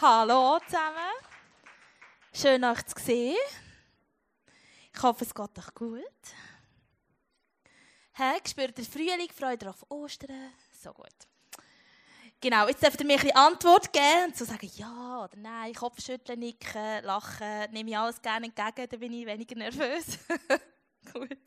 Hallo 0.00 0.58
zusammen. 0.66 1.14
Schön 2.32 2.64
euch 2.64 2.84
zu 2.84 3.00
sehen. 3.00 3.36
Ich 4.92 5.00
hoffe, 5.00 5.24
es 5.24 5.32
geht 5.32 5.56
euch 5.56 5.74
gut. 5.74 6.02
Hä, 8.14 8.40
spürt 8.44 8.76
ihr 8.76 8.84
Frühling, 8.84 9.28
freut 9.32 9.62
ihr 9.62 9.70
auf 9.70 9.88
Ostern? 9.88 10.52
So 10.82 10.92
gut. 10.92 11.14
Genau, 12.40 12.66
jetzt 12.66 12.82
dürft 12.82 13.00
ihr 13.02 13.06
mir 13.06 13.20
eine 13.20 13.36
Antwort 13.36 13.92
geben 13.92 14.24
und 14.26 14.36
so 14.36 14.44
sagen 14.44 14.68
ja 14.74 15.24
oder 15.24 15.36
nein, 15.36 15.72
Kopfschütteln, 15.72 16.40
nicken, 16.40 17.04
lachen, 17.04 17.70
nehme 17.70 17.90
ich 17.90 17.96
alles 17.96 18.20
gerne 18.20 18.46
entgegen, 18.46 18.88
dann 18.90 18.98
bin 18.98 19.12
ich 19.12 19.26
weniger 19.26 19.54
nervös. 19.54 20.18
Gut. 21.12 21.38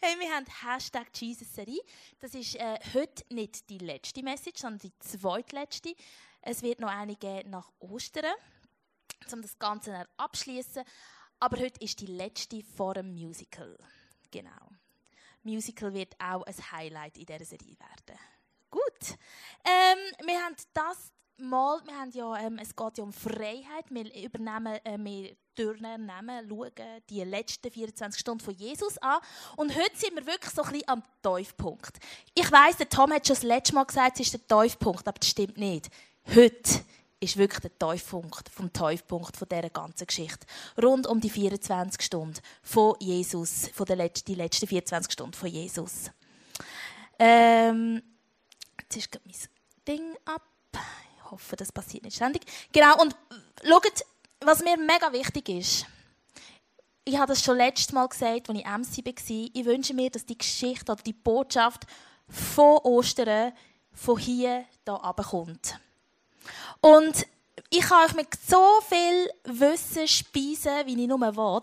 Hey, 0.00 0.16
wir 0.20 0.32
haben 0.32 0.46
Hashtag 0.62 1.08
Jesus-Serie. 1.12 1.80
Das 2.20 2.32
ist 2.34 2.54
äh, 2.54 2.78
heute 2.94 3.24
nicht 3.34 3.68
die 3.68 3.78
letzte 3.78 4.22
Message, 4.22 4.60
sondern 4.60 4.78
die 4.78 4.98
zweitletzte. 5.00 5.96
Es 6.40 6.62
wird 6.62 6.80
noch 6.80 6.88
eine 6.88 7.16
geben 7.16 7.50
nach 7.50 7.70
Ostern, 7.78 8.34
um 9.32 9.42
das 9.42 9.58
Ganze 9.58 10.06
abschließen. 10.16 10.82
Aber 11.40 11.58
heute 11.58 11.80
ist 11.84 12.00
die 12.00 12.06
letzte 12.06 12.62
vor 12.62 12.94
dem 12.94 13.12
Musical. 13.14 13.76
Genau. 14.30 14.50
Musical 15.42 15.94
wird 15.94 16.14
auch 16.20 16.42
ein 16.42 16.72
Highlight 16.72 17.16
in 17.18 17.26
dieser 17.26 17.44
Serie 17.44 17.76
werden. 17.78 18.20
Gut. 18.70 19.18
Ähm, 19.64 20.26
wir 20.26 20.42
haben 20.42 20.56
das 20.74 21.12
mal, 21.38 21.80
wir 21.84 21.94
haben 21.94 22.10
ja, 22.10 22.36
ähm, 22.38 22.58
es 22.60 22.74
geht 22.74 22.98
ja 22.98 23.04
um 23.04 23.12
Freiheit. 23.12 23.86
Wir 23.90 24.24
übernehmen, 24.24 24.78
äh, 24.84 24.98
wir 24.98 25.36
durchnehmen, 25.54 26.10
schauen 26.48 26.72
die 27.08 27.24
letzten 27.24 27.70
24 27.70 28.20
Stunden 28.20 28.44
von 28.44 28.54
Jesus 28.54 28.98
an. 28.98 29.20
Und 29.56 29.74
heute 29.74 29.96
sind 29.96 30.14
wir 30.14 30.26
wirklich 30.26 30.52
so 30.52 30.62
ein 30.62 30.72
bisschen 30.72 30.88
am 30.88 31.02
Tiefpunkt. 31.22 31.98
Ich 32.34 32.50
weiss, 32.50 32.76
der 32.76 32.88
Tom 32.88 33.12
hat 33.12 33.26
schon 33.26 33.34
das 33.34 33.42
letzte 33.42 33.74
Mal 33.74 33.84
gesagt, 33.84 34.20
es 34.20 34.32
ist 34.32 34.34
der 34.34 34.46
Tiefpunkt, 34.46 35.06
aber 35.06 35.18
das 35.18 35.28
stimmt 35.28 35.56
nicht. 35.56 35.88
Heute 36.34 36.84
ist 37.20 37.38
wirklich 37.38 37.60
der 37.60 37.78
Tiefpunkt 37.78 38.50
vom 38.50 38.70
Tiefpunkt 38.70 39.34
von 39.34 39.48
dieser 39.48 39.70
ganzen 39.70 40.06
Geschichte. 40.06 40.46
Rund 40.80 41.06
um 41.06 41.22
die 41.22 41.30
24 41.30 42.02
Stunden 42.02 42.38
von 42.62 42.96
Jesus, 43.00 43.70
von 43.72 43.86
der 43.86 43.96
letzten, 43.96 44.26
die 44.26 44.34
letzten 44.34 44.66
24 44.66 45.10
Stunden 45.10 45.32
von 45.32 45.48
Jesus. 45.48 46.10
Ähm, 47.18 48.02
jetzt 48.82 48.96
ist 48.96 49.18
mein 49.24 49.34
Ding 49.88 50.16
ab. 50.26 50.42
Ich 51.16 51.30
hoffe, 51.30 51.56
das 51.56 51.72
passiert 51.72 52.04
nicht 52.04 52.16
ständig. 52.16 52.42
Genau, 52.72 53.00
und 53.00 53.16
schaut, 53.64 54.04
was 54.40 54.62
mir 54.62 54.76
mega 54.76 55.10
wichtig 55.10 55.48
ist. 55.48 55.86
Ich 57.04 57.16
habe 57.16 57.28
das 57.28 57.42
schon 57.42 57.56
letztes 57.56 57.92
Mal 57.92 58.06
gesagt, 58.06 58.50
als 58.50 58.58
ich 58.58 58.66
MC 58.66 59.06
war. 59.06 59.50
Ich 59.54 59.64
wünsche 59.64 59.94
mir, 59.94 60.10
dass 60.10 60.26
die 60.26 60.36
Geschichte 60.36 60.92
oder 60.92 61.02
die 61.02 61.14
Botschaft 61.14 61.86
von 62.28 62.76
Ostern 62.84 63.54
von 63.92 64.18
hier 64.18 64.66
hier 64.84 64.94
runterkommt. 64.94 65.80
Und 66.80 67.26
ich 67.70 67.80
kann 67.80 68.06
euch 68.06 68.14
mit 68.14 68.28
so 68.46 68.80
viel 68.88 69.30
Wissen 69.44 70.06
speisen, 70.06 70.86
wie 70.86 71.02
ich 71.02 71.08
nur 71.08 71.20
will. 71.20 71.62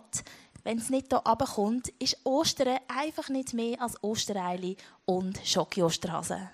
Wenn 0.63 0.77
es 0.79 0.89
nicht 0.89 1.07
hier 1.09 1.19
runterkommt, 1.19 1.89
ist 1.99 2.17
Ostern 2.23 2.79
einfach 2.87 3.29
nicht 3.29 3.53
mehr 3.53 3.81
als 3.81 4.01
Ostereili 4.03 4.75
und 5.05 5.39
Schoki-Osterhase. 5.45 6.49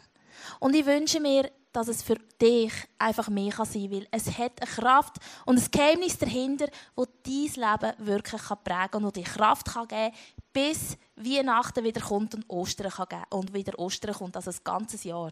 Und 0.59 0.75
ich 0.75 0.85
wünsche 0.85 1.19
mir, 1.19 1.49
dass 1.71 1.87
es 1.87 2.03
für 2.03 2.17
dich 2.41 2.73
einfach 2.99 3.29
mehr 3.29 3.51
sein 3.51 3.67
kann, 3.67 3.91
weil 3.91 4.07
es 4.11 4.37
hat 4.37 4.61
eine 4.61 4.69
Kraft 4.69 5.15
und 5.45 5.57
ein 5.57 5.71
Geheimnis 5.71 6.17
dahinter, 6.17 6.67
das 6.95 7.07
dein 7.23 7.33
Leben 7.33 8.05
wirklich 8.05 8.41
prägen 8.41 8.91
kann 8.91 9.05
und 9.05 9.15
dir 9.15 9.23
Kraft 9.23 9.67
geben 9.67 9.87
kann, 9.87 10.11
bis 10.51 10.97
Weihnachten 11.15 11.83
wieder 11.83 12.01
kommt 12.01 12.35
und 12.35 12.49
Ostern 12.49 12.91
kann 12.91 13.07
geben 13.09 13.23
und 13.29 13.53
wieder 13.53 13.79
Ostern 13.79 14.13
kommt, 14.13 14.35
also 14.35 14.51
ein 14.51 14.57
ganzes 14.63 15.03
Jahr. 15.05 15.31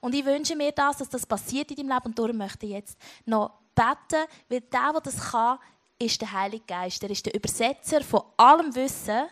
Und 0.00 0.14
ich 0.14 0.24
wünsche 0.24 0.56
mir 0.56 0.72
das, 0.72 0.98
dass 0.98 1.08
das 1.08 1.26
passiert 1.26 1.70
in 1.70 1.76
deinem 1.76 1.94
Leben 1.94 2.06
und 2.06 2.18
darum 2.18 2.36
möchte 2.36 2.66
ich 2.66 2.72
jetzt 2.72 2.98
noch 3.26 3.52
beten, 3.74 4.26
weil 4.48 4.60
der, 4.60 4.92
der 4.92 5.00
das 5.00 5.30
kann, 5.30 5.58
ist 5.98 6.20
der 6.20 6.32
Heilige 6.32 6.64
Geist. 6.66 7.02
Er 7.02 7.10
ist 7.10 7.26
der 7.26 7.34
Übersetzer 7.34 8.02
von 8.02 8.22
allem 8.36 8.74
Wissen, 8.74 9.26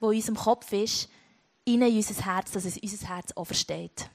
wo 0.00 0.10
in 0.10 0.16
unserem 0.16 0.36
Kopf 0.36 0.72
ist, 0.72 1.08
in 1.64 1.82
unser 1.82 2.24
Herz, 2.24 2.52
dass 2.52 2.64
es 2.64 2.78
unser 2.78 3.08
Herz 3.08 3.32
auch 3.36 3.44
versteht. 3.44 4.08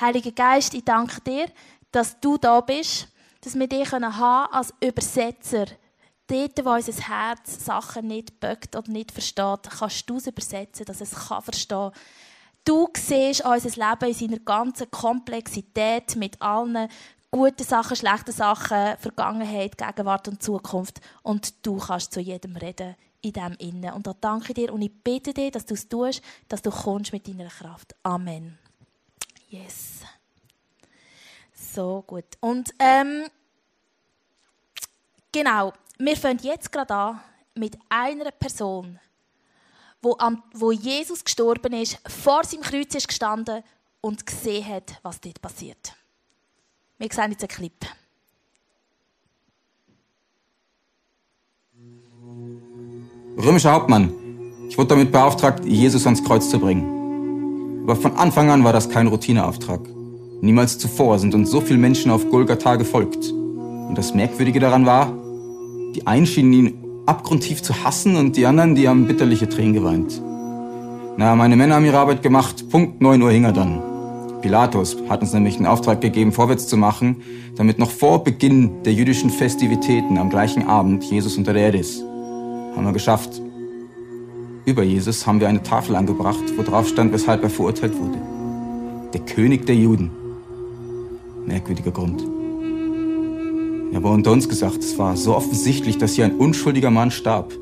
Heiliger 0.00 0.32
Geist, 0.32 0.74
ich 0.74 0.84
danke 0.84 1.20
dir, 1.22 1.50
dass 1.90 2.20
du 2.20 2.36
da 2.36 2.60
bist, 2.60 3.08
dass 3.40 3.58
wir 3.58 3.66
dich 3.66 3.90
haben 3.90 4.04
als 4.04 4.72
Übersetzer. 4.80 5.66
Dort, 6.26 6.64
wo 6.64 6.70
unser 6.70 6.92
Herz 6.92 7.64
Sachen 7.64 8.06
nicht 8.06 8.38
böckt 8.38 8.76
oder 8.76 8.90
nicht 8.90 9.10
versteht, 9.10 9.62
kannst 9.78 10.08
du 10.08 10.18
es 10.18 10.26
übersetzen, 10.26 10.84
dass 10.84 11.00
es 11.00 11.10
kann 11.10 11.42
verstehen 11.42 11.90
Du 12.64 12.88
siehst 12.96 13.44
unser 13.44 13.70
Leben 13.70 14.08
in 14.08 14.14
seiner 14.14 14.38
ganzen 14.40 14.90
Komplexität 14.90 16.16
mit 16.16 16.40
allen 16.40 16.88
guten 17.30 17.64
Sachen, 17.64 17.96
schlechten 17.96 18.32
Sachen, 18.32 18.96
Vergangenheit, 18.98 19.78
Gegenwart 19.78 20.28
und 20.28 20.42
Zukunft. 20.42 21.00
Und 21.22 21.66
du 21.66 21.78
kannst 21.78 22.12
zu 22.12 22.20
jedem 22.20 22.56
reden 22.56 22.96
in 23.22 23.32
dem 23.32 23.54
Innen. 23.58 23.92
Und 23.92 24.06
da 24.06 24.14
danke 24.20 24.48
ich 24.48 24.54
dir 24.54 24.72
und 24.72 24.82
ich 24.82 24.92
bitte 25.02 25.32
dir, 25.32 25.50
dass 25.50 25.66
du 25.66 25.74
es 25.74 25.88
tust, 25.88 26.22
dass 26.48 26.62
du 26.62 26.70
kommst 26.70 27.12
mit 27.12 27.26
deiner 27.28 27.48
Kraft. 27.48 27.94
Amen. 28.02 28.58
Yes. 29.48 30.00
So 31.52 32.02
gut. 32.06 32.24
Und 32.40 32.72
ähm, 32.78 33.26
genau, 35.32 35.72
wir 35.98 36.16
fangen 36.16 36.40
jetzt 36.42 36.72
gerade 36.72 36.94
an 36.94 37.20
mit 37.54 37.76
einer 37.88 38.30
Person, 38.30 38.98
wo, 40.02 40.16
am, 40.18 40.42
wo 40.54 40.72
Jesus 40.72 41.24
gestorben 41.24 41.72
ist, 41.72 41.98
vor 42.08 42.44
seinem 42.44 42.62
Kreuz 42.62 42.94
ist 42.94 43.08
gestanden 43.08 43.62
und 44.00 44.24
gesehen 44.26 44.66
hat, 44.66 44.98
was 45.02 45.20
dort 45.20 45.40
passiert. 45.40 45.94
Wir 46.98 47.08
sehen 47.12 47.30
jetzt 47.30 47.42
einen 47.42 47.48
Clip. 47.48 47.72
Römischer 53.36 53.72
Hauptmann. 53.72 54.12
Ich 54.68 54.76
wurde 54.76 54.88
damit 54.88 55.12
beauftragt, 55.12 55.64
Jesus 55.64 56.04
ans 56.04 56.22
Kreuz 56.22 56.50
zu 56.50 56.58
bringen. 56.58 57.82
Aber 57.84 57.96
von 57.96 58.14
Anfang 58.16 58.50
an 58.50 58.64
war 58.64 58.72
das 58.72 58.88
kein 58.88 59.06
Routineauftrag. 59.06 59.80
Niemals 60.42 60.78
zuvor 60.78 61.18
sind 61.18 61.34
uns 61.34 61.50
so 61.50 61.60
viele 61.60 61.78
Menschen 61.78 62.10
auf 62.10 62.28
Golgatha 62.30 62.76
gefolgt. 62.76 63.30
Und 63.30 63.96
das 63.96 64.14
Merkwürdige 64.14 64.60
daran 64.60 64.86
war, 64.86 65.12
die 65.94 66.06
einen 66.06 66.26
schienen 66.26 66.52
ihn 66.52 66.79
abgrundtief 67.10 67.60
zu 67.60 67.84
hassen 67.84 68.14
und 68.14 68.36
die 68.36 68.46
anderen, 68.46 68.76
die 68.76 68.88
haben 68.88 69.08
bitterliche 69.08 69.48
Tränen 69.48 69.74
geweint. 69.74 70.22
Na, 71.16 71.34
meine 71.34 71.56
Männer 71.56 71.74
haben 71.74 71.84
ihre 71.84 71.98
Arbeit 71.98 72.22
gemacht. 72.22 72.68
Punkt 72.70 73.00
9 73.00 73.20
Uhr 73.20 73.32
hing 73.32 73.44
er 73.44 73.52
dann. 73.52 73.82
Pilatus 74.40 74.96
hat 75.08 75.20
uns 75.20 75.32
nämlich 75.32 75.56
einen 75.56 75.66
Auftrag 75.66 76.00
gegeben, 76.00 76.30
vorwärts 76.30 76.68
zu 76.68 76.76
machen, 76.76 77.16
damit 77.56 77.80
noch 77.80 77.90
vor 77.90 78.22
Beginn 78.22 78.84
der 78.84 78.92
jüdischen 78.92 79.28
Festivitäten 79.28 80.18
am 80.18 80.30
gleichen 80.30 80.66
Abend 80.66 81.02
Jesus 81.02 81.36
unter 81.36 81.52
der 81.52 81.64
Erde 81.64 81.78
ist. 81.78 82.00
Haben 82.76 82.84
wir 82.84 82.92
geschafft. 82.92 83.42
Über 84.64 84.84
Jesus 84.84 85.26
haben 85.26 85.40
wir 85.40 85.48
eine 85.48 85.64
Tafel 85.64 85.96
angebracht, 85.96 86.44
wo 86.56 86.62
drauf 86.62 86.88
stand, 86.88 87.12
weshalb 87.12 87.42
er 87.42 87.50
verurteilt 87.50 87.92
wurde. 87.98 88.18
Der 89.12 89.20
König 89.22 89.66
der 89.66 89.74
Juden. 89.74 90.12
Merkwürdiger 91.44 91.90
Grund. 91.90 92.29
Ja, 93.92 93.98
aber 93.98 94.12
unter 94.12 94.30
uns 94.30 94.48
gesagt, 94.48 94.78
es 94.78 94.98
war 94.98 95.16
so 95.16 95.34
offensichtlich, 95.34 95.98
dass 95.98 96.14
hier 96.14 96.24
ein 96.24 96.36
unschuldiger 96.36 96.90
Mann 96.90 97.10
starb. 97.10 97.52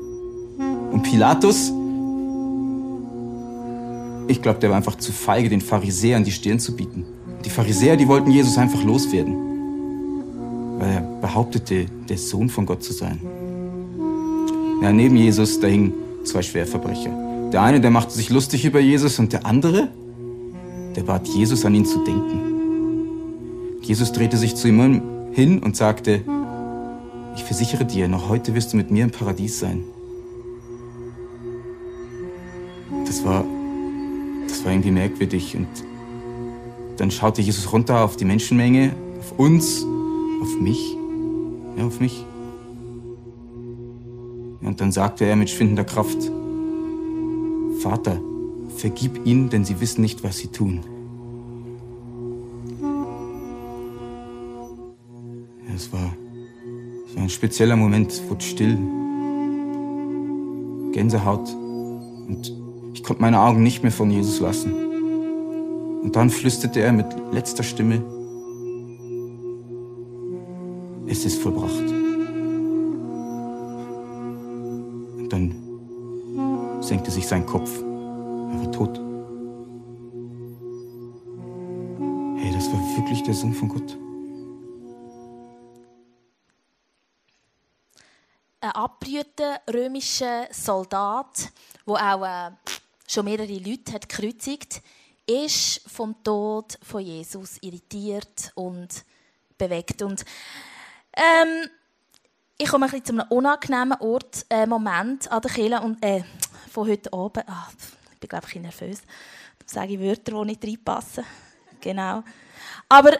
Und 0.91 1.03
Pilatus, 1.03 1.71
ich 4.27 4.41
glaube, 4.41 4.59
der 4.59 4.69
war 4.69 4.77
einfach 4.77 4.95
zu 4.95 5.11
feige, 5.11 5.49
den 5.49 5.61
Pharisäern 5.61 6.23
die 6.23 6.31
Stirn 6.31 6.59
zu 6.59 6.75
bieten. 6.75 7.05
Die 7.45 7.49
Pharisäer, 7.49 7.97
die 7.97 8.07
wollten 8.07 8.29
Jesus 8.29 8.57
einfach 8.57 8.83
loswerden. 8.83 9.35
Weil 10.77 10.89
er 10.89 11.01
behauptete, 11.21 11.87
der 12.07 12.17
Sohn 12.17 12.49
von 12.49 12.65
Gott 12.65 12.83
zu 12.83 12.93
sein. 12.93 13.19
Ja, 14.81 14.91
neben 14.91 15.15
Jesus, 15.15 15.59
da 15.59 15.67
hingen 15.67 15.93
zwei 16.23 16.41
Schwerverbrecher. 16.41 17.11
Der 17.51 17.63
eine, 17.63 17.81
der 17.81 17.89
machte 17.89 18.13
sich 18.13 18.29
lustig 18.29 18.65
über 18.65 18.79
Jesus 18.79 19.17
und 19.17 19.33
der 19.33 19.45
andere, 19.45 19.89
der 20.95 21.01
bat 21.01 21.27
Jesus 21.27 21.65
an 21.65 21.73
ihn 21.73 21.85
zu 21.85 22.03
denken. 22.03 22.39
Jesus 23.81 24.11
drehte 24.11 24.37
sich 24.37 24.55
zu 24.55 24.67
ihm 24.67 24.79
um 24.79 25.18
hin 25.31 25.59
und 25.59 25.75
sagte, 25.75 26.21
ich 27.35 27.43
versichere 27.43 27.85
dir, 27.85 28.07
noch 28.07 28.29
heute 28.29 28.53
wirst 28.55 28.73
du 28.73 28.77
mit 28.77 28.91
mir 28.91 29.03
im 29.03 29.11
Paradies 29.11 29.59
sein. 29.59 29.83
Das 33.05 33.23
war, 33.23 33.43
das 34.47 34.63
war 34.63 34.71
irgendwie 34.71 34.91
merkwürdig 34.91 35.55
und 35.55 35.67
dann 36.97 37.11
schaute 37.11 37.41
Jesus 37.41 37.71
runter 37.71 38.03
auf 38.03 38.17
die 38.17 38.25
Menschenmenge, 38.25 38.93
auf 39.19 39.39
uns, 39.39 39.85
auf 40.41 40.59
mich, 40.59 40.97
ja, 41.77 41.85
auf 41.85 41.99
mich. 41.99 42.25
Und 44.61 44.81
dann 44.81 44.91
sagte 44.91 45.25
er 45.25 45.35
mit 45.35 45.49
schwindender 45.49 45.85
Kraft, 45.85 46.17
Vater, 47.79 48.19
vergib 48.75 49.25
ihnen, 49.25 49.49
denn 49.49 49.63
sie 49.63 49.79
wissen 49.79 50.01
nicht, 50.01 50.23
was 50.23 50.37
sie 50.37 50.47
tun. 50.47 50.81
Es 55.79 55.93
war, 55.93 56.13
war 57.15 57.23
ein 57.23 57.29
spezieller 57.29 57.77
Moment, 57.77 58.21
wurde 58.29 58.43
still. 58.43 58.77
Gänsehaut. 60.91 61.49
Und 62.27 62.53
ich 62.93 63.03
konnte 63.03 63.21
meine 63.21 63.39
Augen 63.39 63.63
nicht 63.63 63.81
mehr 63.81 63.91
von 63.91 64.11
Jesus 64.11 64.41
lassen. 64.41 64.73
Und 66.03 66.15
dann 66.15 66.29
flüsterte 66.29 66.81
er 66.81 66.91
mit 66.91 67.07
letzter 67.31 67.63
Stimme, 67.63 68.03
es 71.07 71.25
ist 71.25 71.41
vollbracht. 71.41 71.89
Und 75.17 75.29
dann 75.29 75.55
senkte 76.81 77.09
sich 77.09 77.25
sein 77.25 77.45
Kopf. 77.45 77.71
Er 77.81 78.59
war 78.59 78.71
tot. 78.71 78.99
Hey, 82.37 82.51
das 82.53 82.71
war 82.71 82.79
wirklich 82.97 83.23
der 83.23 83.33
Sohn 83.33 83.53
von 83.53 83.69
Gott. 83.69 83.97
Ein 88.61 88.71
abbrühter 88.71 89.61
römischer 89.73 90.47
Soldat, 90.51 91.49
der 91.87 91.95
auch 91.95 92.25
äh, 92.25 92.51
schon 93.07 93.25
mehrere 93.25 93.57
Leute 93.57 93.93
hat 93.93 94.09
gekreuzigt 94.09 94.81
ist 95.29 95.81
vom 95.87 96.15
Tod 96.23 96.79
von 96.81 97.01
Jesus 97.01 97.57
irritiert 97.61 98.51
und 98.55 99.05
bewegt. 99.57 100.01
Und 100.01 100.25
ähm, 101.13 101.69
ich 102.57 102.67
komme 102.67 102.85
ein 102.85 102.91
bisschen 102.91 103.05
zu 103.05 103.13
einem 103.13 103.27
unangenehmen 103.29 103.99
Ort, 104.01 104.45
äh, 104.49 104.65
Moment 104.65 105.31
an 105.31 105.41
der 105.41 105.51
Kirche 105.51 105.81
und 105.81 106.03
äh, 106.03 106.23
von 106.71 106.89
heute 106.89 107.13
Abend. 107.13 107.47
Ah, 107.47 107.67
ich 108.13 108.19
bin 108.19 108.27
glaube 108.27 108.47
ich 108.49 108.55
nervös. 108.55 109.01
Da 109.59 109.65
sage 109.67 109.93
ich 109.93 109.99
Wörter, 109.99 110.31
die 110.31 110.45
nicht 110.45 110.65
reinpassen. 110.65 111.23
Genau. 111.79 112.23
Aber 112.89 113.15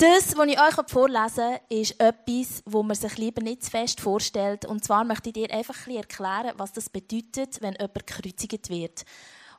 das, 0.00 0.36
was 0.36 0.46
ich 0.46 0.58
euch 0.58 0.90
vorlesen 0.90 1.58
will, 1.68 1.80
ist 1.80 2.00
etwas, 2.00 2.62
wo 2.64 2.82
man 2.82 2.96
sich 2.96 3.18
lieber 3.18 3.42
nicht 3.42 3.64
zu 3.64 3.70
fest 3.70 4.00
vorstellt. 4.00 4.64
Und 4.64 4.82
zwar 4.82 5.04
möchte 5.04 5.28
ich 5.28 5.34
dir 5.34 5.50
einfach 5.50 5.86
ein 5.86 5.96
erklären, 5.96 6.54
was 6.56 6.72
das 6.72 6.88
bedeutet, 6.88 7.60
wenn 7.60 7.74
jemand 7.74 8.06
gekreuzigt 8.06 8.70
wird. 8.70 9.04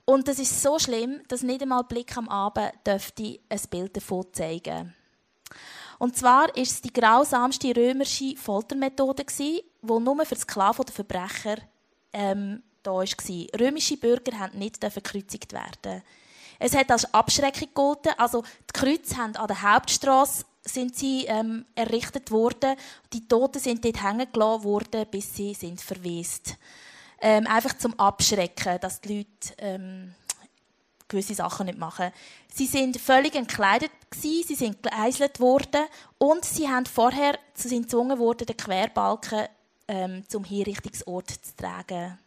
Und 0.06 0.28
das 0.28 0.40
ist 0.40 0.62
so 0.62 0.80
schlimm, 0.80 1.22
dass 1.28 1.44
nicht 1.44 1.62
einmal 1.62 1.84
Blick 1.84 2.18
am 2.18 2.28
Abend 2.28 2.72
dürfte 2.86 3.40
ein 3.50 3.62
Bild 3.70 3.96
davon 3.96 4.26
zeigen. 4.34 4.96
Und 6.00 6.18
zwar 6.18 6.56
ist 6.58 6.72
es 6.72 6.82
die 6.82 6.92
grausamste 6.92 7.76
römische 7.76 8.36
Foltermethode, 8.36 9.24
die 9.38 9.64
nur 9.84 10.26
für 10.26 10.36
Sklaven 10.36 10.82
oder 10.82 10.92
Verbrecher 10.92 11.58
ähm, 12.14 12.64
da 12.82 12.92
war. 12.94 13.06
Römische 13.60 13.98
Bürger 13.98 14.40
haben 14.40 14.58
nicht 14.58 14.82
gekreuzigt 14.82 15.54
werden. 15.54 16.02
Es 16.62 16.76
hat 16.76 16.92
als 16.92 17.14
Abschreckung 17.14 17.68
gegolten. 17.68 18.14
Also 18.18 18.44
die 18.44 18.80
Kreuze 18.80 19.18
haben 19.18 19.36
an 19.36 19.48
der 19.48 19.62
Hauptstraße 19.62 20.46
sind 20.64 20.96
sie 20.96 21.26
ähm, 21.26 21.66
errichtet 21.74 22.30
worden. 22.30 22.76
Die 23.14 23.28
Toten 23.28 23.60
sind 23.60 23.84
dort 23.84 24.04
hängen 24.04 24.28
gelassen 24.32 24.64
worden, 24.64 25.06
bis 25.10 25.36
sie 25.36 25.54
sind 25.54 25.82
verwest 25.82 26.58
ähm, 27.22 27.46
einfach 27.48 27.78
zum 27.78 27.98
Abschrecken, 28.00 28.80
dass 28.82 29.00
die 29.00 29.20
Leute 29.20 29.54
ähm, 29.60 30.14
gewisse 31.08 31.36
Sachen 31.36 31.68
nicht 31.68 31.78
machen. 31.78 32.12
Sie 32.54 32.66
sind 32.66 32.98
völlig 33.00 33.36
entkleidet 33.36 33.92
gewesen, 34.10 34.48
sie 34.48 34.56
sind 34.56 34.84
geeiselt 34.84 35.40
worden 35.40 35.86
und 36.18 36.44
sie 36.44 36.68
haben 36.68 36.86
vorher 36.86 37.38
sind 37.54 37.84
gezwungen 37.84 38.18
worden, 38.18 38.48
den 38.48 38.58
Querbalken 38.58 39.46
ähm, 39.88 40.24
zum 40.28 40.44
Hinrichtungsort 40.44 41.30
zu 41.30 41.56
tragen. 41.56 42.18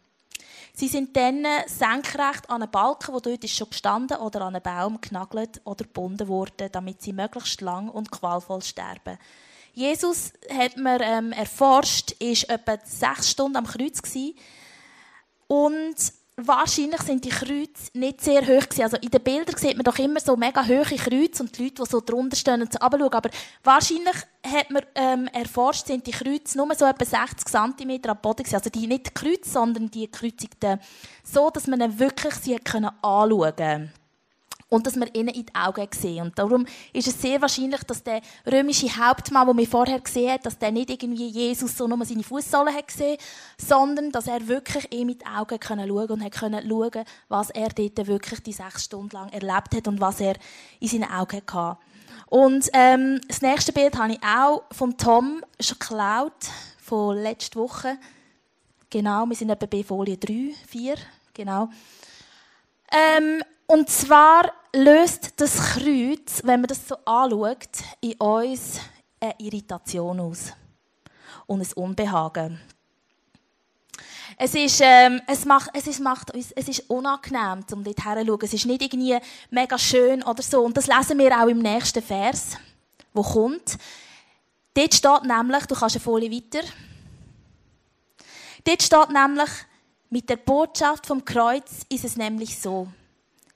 Sie 0.77 0.89
sind 0.89 1.15
dann 1.15 1.45
senkrecht 1.67 2.49
an 2.49 2.61
einen 2.61 2.69
Balken, 2.69 3.13
der 3.13 3.21
dort 3.21 3.49
schon 3.49 3.69
gestanden 3.69 4.17
oder 4.17 4.41
an 4.41 4.55
einen 4.55 4.61
Baum 4.61 4.99
genagelt 4.99 5.61
oder 5.63 5.85
gebunden 5.85 6.27
worden, 6.27 6.67
damit 6.69 7.01
sie 7.01 7.13
möglichst 7.13 7.61
lang 7.61 7.87
und 7.87 8.11
qualvoll 8.11 8.61
sterben. 8.61 9.17
Jesus 9.73 10.33
hat 10.49 10.75
man 10.75 10.99
ähm, 11.01 11.31
erforscht, 11.31 12.11
ist 12.19 12.49
etwa 12.49 12.77
sechs 12.83 13.31
Stunden 13.31 13.55
am 13.55 13.67
Kreuz 13.67 14.01
gewesen. 14.01 14.35
Und 15.47 15.95
wahrscheinlich 16.37 17.01
sind 17.01 17.23
die 17.23 17.29
Kreuze 17.29 17.89
nicht 17.93 18.21
sehr 18.21 18.41
hoch 18.41 18.63
gewesen. 18.63 18.83
Also 18.83 18.97
in 18.97 19.09
den 19.09 19.21
Bildern 19.21 19.57
sieht 19.57 19.75
man 19.75 19.83
doch 19.83 19.97
immer 19.97 20.19
so 20.19 20.35
mega 20.35 20.65
hohe 20.65 20.83
Kreuze 20.83 21.43
und 21.43 21.57
die 21.57 21.63
Leute, 21.63 21.83
die 21.83 21.89
so 21.89 22.01
drunter 22.01 22.35
stehen 22.35 22.61
und 22.61 22.73
so 22.73 22.79
runterschauen. 22.79 23.13
Aber 23.13 23.29
wahrscheinlich 23.63 24.15
hat 24.45 24.69
man 24.69 24.83
ähm, 24.95 25.27
erforscht, 25.27 25.87
sind 25.87 26.05
die 26.05 26.11
Kreuze 26.11 26.57
nur 26.57 26.73
so 26.75 26.85
etwa 26.85 27.05
60 27.05 27.47
cm 27.47 28.01
am 28.09 28.17
Boden 28.21 28.43
gewesen. 28.43 28.55
Also 28.55 28.69
die 28.69 28.87
nicht 28.87 29.15
Kreuze, 29.15 29.49
sondern 29.49 29.89
die 29.89 30.09
gekreuzigten. 30.09 30.79
So, 31.23 31.49
dass 31.49 31.67
man 31.67 31.79
dann 31.79 31.97
wirklich 31.99 32.35
sie 32.35 32.55
anschauen 32.55 32.91
konnte 33.03 33.89
und 34.75 34.85
dass 34.85 34.97
wir 34.97 35.13
ihnen 35.15 35.29
in 35.29 35.45
die 35.45 35.55
Augen 35.55 35.87
sehen. 35.93 36.25
Und 36.25 36.37
darum 36.37 36.65
ist 36.91 37.07
es 37.07 37.21
sehr 37.21 37.41
wahrscheinlich, 37.41 37.81
dass 37.83 38.03
der 38.03 38.21
römische 38.45 38.87
Hauptmann, 38.87 39.47
den 39.47 39.57
wir 39.57 39.67
vorher 39.67 40.01
gesehen 40.01 40.31
haben, 40.31 40.43
dass 40.43 40.59
der 40.59 40.71
nicht 40.71 40.89
irgendwie 40.89 41.27
Jesus 41.27 41.77
so 41.77 41.87
nur 41.87 42.03
seine 42.05 42.23
Fußsohlen 42.23 42.75
hat 42.75 42.87
gesehen, 42.87 43.17
sondern 43.57 44.11
dass 44.11 44.27
er 44.27 44.45
wirklich 44.47 44.91
ihm 44.91 45.17
die 45.17 45.25
Augen 45.25 45.59
können 45.59 45.87
schauen 45.87 46.09
und 46.09 46.23
hat 46.23 46.33
können 46.33 46.69
schauen, 46.69 47.05
was 47.29 47.49
er 47.51 47.69
dort 47.69 48.05
wirklich 48.05 48.43
die 48.43 48.51
sechs 48.51 48.83
Stunden 48.83 49.15
lang 49.15 49.29
erlebt 49.29 49.73
hat 49.75 49.87
und 49.87 50.01
was 50.01 50.19
er 50.19 50.35
in 50.81 50.89
seinen 50.89 51.09
Augen 51.09 51.41
hatte. 51.53 51.77
Und 52.27 52.69
ähm, 52.73 53.21
das 53.27 53.41
nächste 53.41 53.71
Bild 53.71 53.97
habe 53.97 54.13
ich 54.13 54.23
auch 54.23 54.63
von 54.71 54.97
Tom 54.97 55.41
schon 55.59 55.79
geklaut, 55.79 56.33
von 56.81 57.17
letzter 57.17 57.61
Woche. 57.61 57.97
Genau, 58.89 59.25
wir 59.25 59.35
sind 59.35 59.49
etwa 59.49 59.67
bei 59.67 59.83
Folie 59.83 60.17
3, 60.17 60.53
4, 60.67 60.95
genau. 61.33 61.69
Ähm, 62.91 63.41
und 63.67 63.89
zwar 63.89 64.51
löst 64.73 65.33
das 65.37 65.73
Kreuz, 65.73 66.41
wenn 66.43 66.61
man 66.61 66.67
das 66.67 66.87
so 66.87 66.95
anschaut, 67.05 67.69
in 68.01 68.13
uns 68.13 68.79
eine 69.19 69.35
Irritation 69.39 70.19
aus 70.19 70.53
und 71.47 71.61
ein 71.61 71.73
Unbehagen. 71.73 72.59
Es 74.37 74.53
ist, 74.53 74.81
ähm, 74.83 75.21
es 75.27 75.45
macht, 75.45 75.69
es 75.73 75.87
ist, 75.87 76.01
macht 76.01 76.33
uns, 76.33 76.51
es 76.51 76.67
ist 76.67 76.89
unangenehm, 76.89 77.63
um 77.71 77.83
dort 77.83 78.03
herzuschauen. 78.03 78.39
Es 78.43 78.53
ist 78.53 78.65
nicht 78.65 78.81
irgendwie 78.81 79.17
mega 79.49 79.77
schön 79.77 80.21
oder 80.23 80.43
so. 80.43 80.61
Und 80.61 80.75
das 80.75 80.87
lesen 80.87 81.17
wir 81.17 81.41
auch 81.41 81.47
im 81.47 81.59
nächsten 81.59 82.03
Vers, 82.03 82.57
wo 83.13 83.21
kommt. 83.21 83.77
Dort 84.73 84.93
steht 84.93 85.23
nämlich, 85.23 85.65
du 85.67 85.75
kannst 85.75 85.95
eine 85.95 86.03
Folie 86.03 86.29
weiter. 86.29 86.67
Dort 88.65 88.83
steht 88.83 89.09
nämlich, 89.09 89.49
mit 90.09 90.29
der 90.29 90.37
Botschaft 90.37 91.05
vom 91.05 91.23
Kreuz 91.23 91.85
ist 91.87 92.03
es 92.03 92.17
nämlich 92.17 92.59
so. 92.59 92.87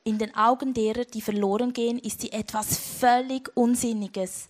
In 0.10 0.18
den 0.18 0.36
Augen 0.36 0.74
derer, 0.74 1.06
die 1.06 1.22
verloren 1.22 1.72
gehen, 1.72 2.00
ist 2.00 2.22
sie 2.22 2.32
etwas 2.32 2.76
völlig 2.76 3.56
Unsinniges. 3.56 4.48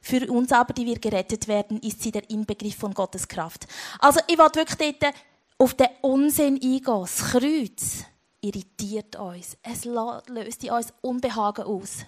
Für 0.00 0.30
uns 0.30 0.52
aber, 0.52 0.72
die 0.74 0.86
wir 0.86 1.00
gerettet 1.00 1.48
werden, 1.48 1.80
ist 1.80 2.04
sie 2.04 2.12
der 2.12 2.30
Inbegriff 2.30 2.76
von 2.76 2.94
Gottes 2.94 3.26
Kraft. 3.26 3.66
Also 3.98 4.20
ich 4.28 4.38
wollte 4.38 4.60
wirklich 4.60 4.96
dort 5.00 5.12
auf 5.58 5.74
den 5.74 5.88
Unsinn 6.02 6.54
eingehen. 6.54 6.84
Das 6.84 7.16
Kreuz 7.16 8.04
irritiert 8.40 9.16
uns. 9.16 9.56
Es 9.60 9.84
löst 9.84 10.62
in 10.62 10.70
uns 10.70 10.94
Unbehagen 11.00 11.64
aus. 11.64 12.06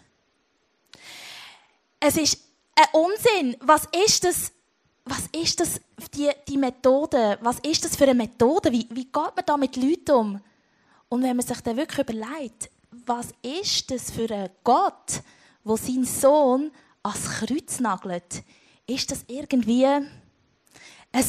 Es 1.99 2.17
ist 2.17 2.38
ein 2.76 2.87
Unsinn. 2.93 3.56
Was 3.58 3.88
ist 4.06 4.23
das? 4.23 4.52
Was 5.05 5.25
ist 5.32 5.58
das, 5.58 5.81
die, 6.15 6.31
die 6.46 6.58
Methode? 6.58 7.39
Was 7.41 7.58
ist 7.58 7.84
das 7.84 7.96
für 7.96 8.05
eine 8.05 8.15
Methode? 8.15 8.70
Wie, 8.70 8.86
wie 8.91 9.06
geht 9.06 9.17
man 9.17 9.44
da 9.44 9.56
mit 9.56 9.74
Leuten 9.74 10.13
um? 10.13 10.41
Und 11.08 11.22
wenn 11.24 11.36
man 11.36 11.44
sich 11.44 11.60
dann 11.60 11.77
wirklich 11.77 12.08
überlegt, 12.08 12.70
was 13.06 13.29
ist 13.43 13.91
das 13.91 14.11
für 14.11 14.31
ein 14.31 14.51
Gott, 14.63 15.23
wo 15.63 15.77
sein 15.77 16.05
Sohn 16.05 16.70
ans 17.03 17.31
Kreuz 17.41 17.81
nagelt? 17.81 18.43
Ist 18.87 19.11
das 19.11 19.25
irgendwie 19.29 19.87
ein 19.87 20.08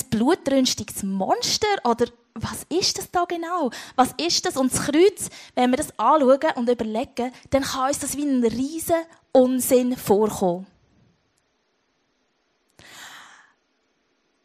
blutrünstiges 0.10 1.04
Monster 1.04 1.68
oder 1.84 2.08
was 2.34 2.66
ist 2.68 2.98
das 2.98 3.10
da 3.12 3.24
genau? 3.24 3.72
Was 3.96 4.10
ist 4.18 4.46
das? 4.46 4.58
Und 4.58 4.74
das 4.74 4.86
Kreuz, 4.86 5.30
wenn 5.54 5.72
wir 5.72 5.78
das 5.78 5.98
anschauen 5.98 6.52
und 6.56 6.70
überlegen, 6.70 7.32
dann 7.50 7.64
kann 7.64 7.88
uns 7.88 8.00
das 8.00 8.18
wie 8.18 8.26
ein 8.26 8.44
riesen 8.44 8.96
Unsinn 9.32 9.96
vorkommen. 9.96 10.68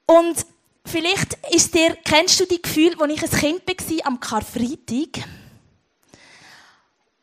Und 0.07 0.47
vielleicht 0.85 1.35
ist 1.53 1.75
dir, 1.75 1.97
kennst 2.05 2.39
du 2.41 2.45
die 2.45 2.63
Gefühl, 2.63 2.95
als 3.01 3.13
ich 3.13 3.23
ein 3.23 3.31
Kind 3.31 3.67
war 3.67 4.07
am 4.07 4.21
Karfreitag? 4.21 5.25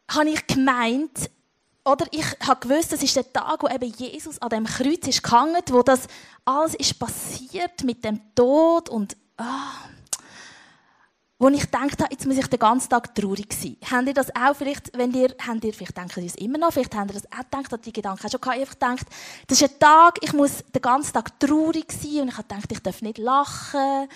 Habe 0.09 0.29
ich 0.29 0.47
gemeint, 0.47 1.29
oder 1.85 2.05
ich 2.11 2.25
habe 2.45 2.67
gewusst, 2.67 2.91
das 2.91 3.01
ist 3.01 3.15
der 3.15 3.31
Tag, 3.31 3.63
wo 3.63 3.67
eben 3.67 3.91
Jesus 3.93 4.41
an 4.41 4.49
dem 4.49 4.65
Kreuz 4.65 5.07
ist 5.07 5.23
gehangen, 5.23 5.61
wo 5.69 5.81
das 5.81 6.07
alles 6.43 6.75
ist 6.75 6.99
passiert 6.99 7.83
mit 7.83 8.03
dem 8.03 8.19
Tod 8.35 8.89
und 8.89 9.15
ah, 9.37 9.71
wo 11.39 11.49
ich 11.49 11.61
gedacht 11.61 12.01
habe, 12.01 12.11
jetzt 12.11 12.25
muss 12.25 12.37
ich 12.37 12.47
den 12.47 12.59
ganzen 12.59 12.89
Tag 12.89 13.13
traurig 13.13 13.53
sein. 13.53 13.77
Habt 13.89 14.07
ihr 14.07 14.13
das 14.13 14.35
auch 14.35 14.55
vielleicht, 14.55 14.97
wenn 14.97 15.13
ihr, 15.13 15.35
habt 15.45 15.63
ihr, 15.63 15.73
vielleicht 15.73 15.95
denkt 15.95 16.17
ihr 16.17 16.23
das 16.23 16.35
immer 16.35 16.57
noch, 16.57 16.73
vielleicht 16.73 16.95
habt 16.95 17.11
ihr 17.11 17.21
das 17.21 17.31
auch 17.31 17.43
gedacht, 17.43 17.71
dass 17.71 17.81
die 17.81 17.93
Gedanken 17.93 18.29
schon 18.29 18.41
gehabt, 18.41 18.59
ich 18.59 18.69
gedacht, 18.69 19.05
das 19.47 19.61
ist 19.61 19.71
ein 19.71 19.79
Tag, 19.79 20.17
ich 20.21 20.33
muss 20.33 20.63
den 20.73 20.81
ganzen 20.81 21.13
Tag 21.13 21.39
traurig 21.39 21.91
sein 21.91 22.21
und 22.21 22.29
ich 22.29 22.37
habe 22.37 22.47
gedacht, 22.47 22.71
ich 22.71 22.79
darf 22.79 23.01
nicht 23.01 23.19
lachen 23.19 24.09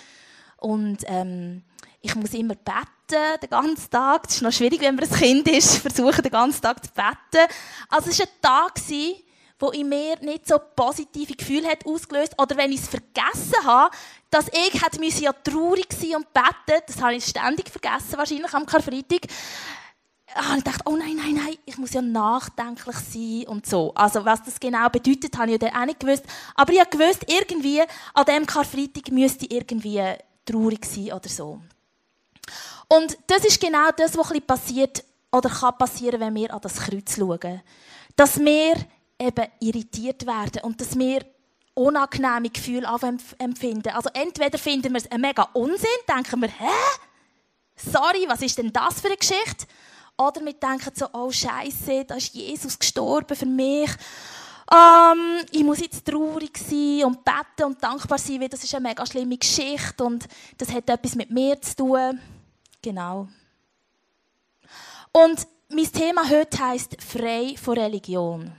und 0.56 0.98
ähm, 1.06 1.62
ich 2.00 2.14
muss 2.16 2.34
immer 2.34 2.56
beten, 2.56 3.01
den 3.12 3.50
ganzen 3.50 3.90
Tag. 3.90 4.24
Das 4.24 4.36
ist 4.36 4.42
noch 4.42 4.52
schwierig, 4.52 4.80
wenn 4.80 4.94
man 4.94 5.04
ein 5.04 5.10
Kind 5.10 5.48
ist, 5.48 5.76
versuchen, 5.78 6.22
den 6.22 6.32
ganzen 6.32 6.62
Tag 6.62 6.84
zu 6.84 6.90
beten. 6.90 7.52
Also 7.88 8.10
es 8.10 8.18
war 8.18 8.26
ein 8.26 8.42
Tag, 8.42 8.80
wo 9.58 9.70
in 9.70 9.88
mir 9.88 10.18
nicht 10.20 10.48
so 10.48 10.58
positive 10.58 11.34
Gefühle 11.34 11.68
hat 11.68 11.86
ausgelöst 11.86 12.34
Oder 12.36 12.56
wenn 12.56 12.72
ich 12.72 12.80
es 12.80 12.88
vergessen 12.88 13.64
habe, 13.64 13.94
dass 14.28 14.46
ich 14.52 15.20
ja 15.20 15.32
traurig 15.32 15.86
sein 15.92 16.16
und 16.16 16.32
beten. 16.34 16.82
Das 16.86 17.00
habe 17.00 17.14
ich 17.14 17.24
ständig 17.24 17.70
vergessen, 17.70 18.18
wahrscheinlich 18.18 18.52
am 18.52 18.66
Karfreitag. 18.66 19.28
habe 20.34 20.58
ich 20.58 20.64
gedacht, 20.64 20.82
oh 20.84 20.96
nein, 20.96 21.16
nein, 21.16 21.34
nein, 21.34 21.54
ich 21.64 21.78
muss 21.78 21.92
ja 21.92 22.02
nachdenklich 22.02 22.96
sein 22.96 23.44
und 23.46 23.66
so. 23.66 23.92
Also 23.94 24.24
was 24.24 24.42
das 24.42 24.58
genau 24.58 24.88
bedeutet, 24.88 25.38
habe 25.38 25.52
ich 25.52 25.62
ja 25.62 25.68
auch 25.80 25.86
nicht 25.86 26.00
gewusst. 26.00 26.24
Aber 26.56 26.72
ich 26.72 26.80
habe 26.80 26.90
gewusst, 26.90 27.24
irgendwie 27.28 27.82
an 28.14 28.24
diesem 28.24 28.46
Karfreitag 28.46 29.12
müsste 29.12 29.46
ich 29.46 29.52
irgendwie 29.52 30.02
traurig 30.44 30.84
sein 30.84 31.12
oder 31.12 31.28
so. 31.28 31.60
Und 32.92 33.16
das 33.26 33.42
ist 33.46 33.58
genau 33.58 33.90
das, 33.96 34.18
was 34.18 34.38
passiert 34.46 35.02
oder 35.32 35.48
kann 35.48 35.78
passieren, 35.78 36.20
wenn 36.20 36.34
wir 36.34 36.52
an 36.52 36.60
das 36.60 36.76
Kreuz 36.76 37.16
schauen. 37.16 37.62
Dass 38.16 38.38
wir 38.38 38.74
eben 39.18 39.46
irritiert 39.60 40.26
werden 40.26 40.60
und 40.62 40.78
dass 40.78 40.98
wir 40.98 41.24
unangenehme 41.72 42.50
Gefühle 42.50 42.86
empfinden. 43.38 43.94
Also 43.94 44.10
entweder 44.12 44.58
finden 44.58 44.92
wir 44.92 44.98
es 44.98 45.10
ein 45.10 45.22
mega 45.22 45.48
Unsinn, 45.54 45.88
denken 46.06 46.42
wir, 46.42 46.50
hä? 46.50 47.00
Sorry, 47.76 48.26
was 48.28 48.42
ist 48.42 48.58
denn 48.58 48.70
das 48.70 49.00
für 49.00 49.06
eine 49.06 49.16
Geschichte? 49.16 49.66
Oder 50.18 50.44
wir 50.44 50.52
denken 50.52 50.92
so, 50.94 51.06
oh 51.14 51.30
Scheiße, 51.30 52.04
da 52.04 52.16
ist 52.16 52.34
Jesus 52.34 52.78
gestorben 52.78 53.34
für 53.34 53.46
mich. 53.46 53.90
Ähm, 54.70 55.46
ich 55.50 55.64
muss 55.64 55.80
jetzt 55.80 56.04
traurig 56.04 56.58
sein 56.58 57.04
und 57.06 57.24
beten 57.24 57.64
und 57.64 57.82
dankbar 57.82 58.18
sein, 58.18 58.38
weil 58.42 58.50
das 58.50 58.62
ist 58.62 58.74
eine 58.74 58.86
mega 58.86 59.06
schlimme 59.06 59.38
Geschichte 59.38 60.04
und 60.04 60.28
das 60.58 60.70
hat 60.70 60.90
etwas 60.90 61.14
mit 61.14 61.30
mir 61.30 61.58
zu 61.62 61.74
tun. 61.74 62.20
Genau. 62.82 63.28
Und 65.12 65.46
mein 65.68 65.92
Thema 65.92 66.28
heute 66.28 66.58
heißt 66.58 67.00
frei 67.00 67.54
von 67.56 67.78
Religion. 67.78 68.52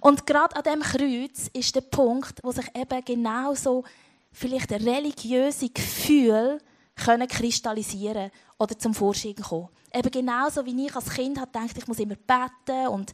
Und 0.00 0.26
gerade 0.26 0.56
an 0.56 0.62
dem 0.62 0.82
Kreuz 0.82 1.48
ist 1.52 1.74
der 1.74 1.80
Punkt, 1.80 2.38
wo 2.42 2.52
sich 2.52 2.66
eben 2.74 3.04
genau 3.04 3.54
so 3.54 3.84
vielleicht 4.32 4.70
religiöse 4.72 5.68
Gefühle 5.68 6.58
können 6.94 7.28
kristallisieren 7.28 8.30
oder 8.58 8.78
zum 8.78 8.94
Vorschein 8.94 9.36
kommen. 9.36 9.68
Eben 9.92 10.10
genauso 10.10 10.64
wie 10.64 10.86
ich 10.86 10.94
als 10.94 11.10
Kind 11.10 11.38
habe 11.38 11.50
gedacht, 11.50 11.76
ich 11.76 11.86
muss 11.86 11.98
immer 11.98 12.16
beten 12.16 12.88
und 12.88 13.12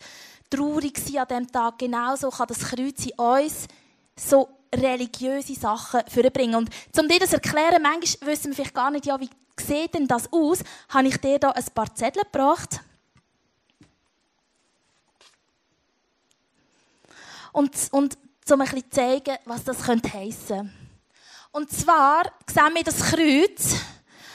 traurig 0.50 0.98
sein 0.98 1.18
an 1.18 1.28
diesem 1.28 1.52
Tag. 1.52 1.78
Genauso 1.78 2.30
kann 2.30 2.48
das 2.48 2.60
Kreuz 2.60 3.06
in 3.06 3.12
uns 3.12 3.68
so 4.16 4.48
religiöse 4.74 5.54
Sachen 5.54 6.00
vorbringen. 6.08 6.56
Und 6.56 6.70
um 6.98 7.08
dir 7.08 7.20
das 7.20 7.30
zu 7.30 7.36
erklären, 7.36 7.82
manchmal 7.82 8.30
wissen 8.30 8.48
wir 8.48 8.54
vielleicht 8.54 8.74
gar 8.74 8.90
nicht, 8.90 9.06
ja, 9.06 9.20
wie 9.20 9.30
sieht 9.60 9.94
denn 9.94 10.06
das 10.06 10.32
aus, 10.32 10.60
habe 10.88 11.08
ich 11.08 11.16
dir 11.18 11.38
hier 11.38 11.56
ein 11.56 11.64
paar 11.74 11.94
Zettel 11.94 12.22
gebracht. 12.22 12.80
Und, 17.52 17.70
und 17.92 18.18
um 18.50 18.60
ein 18.60 18.66
bisschen 18.66 18.82
zu 18.82 18.90
zeigen, 18.90 19.36
was 19.44 19.64
das 19.64 19.82
könnte 19.82 20.10
Und 21.52 21.70
zwar 21.70 22.24
sehen 22.52 22.74
wir 22.74 22.82
das 22.82 23.00
Kreuz 23.00 23.76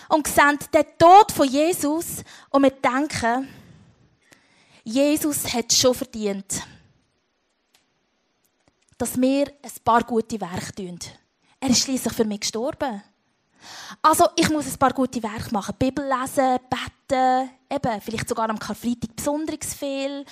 und 0.07 0.27
sehen 0.27 0.57
den 0.73 0.85
Tod 0.97 1.31
von 1.31 1.47
Jesus 1.47 2.23
und 2.49 2.63
wir 2.63 2.71
denken, 2.71 3.47
Jesus 4.83 5.53
hat 5.53 5.71
es 5.71 5.77
schon 5.77 5.93
verdient, 5.93 6.63
dass 8.97 9.19
wir 9.19 9.47
ein 9.47 9.71
paar 9.83 10.03
gute 10.03 10.39
Werke 10.39 10.73
tun. 10.73 10.99
Er 11.59 11.69
ist 11.69 11.81
schließlich 11.81 12.13
für 12.13 12.25
mich 12.25 12.39
gestorben. 12.39 13.03
Also, 14.01 14.27
ich 14.35 14.49
muss 14.49 14.67
ein 14.67 14.77
paar 14.77 14.93
gute 14.93 15.21
Werke 15.21 15.51
machen. 15.51 15.75
Bibel 15.77 16.05
lesen, 16.05 16.59
beten, 16.69 17.49
eben, 17.69 18.01
vielleicht 18.01 18.29
sogar 18.29 18.49
am 18.49 18.59
Karfreitag 18.59 19.15
besonders 19.15 19.73
viel. 19.73 20.25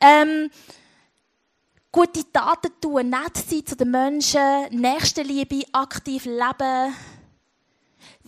Ähm, 0.00 0.50
gute 1.90 2.30
Taten 2.32 2.72
tun, 2.80 3.08
nett 3.08 3.36
sein 3.36 3.64
zu 3.64 3.76
den 3.76 3.90
Menschen, 3.90 4.40
Nächstenliebe, 4.70 5.64
aktiv 5.72 6.24
leben, 6.24 6.94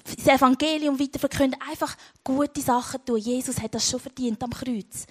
das 0.05 0.27
Evangelium 0.27 0.99
weiterverkünden, 1.01 1.61
einfach 1.69 1.97
gute 2.23 2.61
Sachen 2.61 3.05
tun. 3.05 3.19
Jesus 3.19 3.61
hat 3.61 3.75
das 3.75 3.91
schon 3.91 4.01
verdient 4.01 4.43
am 4.43 4.51
Kreuz. 4.51 5.07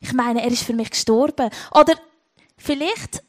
Ich 0.00 0.12
meine, 0.12 0.42
er 0.42 0.50
ist 0.50 0.64
für 0.64 0.74
mich 0.74 0.90
gestorben. 0.90 1.48
Oder 1.70 1.94
vielleicht 2.58 3.22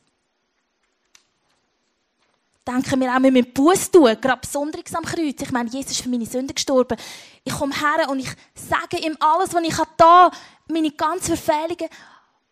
denken 2.67 3.01
wir 3.01 3.15
auch, 3.15 3.21
wir 3.21 3.31
müssen 3.31 3.53
Buß 3.53 3.91
tun, 3.91 4.15
gerade 4.19 4.41
besonders 4.41 4.95
am 4.95 5.03
Kreuz. 5.03 5.41
Ich 5.41 5.51
meine, 5.51 5.69
Jesus 5.69 5.91
ist 5.91 6.01
für 6.01 6.09
meine 6.09 6.25
Sünden 6.25 6.55
gestorben. 6.55 6.97
Ich 7.43 7.53
komme 7.53 7.73
her 7.73 8.09
und 8.09 8.19
ich 8.19 8.29
sage 8.55 9.05
ihm 9.05 9.17
alles, 9.19 9.53
was 9.53 9.63
ich 9.63 9.75
da 9.97 10.31
meine 10.67 10.91
ganzen 10.91 11.37
Verfehlungen. 11.37 11.89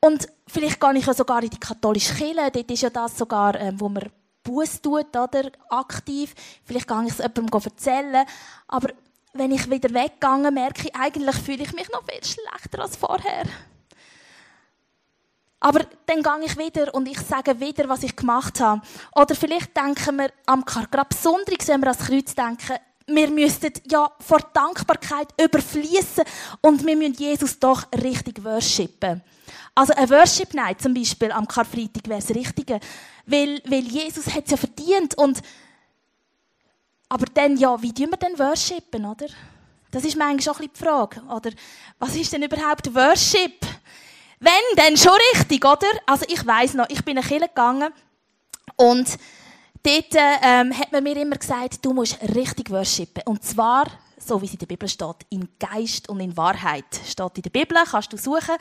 Und 0.02 0.28
vielleicht 0.48 0.80
gehe 0.80 0.98
ich 0.98 1.06
ja 1.06 1.14
sogar 1.14 1.44
in 1.44 1.50
die 1.50 1.60
katholische 1.60 2.16
Kirche. 2.16 2.52
Dort 2.52 2.72
ist 2.72 2.82
ja 2.82 2.90
das 2.90 3.18
sogar, 3.18 3.60
ähm, 3.60 3.80
wo 3.80 3.88
man 3.88 4.10
Buß 4.44 4.82
tut, 4.82 5.16
oder? 5.16 5.52
Aktiv. 5.70 6.34
Vielleicht 6.66 6.88
gehe 6.88 7.04
ich 7.06 7.12
es 7.12 7.18
jemandem 7.20 7.62
erzählen. 7.64 8.26
Aber 8.68 8.90
wenn 9.34 9.52
ich 9.52 9.70
wieder 9.70 9.94
weggehe, 9.94 10.52
merke 10.52 10.88
ich, 10.88 10.96
eigentlich 10.96 11.36
fühle 11.38 11.64
ich 11.64 11.74
mich 11.74 11.90
noch 11.92 12.04
viel 12.04 12.24
schlechter 12.24 12.80
als 12.80 12.96
vorher. 12.96 13.44
Aber 15.62 15.86
dann 16.08 16.24
gehe 16.24 16.46
ich 16.46 16.58
wieder 16.58 16.94
und 16.94 17.08
ich 17.08 17.20
sage 17.20 17.60
wieder, 17.60 17.88
was 17.88 18.04
ich 18.04 18.16
gemacht 18.16 18.60
habe. 18.60 18.82
Oder 19.16 19.36
vielleicht 19.36 19.78
denken 19.78 20.18
wir 20.18 20.32
am 20.48 20.66
Kar, 20.66 20.88
gerade 20.90 21.10
besonders, 21.10 21.68
wenn 21.68 21.82
wir 21.82 21.92
ans 21.92 22.06
Kreuz 22.06 22.36
denken, 22.36 22.78
wir 23.06 23.30
müssten 23.30 23.74
ja 23.90 24.12
vor 24.20 24.40
Dankbarkeit 24.54 25.28
überfließen 25.40 26.24
und 26.62 26.86
wir 26.86 26.96
müssen 26.96 27.14
Jesus 27.14 27.60
doch 27.60 27.84
richtig 27.94 28.44
worshipen. 28.44 29.22
Also 29.76 29.94
ein 29.94 30.10
Worship 30.10 30.54
Night 30.54 30.82
zum 30.82 30.94
Beispiel 30.94 31.32
am 31.32 31.48
Karfreitag 31.48 32.08
wäre 32.08 32.20
das 32.20 32.36
Richtige, 32.36 32.80
weil, 33.26 33.62
weil 33.66 33.84
Jesus 33.84 34.28
hat 34.34 34.46
es 34.46 34.52
ja 34.52 34.58
verdient 34.58 35.18
und 35.18 35.42
aber 37.08 37.26
dann, 37.34 37.58
ja, 37.58 37.80
wie 37.82 37.94
tun 37.94 38.10
wir 38.10 38.18
denn 38.18 38.40
worshipen, 38.40 39.06
oder? 39.06 39.28
Das 39.92 40.06
ist 40.06 40.16
manchmal 40.16 40.42
schon 40.42 40.64
ein 40.64 40.70
bisschen 40.70 40.74
die 40.74 40.84
Frage, 40.86 41.22
oder? 41.24 41.52
Was 42.00 42.16
ist 42.16 42.32
denn 42.32 42.44
überhaupt 42.44 42.94
Worship? 42.96 43.71
Wenn, 44.44 44.76
dann 44.76 44.98
schon 44.98 45.14
richtig, 45.36 45.64
oder? 45.64 45.86
Also 46.08 46.26
ich 46.28 46.44
weiß 46.44 46.74
noch, 46.74 46.90
ich 46.90 47.06
bin 47.06 47.16
in 47.16 47.24
Kirche 47.24 47.48
gegangen 47.48 47.94
und 48.76 49.08
dort 49.84 50.16
ähm, 50.44 50.76
hat 50.76 50.92
man 50.92 51.04
mir 51.04 51.16
immer 51.16 51.36
gesagt, 51.36 51.86
du 51.86 51.94
musst 51.94 52.18
richtig 52.36 52.72
worshipen. 52.72 53.22
Und 53.26 53.44
zwar, 53.44 53.86
so 54.26 54.42
wie 54.42 54.46
es 54.46 54.54
in 54.54 54.60
der 54.60 54.66
Bibel 54.66 54.88
steht, 54.88 55.16
in 55.30 55.48
Geist 55.60 56.10
und 56.10 56.20
in 56.20 56.36
Wahrheit. 56.38 56.86
Steht 57.06 57.38
in 57.38 57.42
der 57.44 57.50
Bibel, 57.50 57.78
kannst 57.90 58.14
du 58.14 58.18
suchen. 58.18 58.56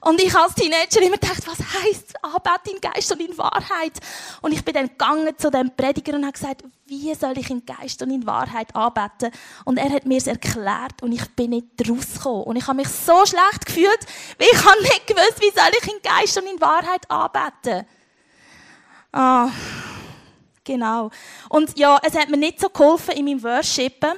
Und 0.00 0.20
ich 0.20 0.34
als 0.34 0.54
Teenager 0.54 1.00
immer 1.00 1.16
gedacht, 1.16 1.46
was 1.46 1.58
heisst 1.58 2.14
Anbeten 2.22 2.74
in 2.74 2.80
Geist 2.80 3.12
und 3.12 3.20
in 3.20 3.36
Wahrheit? 3.36 3.98
Und 4.40 4.52
ich 4.52 4.64
bin 4.64 4.74
dann 4.74 4.88
gegangen 4.88 5.36
zu 5.36 5.50
dem 5.50 5.74
Prediger 5.74 6.14
und 6.14 6.24
habe 6.24 6.32
gesagt, 6.32 6.64
wie 6.86 7.14
soll 7.14 7.38
ich 7.38 7.50
in 7.50 7.64
Geist 7.64 8.02
und 8.02 8.10
in 8.10 8.26
Wahrheit 8.26 8.74
anbeten? 8.74 9.30
Und 9.64 9.78
er 9.78 9.90
hat 9.90 10.06
mir 10.06 10.18
es 10.18 10.26
erklärt 10.26 11.02
und 11.02 11.12
ich 11.12 11.26
bin 11.34 11.50
nicht 11.50 11.66
rausgekommen. 11.88 12.44
Und 12.44 12.56
ich 12.56 12.66
habe 12.66 12.76
mich 12.76 12.88
so 12.88 13.24
schlecht 13.24 13.66
gefühlt, 13.66 14.00
weil 14.38 14.48
ich 14.52 14.64
habe 14.64 14.82
nicht 14.82 15.06
gewusst, 15.06 15.40
wie 15.40 15.50
soll 15.50 15.70
ich 15.80 15.92
in 15.92 16.00
Geist 16.02 16.36
und 16.38 16.46
in 16.46 16.60
Wahrheit 16.60 17.10
anbeten. 17.10 17.86
Ah, 19.12 19.50
genau. 20.64 21.10
Und 21.48 21.78
ja, 21.78 21.98
es 22.02 22.14
hat 22.14 22.30
mir 22.30 22.36
nicht 22.38 22.60
so 22.60 22.68
geholfen 22.68 23.14
in 23.14 23.24
meinem 23.26 23.42
Worshipen. 23.42 24.12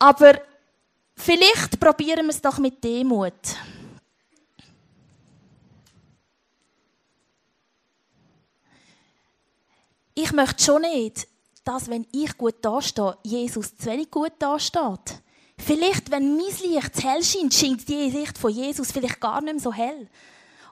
Aber 0.00 0.40
vielleicht 1.14 1.78
probieren 1.78 2.26
wir 2.26 2.30
es 2.30 2.42
doch 2.42 2.58
mit 2.58 2.82
Demut. 2.82 3.34
ich 10.22 10.32
möchte 10.32 10.62
schon 10.62 10.82
nicht, 10.82 11.26
dass, 11.64 11.88
wenn 11.88 12.06
ich 12.12 12.36
gut 12.36 12.56
dastehe, 12.62 13.16
Jesus 13.22 13.76
zu 13.76 13.86
wenig 13.86 14.10
gut 14.10 14.32
dasteht. 14.38 15.22
Vielleicht, 15.58 16.10
wenn 16.10 16.36
mein 16.36 16.46
Licht 16.46 16.96
zu 16.96 17.02
hell 17.02 17.22
scheint, 17.22 17.54
scheint 17.54 17.88
die 17.88 18.10
Licht 18.10 18.38
von 18.38 18.50
Jesus 18.50 18.92
vielleicht 18.92 19.20
gar 19.20 19.40
nicht 19.40 19.54
mehr 19.54 19.62
so 19.62 19.72
hell. 19.72 20.08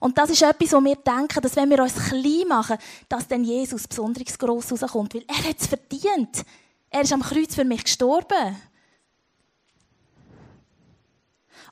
Und 0.00 0.16
das 0.16 0.30
ist 0.30 0.42
etwas, 0.42 0.72
wo 0.72 0.82
wir 0.82 0.96
denken, 0.96 1.42
dass 1.42 1.56
wenn 1.56 1.70
wir 1.70 1.82
uns 1.82 1.94
klein 1.94 2.48
machen, 2.48 2.78
dass 3.08 3.28
dann 3.28 3.44
Jesus 3.44 3.86
besonders 3.86 4.38
gross 4.38 4.70
rauskommt. 4.70 5.14
Weil 5.14 5.24
er 5.26 5.48
hat 5.48 5.60
es 5.60 5.66
verdient. 5.66 6.44
Er 6.88 7.02
ist 7.02 7.12
am 7.12 7.22
Kreuz 7.22 7.54
für 7.54 7.64
mich 7.64 7.84
gestorben. 7.84 8.56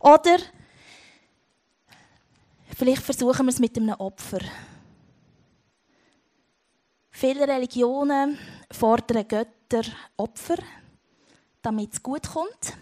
Oder 0.00 0.38
vielleicht 2.76 3.03
versuchen 3.03 3.47
wir 3.47 3.53
es 3.53 3.59
mit 3.59 3.76
einem 3.76 3.95
Opfer. 3.95 4.41
Viele 7.11 7.49
Religionen 7.49 8.38
fordern 8.71 9.26
Götter 9.26 9.91
Opfer, 10.17 10.59
damit 11.62 11.95
es 11.95 12.03
gut 12.03 12.29
kommt. 12.29 12.76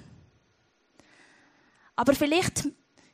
Aber 1.97 2.14
vielleicht 2.14 2.64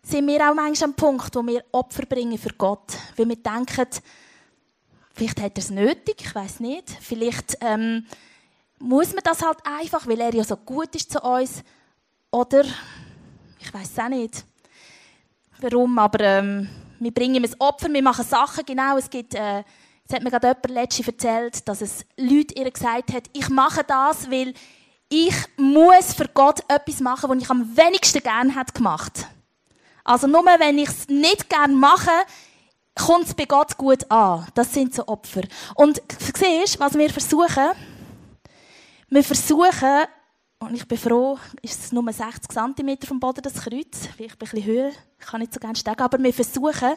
sind 0.03 0.27
wir 0.27 0.51
auch 0.51 0.55
manchmal 0.55 0.91
am 0.91 0.97
Punkt, 0.97 1.35
wo 1.35 1.47
wir 1.47 1.65
Opfer 1.73 2.07
bringen 2.07 2.39
für 2.39 2.55
Gott. 2.55 2.97
Weil 3.17 3.29
wir 3.29 3.37
denken, 3.37 3.87
vielleicht 5.13 5.41
hat 5.41 5.59
er 5.59 5.63
es 5.63 5.71
nötig, 5.71 6.17
ich 6.21 6.35
weiß 6.35 6.61
nicht. 6.61 6.89
Vielleicht 7.01 7.59
ähm, 7.61 8.07
muss 8.79 9.13
man 9.13 9.23
das 9.23 9.43
halt 9.43 9.59
einfach, 9.65 10.07
weil 10.07 10.21
er 10.21 10.35
ja 10.35 10.45
so 10.45 10.57
gut 10.57 10.95
ist 10.97 11.13
zu 11.13 11.21
uns. 11.21 11.63
Oder, 12.31 12.65
ich 13.61 13.73
weiß 13.73 13.99
auch 13.99 14.09
nicht, 14.09 14.45
warum, 15.61 15.99
aber 15.99 16.21
ähm, 16.21 16.69
wir 16.99 17.13
bringen 17.13 17.37
ihm 17.37 17.45
ein 17.45 17.61
Opfer, 17.61 17.93
wir 17.93 18.03
machen 18.03 18.25
Sachen, 18.25 18.65
genau, 18.65 18.97
es 18.97 19.09
gibt... 19.09 19.35
Äh, 19.35 19.63
Jetzt 20.11 20.17
hat 20.17 20.25
mir 20.25 20.31
gerade 20.31 20.49
jemand 20.49 20.71
letztens 20.71 21.07
erzählt, 21.07 21.69
dass 21.69 21.81
es 21.83 22.05
Leute 22.17 22.55
ihr 22.55 22.69
gesagt 22.69 23.13
hat, 23.13 23.31
ich 23.33 23.49
mache 23.49 23.85
das, 23.85 24.29
weil 24.29 24.55
ich 25.09 25.35
muss 25.57 26.15
für 26.15 26.27
Gott 26.27 26.65
etwas 26.67 26.99
machen, 26.99 27.31
was 27.31 27.39
ich 27.41 27.49
am 27.49 27.77
wenigsten 27.77 28.21
gern 28.21 28.51
hätte 28.51 28.73
gemacht. 28.73 29.29
Also 30.03 30.27
nur 30.27 30.45
wenn 30.45 30.79
ich 30.79 30.89
es 30.89 31.09
nicht 31.09 31.49
gern 31.49 31.77
mache, 31.77 32.11
kommt 32.97 33.27
es 33.27 33.35
bei 33.35 33.45
Gott 33.45 33.77
gut 33.77 34.11
an. 34.11 34.49
Das 34.57 34.75
sind 34.75 34.93
so 34.93 35.07
Opfer. 35.07 35.43
Und 35.77 36.03
siehst, 36.37 36.81
was 36.81 36.99
wir 36.99 37.11
versuchen? 37.11 37.71
Wir 39.11 39.23
versuchen, 39.23 40.07
und 40.61 40.75
ich 40.75 40.87
bin 40.87 40.99
froh, 40.99 41.39
ist 41.63 41.85
es 41.85 41.93
nur 41.93 42.13
60 42.13 42.49
cm 42.49 42.99
vom 43.07 43.19
Boden, 43.19 43.43
das 43.43 43.55
Kreuz. 43.55 44.07
Vielleicht 44.15 44.35
ein 44.35 44.39
bisschen 44.39 44.65
höher, 44.65 44.91
ich 45.19 45.27
kann 45.27 45.41
nicht 45.41 45.55
so 45.55 45.59
gerne 45.59 45.75
steigen, 45.75 46.03
aber 46.03 46.23
wir 46.23 46.35
versuchen, 46.35 46.97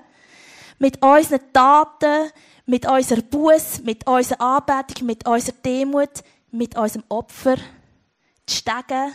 mit 0.79 1.01
unseren 1.01 1.53
Taten, 1.53 2.29
mit 2.65 2.85
unserer 2.85 3.21
Buß, 3.21 3.83
mit 3.83 4.05
unserer 4.05 4.41
Anbetung, 4.41 5.07
mit 5.07 5.25
unserer 5.25 5.55
Demut, 5.65 6.23
mit 6.51 6.77
unserem 6.77 7.05
Opfer, 7.07 7.55
die 8.49 8.53
Stege 8.53 9.11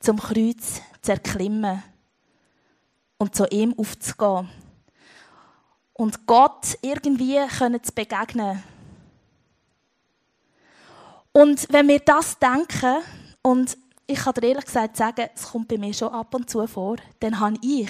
zum 0.00 0.18
Kreuz 0.18 0.80
zu 1.02 1.12
erklimmen 1.12 1.82
und 3.18 3.34
zu 3.34 3.46
ihm 3.46 3.74
aufzugehen. 3.78 4.48
Und 5.92 6.26
Gott 6.26 6.78
irgendwie 6.80 7.38
können 7.58 7.82
zu 7.82 7.92
begegnen. 7.92 8.62
Und 11.32 11.66
wenn 11.70 11.88
wir 11.88 12.00
das 12.00 12.38
denken, 12.38 13.02
und 13.46 13.78
ich 14.08 14.18
kann 14.18 14.34
dir 14.34 14.48
ehrlich 14.48 14.64
gesagt 14.64 14.96
sagen, 14.96 15.28
es 15.32 15.52
kommt 15.52 15.68
bei 15.68 15.78
mir 15.78 15.94
schon 15.94 16.12
ab 16.12 16.34
und 16.34 16.50
zu 16.50 16.66
vor, 16.66 16.96
dann 17.20 17.38
habe 17.38 17.56
ich 17.62 17.88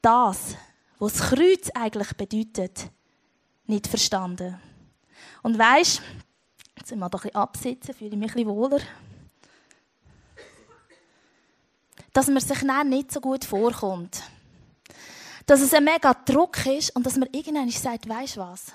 das, 0.00 0.56
was 0.98 1.12
das 1.12 1.28
Kreuz 1.28 1.70
eigentlich 1.74 2.16
bedeutet, 2.16 2.88
nicht 3.66 3.86
verstanden. 3.86 4.58
Und 5.42 5.58
weisst, 5.58 6.00
jetzt 6.78 6.96
wir 6.96 7.10
doch 7.10 7.24
ein 7.24 7.30
bisschen 7.30 7.34
absitzen, 7.34 7.94
fühle 7.94 8.12
ich 8.12 8.16
mich 8.16 8.30
ein 8.30 8.36
bisschen 8.36 8.48
wohler. 8.48 8.80
Dass 12.14 12.28
man 12.28 12.40
sich 12.40 12.60
dann 12.60 12.88
nicht 12.88 13.12
so 13.12 13.20
gut 13.20 13.44
vorkommt. 13.44 14.22
Dass 15.44 15.60
es 15.60 15.74
ein 15.74 15.84
mega 15.84 16.14
Druck 16.14 16.64
ist 16.64 16.96
und 16.96 17.04
dass 17.04 17.18
man 17.18 17.28
irgendwann 17.32 17.68
sagt, 17.68 18.08
weisst 18.08 18.38
was? 18.38 18.72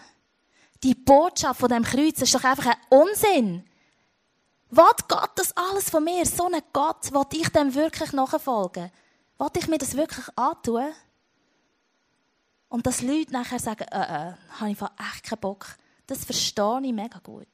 Die 0.83 0.93
Botschaft 0.93 1.59
von 1.59 1.69
dem 1.69 1.83
Kreuz 1.83 2.21
ist 2.21 2.35
doch 2.35 2.43
einfach 2.43 2.67
ein 2.67 2.77
Unsinn. 2.89 3.63
Was 4.73 4.95
Gott 5.09 5.31
das 5.35 5.55
alles 5.57 5.89
von 5.89 6.05
mir? 6.05 6.25
So 6.25 6.45
ein 6.45 6.61
Gott, 6.71 7.11
will 7.11 7.25
ich 7.33 7.49
dem 7.49 7.75
wirklich 7.75 8.13
nachfolgen? 8.13 8.89
Will 9.37 9.49
ich 9.57 9.67
mir 9.67 9.77
das 9.77 9.97
wirklich 9.97 10.25
antun? 10.37 10.93
Und 12.69 12.87
dass 12.87 13.01
Leute 13.01 13.33
nachher 13.33 13.59
sagen, 13.59 13.83
äh, 13.91 14.29
äh, 14.29 14.33
habe 14.59 14.71
ich 14.71 14.81
echt 14.81 15.23
keinen 15.25 15.41
Bock, 15.41 15.75
das 16.07 16.23
verstehe 16.23 16.79
ich 16.83 16.93
mega 16.93 17.19
gut. 17.19 17.47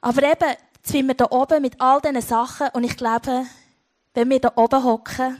Aber 0.00 0.22
eben, 0.22 0.56
jetzt 0.76 0.90
sind 0.90 1.06
wir 1.06 1.14
hier 1.14 1.30
oben 1.30 1.60
mit 1.60 1.78
all 1.82 2.00
diesen 2.00 2.22
Sachen 2.22 2.68
und 2.72 2.84
ich 2.84 2.96
glaube, 2.96 3.44
wenn 4.14 4.30
wir 4.30 4.38
hier 4.38 4.56
oben 4.56 4.82
hocken 4.82 5.36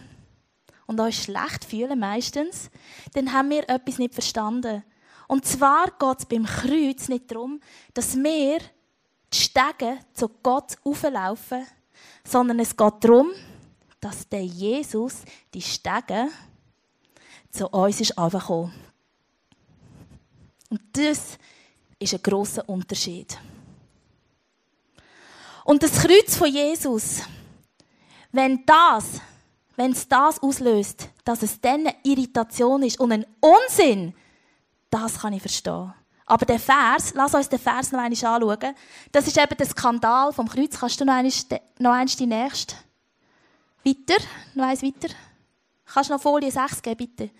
und 0.86 1.00
uns 1.00 1.16
schlecht 1.16 1.64
fühlen 1.64 1.98
meistens, 1.98 2.70
dann 3.14 3.32
haben 3.32 3.48
wir 3.48 3.66
etwas 3.70 3.96
nicht 3.96 4.12
verstanden. 4.12 4.84
Und 5.28 5.44
zwar 5.46 5.86
geht 5.86 6.18
es 6.18 6.26
beim 6.26 6.44
Kreuz 6.44 7.08
nicht 7.08 7.30
darum, 7.30 7.60
dass 7.92 8.16
wir 8.16 8.58
die 9.32 9.36
Stege 9.36 9.98
zu 10.12 10.28
Gott 10.42 10.76
auflaufen, 10.84 11.66
sondern 12.24 12.60
es 12.60 12.76
geht 12.76 12.94
darum, 13.00 13.30
dass 14.00 14.28
der 14.28 14.44
Jesus 14.44 15.22
die 15.52 15.62
Stege 15.62 16.28
zu 17.50 17.68
uns 17.68 18.00
ist 18.00 18.18
Und 20.68 20.80
das 20.92 21.38
ist 21.98 22.14
ein 22.14 22.22
großer 22.22 22.68
Unterschied. 22.68 23.38
Und 25.64 25.82
das 25.82 25.92
Kreuz 25.92 26.36
von 26.36 26.52
Jesus, 26.52 27.22
wenn 28.30 28.64
das, 28.66 29.20
wenn 29.76 29.92
es 29.92 30.06
das 30.06 30.42
auslöst, 30.42 31.08
dass 31.24 31.42
es 31.42 31.60
dann 31.60 31.86
eine 31.86 31.96
Irritation 32.02 32.82
ist 32.82 33.00
und 33.00 33.12
ein 33.12 33.26
Unsinn, 33.40 34.14
das 34.94 35.18
kann 35.18 35.32
ich 35.32 35.42
verstehen. 35.42 35.92
Aber 36.24 36.46
der 36.46 36.60
Vers, 36.60 37.12
lass 37.14 37.34
uns 37.34 37.48
den 37.48 37.58
Vers 37.58 37.90
noch 37.92 37.98
einmal 37.98 38.12
anschauen. 38.12 38.74
Das 39.12 39.26
ist 39.26 39.36
eben 39.36 39.56
der 39.56 39.66
Skandal 39.66 40.32
vom 40.32 40.48
Kreuz. 40.48 40.78
Kannst 40.78 41.00
du 41.00 41.04
noch 41.04 41.12
einmal, 41.12 41.32
noch 41.78 41.90
einmal 41.90 42.06
die 42.06 42.26
nächste? 42.26 42.76
Weiter, 43.84 44.22
noch 44.54 44.64
eins 44.64 44.82
weiter. 44.82 45.12
Kannst 45.84 46.08
du 46.08 46.14
noch 46.14 46.22
Folie 46.22 46.50
6 46.50 46.80
geben, 46.80 46.96
bitte? 46.96 47.30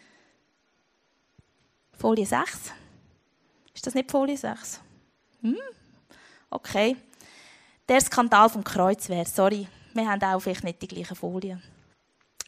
Folie 1.97 2.27
6. 2.27 2.73
Ist 3.73 3.87
das 3.87 3.95
nicht 3.95 4.11
Folie 4.11 4.37
6? 4.37 4.81
Hm? 5.41 5.57
Okay. 6.51 6.97
Der 7.89 8.01
Skandal 8.01 8.51
vom 8.51 8.65
Kreuz 8.65 9.09
wäre, 9.09 9.27
sorry, 9.27 9.67
wir 9.95 10.11
haben 10.11 10.23
auch 10.23 10.41
vielleicht 10.41 10.65
nicht 10.65 10.83
die 10.83 10.89
gleichen 10.89 11.17
Folien. 11.17 11.63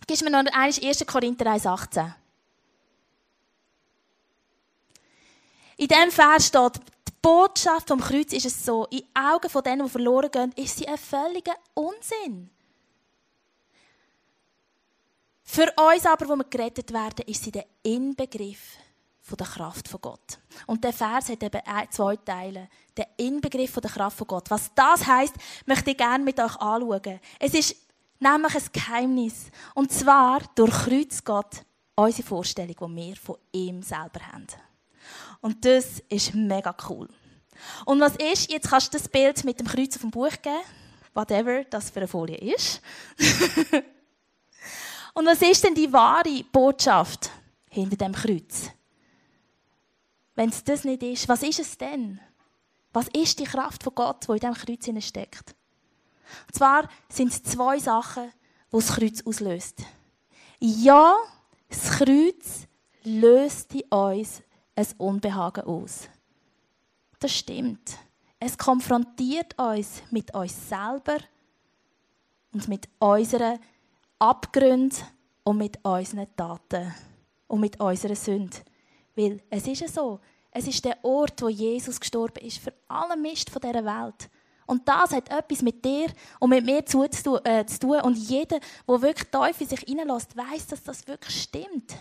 Gibst 0.07 0.22
mir 0.22 0.31
noch 0.31 0.40
einmal 0.40 0.54
1. 0.54 1.07
Korinther 1.07 1.46
1,18. 1.46 2.12
In 5.76 5.88
diesem 5.88 6.10
Vers 6.10 6.46
steht, 6.46 6.76
die 6.76 7.12
Botschaft 7.20 7.88
vom 7.88 8.00
Kreuz 8.00 8.32
ist 8.32 8.46
es 8.46 8.64
so, 8.64 8.86
in 8.86 9.02
Augen 9.14 9.50
von 9.50 9.62
denen, 9.62 9.84
die 9.84 9.90
verloren 9.90 10.30
gehen, 10.30 10.52
ist 10.56 10.78
sie 10.78 10.88
ein 10.88 10.96
völliger 10.96 11.54
Unsinn. 11.74 12.50
Für 15.42 15.72
uns 15.76 16.06
aber, 16.06 16.28
wo 16.28 16.36
wir 16.36 16.44
gerettet 16.44 16.92
werden, 16.92 17.24
ist 17.26 17.44
sie 17.44 17.52
der 17.52 17.66
Inbegriff 17.82 18.78
von 19.20 19.36
der 19.36 19.46
Kraft 19.46 19.88
von 19.88 20.00
Gott. 20.00 20.38
Und 20.66 20.82
der 20.82 20.92
Vers 20.92 21.28
hat 21.28 21.42
eben 21.42 21.60
zwei 21.90 22.16
Teile. 22.16 22.68
Der 22.96 23.08
Inbegriff 23.16 23.72
von 23.72 23.82
der 23.82 23.90
Kraft 23.90 24.16
von 24.16 24.26
Gott. 24.26 24.50
Was 24.50 24.72
das 24.74 25.06
heißt, 25.06 25.34
möchte 25.66 25.90
ich 25.90 25.96
gerne 25.96 26.24
mit 26.24 26.38
euch 26.40 26.56
anschauen. 26.56 27.20
Es 27.38 27.54
ist 27.54 27.76
nämlich 28.18 28.54
ein 28.54 28.72
Geheimnis. 28.72 29.50
Und 29.74 29.92
zwar 29.92 30.40
durchkreuzt 30.54 31.24
Gott 31.24 31.64
unsere 31.94 32.26
Vorstellung, 32.26 32.76
die 32.76 32.96
wir 32.96 33.16
von 33.16 33.36
ihm 33.52 33.82
selber 33.82 34.20
haben. 34.32 34.46
Und 35.46 35.64
das 35.64 36.02
ist 36.09 36.35
mega 36.35 36.74
cool. 36.88 37.09
Und 37.85 38.00
was 38.00 38.16
ist, 38.16 38.50
jetzt 38.50 38.68
kannst 38.68 38.92
du 38.92 38.98
das 38.98 39.09
Bild 39.09 39.44
mit 39.44 39.61
dem 39.61 39.68
Kreuz 39.68 39.94
auf 39.94 40.00
dem 40.00 40.11
Buch 40.11 40.32
geben, 40.42 40.64
whatever 41.14 41.62
das 41.62 41.88
für 41.88 42.00
eine 42.00 42.09
Folie 42.09 42.37
ist. 42.37 42.82
Und 45.14 45.26
was 45.26 45.40
ist 45.42 45.62
denn 45.62 45.76
die 45.76 45.92
wahre 45.92 46.42
Botschaft 46.50 47.30
hinter 47.70 47.94
dem 47.94 48.12
Kreuz? 48.12 48.70
Wenn 50.35 50.48
es 50.48 50.64
das 50.64 50.82
nicht 50.82 51.04
ist, 51.04 51.28
was 51.28 51.44
ist 51.44 51.61
es 51.61 51.78
denn? 51.78 52.18
Was 52.92 53.06
ist 53.16 53.38
die 53.38 53.44
Kraft 53.44 53.85
von 53.85 53.94
Gott, 53.94 54.26
die 54.26 54.32
in 54.32 54.38
diesem 54.40 54.54
Kreuz 54.54 55.04
steckt? 55.04 55.54
Und 56.48 56.56
zwar 56.56 56.88
sind 57.09 57.32
es 57.32 57.44
zwei 57.44 57.78
Sachen, 57.78 58.32
die 58.72 58.76
das 58.78 58.88
Kreuz 58.88 59.22
auslöst. 59.24 59.76
Ja, 60.59 61.14
das 61.68 61.98
Kreuz 61.98 62.66
löst 63.04 63.72
in 63.76 63.82
uns 63.82 64.42
ein 64.76 64.86
Unbehagen 64.98 65.64
aus. 65.64 66.08
Das 67.18 67.32
stimmt. 67.32 67.98
Es 68.38 68.56
konfrontiert 68.56 69.58
uns 69.58 70.02
mit 70.10 70.34
uns 70.34 70.68
selber 70.68 71.18
und 72.52 72.68
mit 72.68 72.88
unserer 72.98 73.58
Abgründe 74.18 74.96
und 75.42 75.58
mit 75.58 75.82
unseren 75.84 76.26
Taten 76.36 76.94
und 77.48 77.60
mit 77.60 77.80
unserer 77.80 78.14
Sünde. 78.14 78.56
Weil 79.14 79.40
es 79.48 79.66
ist 79.66 79.80
ja 79.80 79.88
so, 79.88 80.20
es 80.50 80.66
ist 80.66 80.84
der 80.84 81.02
Ort, 81.02 81.40
wo 81.42 81.48
Jesus 81.48 81.98
gestorben 81.98 82.44
ist 82.44 82.58
für 82.58 82.72
alle 82.88 83.16
Mist 83.16 83.50
von 83.50 83.62
dieser 83.62 83.84
Welt. 83.84 84.30
Und 84.66 84.86
das 84.88 85.12
hat 85.12 85.30
etwas 85.30 85.62
mit 85.62 85.84
dir 85.84 86.08
und 86.40 86.50
mit 86.50 86.64
mir 86.64 86.84
zu, 86.84 87.04
äh, 87.04 87.64
tun. 87.64 88.00
Und 88.00 88.16
jeder, 88.16 88.58
der 88.88 89.02
wirklich 89.02 89.60
in 89.60 89.68
sich 89.68 89.80
hineinlässt, 89.80 90.36
weiß, 90.36 90.66
dass 90.66 90.82
das 90.82 91.06
wirklich 91.06 91.42
stimmt. 91.42 91.96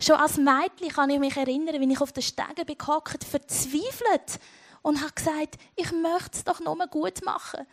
Schon 0.00 0.16
als 0.16 0.36
Mädchen 0.36 0.88
kann 0.88 1.10
ich 1.10 1.18
mich 1.18 1.36
erinnern, 1.36 1.80
wie 1.80 1.92
ich 1.92 2.00
auf 2.00 2.12
den 2.12 2.22
Stegen 2.22 2.66
gehockt, 2.66 3.24
verzweifelt 3.24 4.40
und 4.82 5.00
habe 5.00 5.12
gesagt, 5.12 5.56
ich 5.76 5.92
möchte 5.92 6.38
es 6.38 6.44
doch 6.44 6.60
nur 6.60 6.86
gut 6.88 7.24
machen. 7.24 7.66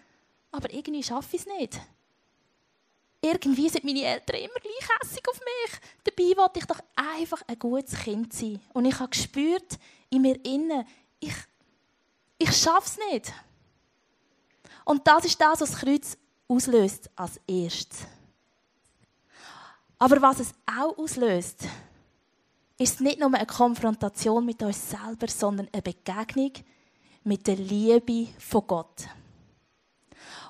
Aber 0.51 0.71
irgendwie 0.73 1.03
schaffe 1.03 1.35
ich 1.35 1.41
es 1.41 1.47
nicht 1.47 1.79
irgendwie 3.21 3.69
sind 3.69 3.83
meine 3.83 4.03
Eltern 4.03 4.37
immer 4.37 4.59
gleich 4.59 4.89
hässig 4.99 5.23
auf 5.29 5.39
mich. 5.39 5.79
Dabei 6.03 6.41
wollte 6.41 6.59
ich 6.59 6.65
doch 6.65 6.79
einfach 6.95 7.41
ein 7.47 7.59
gutes 7.59 7.93
Kind 7.99 8.33
sein. 8.33 8.59
Und 8.73 8.85
ich 8.85 8.99
habe 8.99 9.09
gespürt 9.09 9.77
in 10.09 10.23
mir 10.23 10.43
innen, 10.43 10.85
ich, 11.19 11.35
ich 12.39 12.51
schaffe 12.51 12.87
es 12.87 12.97
nicht. 13.11 13.33
Und 14.83 15.07
das 15.07 15.25
ist 15.25 15.39
das, 15.39 15.61
was 15.61 15.71
das 15.71 15.79
Kreuz 15.79 16.17
auslöst 16.47 17.09
als 17.15 17.39
erstes. 17.47 17.99
Aber 19.99 20.19
was 20.19 20.39
es 20.39 20.53
auch 20.65 20.97
auslöst, 20.97 21.59
ist 22.81 22.99
nicht 22.99 23.19
nur 23.19 23.33
eine 23.33 23.45
Konfrontation 23.45 24.45
mit 24.45 24.61
uns 24.63 24.89
selber, 24.89 25.27
sondern 25.27 25.67
eine 25.71 25.81
Begegnung 25.81 26.51
mit 27.23 27.45
der 27.45 27.55
Liebe 27.55 28.29
von 28.39 28.65
Gott. 28.65 29.07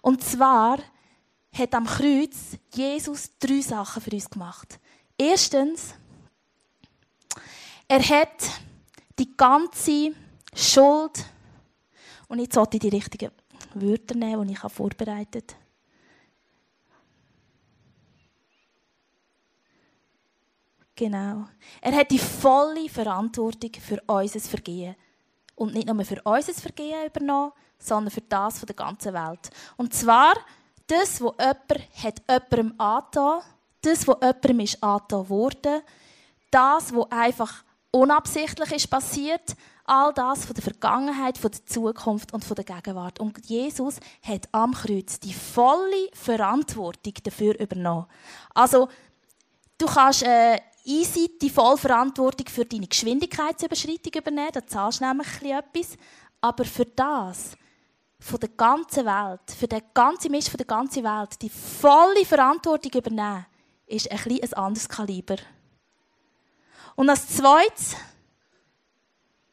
Und 0.02 0.24
zwar 0.24 0.80
hat 1.54 1.74
am 1.74 1.86
Kreuz 1.86 2.58
Jesus 2.74 3.32
drei 3.38 3.60
Sachen 3.62 4.02
für 4.02 4.12
uns 4.12 4.30
gemacht. 4.30 4.80
Erstens, 5.18 5.94
er 7.88 8.02
hat 8.02 8.50
die 9.20 9.36
ganze 9.36 10.14
Schuld 10.56 11.26
Und 12.28 12.40
jetzt 12.40 12.56
sollte 12.56 12.78
ich 12.78 12.82
die 12.82 12.90
richtigen 12.90 13.32
Wörter 13.74 14.16
nehmen, 14.16 14.48
die 14.48 14.54
ich 14.54 14.72
vorbereitet 14.72 15.52
habe. 15.54 15.71
Genau. 21.02 21.48
Er 21.82 21.96
hat 21.96 22.12
die 22.12 22.20
volle 22.20 22.88
Verantwortung 22.88 23.72
für 23.82 24.00
unser 24.06 24.40
Vergehen. 24.40 24.96
Und 25.56 25.74
nicht 25.74 25.88
nur 25.88 26.06
für 26.06 26.22
unser 26.22 26.54
Vergehen 26.54 27.08
übernommen, 27.08 27.54
sondern 27.80 28.12
für 28.12 28.22
das 28.22 28.60
von 28.60 28.68
der 28.68 28.76
ganzen 28.76 29.12
Welt. 29.12 29.50
Und 29.78 29.96
zwar 29.96 30.36
das, 30.86 31.20
was 31.20 31.34
jemand 31.40 31.90
hat 32.04 32.22
jemandem 32.30 32.80
angetan, 32.80 33.42
das, 33.82 34.08
was 34.08 34.18
jemandem 34.22 34.60
ist 34.60 34.84
angetan 34.84 35.30
wurde, 35.30 35.82
das, 36.52 36.94
was 36.94 37.12
einfach 37.12 37.64
unabsichtlich 37.90 38.72
ist 38.72 38.92
passiert, 38.92 39.56
all 39.86 40.14
das 40.14 40.46
von 40.46 40.54
der 40.54 40.64
Vergangenheit, 40.64 41.40
von 41.40 41.50
der 41.50 41.66
Zukunft 41.66 42.32
und 42.32 42.46
von 42.46 42.54
der 42.54 42.66
Gegenwart. 42.66 43.20
Und 43.20 43.44
Jesus 43.50 44.00
hat 44.22 44.48
am 44.52 44.76
Kreuz 44.76 45.20
die 45.20 45.34
volle 45.34 46.10
Verantwortung 46.14 47.14
dafür 47.24 47.60
übernommen. 47.60 48.06
Also, 48.54 48.88
du 49.80 49.88
kannst 49.88 50.22
äh, 50.22 50.60
easy 50.86 51.38
die 51.42 51.50
Vollverantwortung 51.50 52.48
für 52.48 52.66
deine 52.66 52.88
Geschwindigkeitsüberschreitung 52.88 54.14
übernehmen, 54.16 54.52
da 54.54 54.66
zahlst 54.66 55.02
du 55.02 55.06
nämlich 55.06 55.28
etwas. 55.44 55.98
Aber 56.40 56.66
für 56.66 56.86
das, 56.86 57.52
von 58.20 58.40
der 58.40 58.50
ganzen 58.50 59.06
Welt, 59.06 59.42
für 59.58 59.68
den 59.68 59.82
ganzen 59.94 60.32
Mist 60.32 60.50
von 60.50 60.58
der 60.58 60.66
ganzen 60.66 61.04
Welt, 61.04 61.42
die 61.42 61.50
volle 61.50 62.26
Verantwortung 62.26 62.92
übernehmen, 62.94 63.46
ist 63.88 64.10
ein, 64.12 64.20
ein 64.20 64.54
anderes 64.54 64.88
Kaliber. 64.88 65.36
Und 66.96 67.10
als 67.10 67.28
zweites 67.28 67.96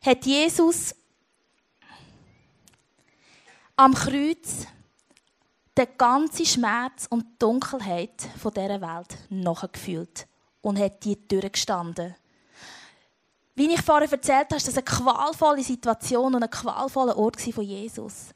hat 0.00 0.24
Jesus 0.24 0.94
am 3.76 3.94
Kreuz 3.94 4.66
den 5.76 5.88
ganzen 5.96 6.46
Schmerz 6.46 7.06
und 7.08 7.24
Dunkelheit 7.40 8.28
von 8.38 8.52
dieser 8.52 8.80
Welt 8.80 9.18
nachgefühlt 9.30 10.27
und 10.61 10.79
hat 10.79 11.05
die 11.05 11.16
durchgestanden. 11.29 12.14
Wie 13.55 13.73
ich 13.73 13.83
vorher 13.83 14.11
erzählt 14.11 14.47
habe, 14.47 14.57
ist 14.57 14.68
das 14.68 14.77
eine 14.77 14.85
qualvolle 14.85 15.62
Situation 15.62 16.35
und 16.35 16.42
ein 16.42 16.51
qualvoller 16.51 17.16
Ort 17.16 17.40
von 17.40 17.64
Jesus. 17.64 18.29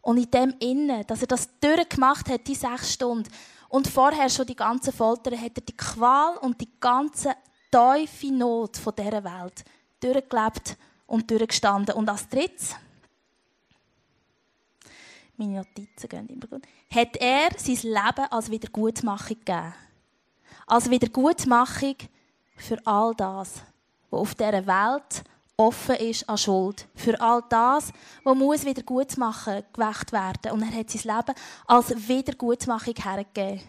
Und 0.00 0.16
in 0.16 0.30
dem 0.30 0.54
Innen, 0.60 1.06
dass 1.06 1.20
er 1.20 1.28
das 1.28 1.48
durchgemacht 1.60 2.28
hat, 2.28 2.46
die 2.46 2.54
sechs 2.54 2.94
Stunden, 2.94 3.30
und 3.68 3.88
vorher 3.88 4.28
schon 4.28 4.46
die 4.46 4.56
ganze 4.56 4.92
Folter, 4.92 5.36
hat 5.36 5.56
er 5.56 5.62
die 5.62 5.76
Qual 5.76 6.36
und 6.38 6.60
die 6.60 6.68
ganze 6.78 7.34
tiefe 7.70 8.32
Not 8.32 8.76
von 8.76 8.94
dieser 8.94 9.24
Welt 9.24 9.64
durchgelebt 10.00 10.76
und 11.06 11.30
durchgestanden. 11.30 11.94
Und 11.94 12.08
als 12.08 12.28
drittes, 12.28 12.74
meine 15.36 15.58
Notizen 15.58 16.08
gehen 16.08 16.28
immer 16.28 16.46
gut, 16.46 16.66
hat 16.90 17.16
er 17.16 17.50
sein 17.56 17.78
Leben 17.82 18.30
als 18.30 18.50
Wiedergutmachung 18.50 19.38
gegeben. 19.38 19.74
Als 20.72 20.88
Wiedergutmachung 20.88 21.96
für 22.56 22.78
all 22.86 23.14
das, 23.14 23.60
was 24.08 24.20
auf 24.20 24.34
dieser 24.34 24.66
Welt 24.66 25.22
offen 25.58 25.96
ist 25.96 26.26
an 26.26 26.38
Schuld. 26.38 26.88
Für 26.94 27.20
all 27.20 27.42
das, 27.50 27.92
was 28.24 28.34
muss 28.34 28.64
wieder 28.64 28.82
gut 28.82 29.18
machen, 29.18 29.64
gewächt 29.70 30.12
werden. 30.12 30.50
Und 30.50 30.62
er 30.62 30.78
hat 30.78 30.88
sein 30.88 31.14
Leben 31.14 31.38
als 31.66 32.08
Wiedergutmachung 32.08 32.94
hergegeben. 32.94 33.60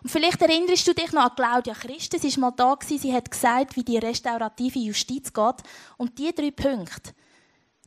Und 0.00 0.08
vielleicht 0.08 0.40
erinnerst 0.40 0.86
du 0.86 0.94
dich 0.94 1.10
noch 1.10 1.24
an 1.24 1.34
Claudia 1.34 1.74
Christen. 1.74 2.20
Sie 2.20 2.40
war 2.40 2.50
mal 2.52 2.56
da, 2.56 2.78
sie 2.86 3.12
hat 3.12 3.28
gesagt, 3.28 3.74
wie 3.74 3.82
die 3.82 3.98
restaurative 3.98 4.78
Justiz 4.78 5.32
geht. 5.32 5.56
Und 5.96 6.16
die 6.16 6.32
drei 6.32 6.52
Punkte, 6.52 7.14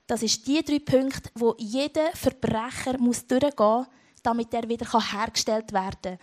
das 0.07 0.19
sind 0.19 0.45
die 0.45 0.61
drei 0.61 0.79
Punkte, 0.79 1.29
wo 1.35 1.55
jeder 1.57 2.11
Verbrecher 2.11 2.97
muss 2.97 3.25
durchgehen 3.25 3.53
muss, 3.57 3.87
damit 4.21 4.53
er 4.53 4.67
wieder 4.67 4.85
hergestellt 5.09 5.71
werden 5.71 6.17
kann 6.17 6.19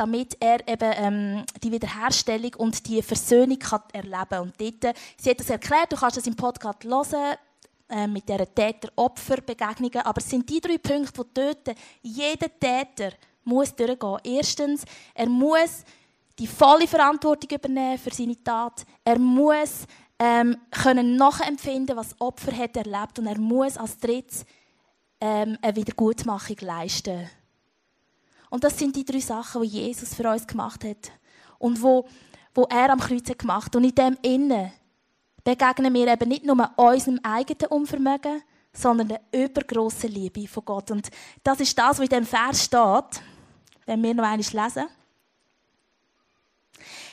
damit 0.00 0.34
er 0.40 0.66
eben 0.66 0.92
ähm, 0.96 1.44
die 1.62 1.70
Wiederherstellung 1.70 2.54
und 2.56 2.86
die 2.88 3.02
Versöhnung 3.02 3.58
kann 3.58 3.82
erleben 3.92 4.28
kann. 4.30 4.42
Und 4.42 4.54
dort, 4.58 4.96
sie 5.18 5.28
hat 5.28 5.40
das 5.40 5.50
erklärt, 5.50 5.92
du 5.92 5.96
kannst 5.96 6.16
das 6.16 6.26
im 6.26 6.34
Podcast 6.34 6.82
hören, 6.82 7.36
äh, 7.90 8.06
mit 8.06 8.26
dieser 8.26 8.52
Täter-Opfer-Begegnungen, 8.54 10.00
aber 10.00 10.18
es 10.18 10.30
sind 10.30 10.48
die 10.48 10.58
drei 10.58 10.78
Punkte, 10.78 11.18
wo 11.18 11.24
dort 11.34 11.76
jeder 12.00 12.48
Täter 12.58 13.12
muss 13.44 13.76
durchgehen. 13.76 14.18
Erstens, 14.24 14.84
er 15.12 15.28
muss 15.28 15.84
die 16.38 16.46
volle 16.46 16.86
Verantwortung 16.86 17.50
übernehmen 17.50 17.98
für 17.98 18.14
seine 18.14 18.42
Tat. 18.42 18.86
Er 19.04 19.18
muss 19.18 19.86
ähm, 20.18 20.56
können 20.70 21.16
nachempfinden, 21.16 21.94
was 21.94 22.18
Opfer 22.20 22.56
hat 22.56 22.74
erlebt 22.74 23.18
und 23.18 23.26
er 23.26 23.38
muss 23.38 23.76
als 23.76 23.98
drittes 23.98 24.46
ähm, 25.20 25.58
eine 25.60 25.76
Wiedergutmachung 25.76 26.56
leisten. 26.60 27.28
Und 28.50 28.64
das 28.64 28.78
sind 28.78 28.94
die 28.96 29.04
drei 29.04 29.20
Sachen, 29.20 29.62
die 29.62 29.68
Jesus 29.68 30.14
für 30.14 30.28
uns 30.28 30.46
gemacht 30.46 30.84
hat. 30.84 31.12
Und 31.58 31.80
wo, 31.82 32.06
wo 32.54 32.64
er 32.64 32.90
am 32.90 33.00
Kreuz 33.00 33.30
hat 33.30 33.38
gemacht. 33.38 33.74
Und 33.74 33.84
in 33.84 33.94
dem 33.94 34.18
Innen 34.22 34.72
begegnen 35.44 35.94
wir 35.94 36.08
eben 36.08 36.28
nicht 36.28 36.44
nur 36.44 36.70
unserem 36.76 37.20
eigenen 37.22 37.70
Unvermögen, 37.70 38.42
sondern 38.72 39.08
der 39.08 39.20
übergroßen 39.32 40.10
Liebe 40.10 40.46
von 40.46 40.64
Gott. 40.64 40.90
Und 40.90 41.10
das 41.42 41.60
ist 41.60 41.78
das, 41.78 41.98
was 41.98 42.00
in 42.00 42.08
dem 42.08 42.26
Vers 42.26 42.64
steht, 42.64 43.22
wenn 43.86 44.02
wir 44.02 44.14
noch 44.14 44.24
einmal 44.24 44.38
lesen. 44.38 44.88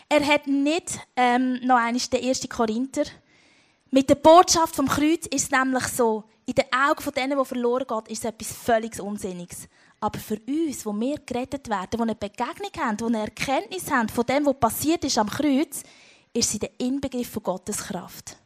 Er 0.09 0.25
hat 0.25 0.47
nicht 0.47 0.99
ähm, 1.15 1.59
noch 1.63 1.77
einmal 1.77 2.01
den 2.11 2.29
1. 2.29 2.47
Korinther. 2.49 3.03
Mit 3.91 4.09
der 4.09 4.15
Botschaft 4.15 4.75
vom 4.75 4.87
Kreuz 4.87 5.25
ist 5.27 5.43
es 5.43 5.51
nämlich 5.51 5.85
so, 5.87 6.23
in 6.47 6.55
den 6.55 6.65
Augen 6.71 7.01
von 7.01 7.13
denen, 7.13 7.37
die 7.37 7.45
verloren 7.45 7.85
geht, 7.85 8.07
ist 8.07 8.23
es 8.23 8.31
etwas 8.31 8.53
völlig 8.53 8.99
Unsinniges. 9.01 9.67
Aber 9.99 10.17
für 10.17 10.39
uns, 10.47 10.85
wo 10.85 10.97
wir 10.97 11.19
gerettet 11.19 11.67
werden, 11.69 11.89
die 11.91 12.01
eine 12.01 12.15
Begegnung 12.15 12.71
haben, 12.79 12.97
die 12.97 13.03
eine 13.03 13.19
Erkenntnis 13.19 13.91
haben 13.91 14.07
von 14.07 14.25
dem, 14.25 14.45
was 14.45 14.57
passiert 14.57 15.03
ist 15.03 15.17
am 15.17 15.29
Kreuz, 15.29 15.83
ist 16.31 16.49
sie 16.49 16.59
der 16.59 16.71
Inbegriff 16.79 17.29
von 17.31 17.43
Gottes 17.43 17.79
Kraft. 17.79 18.37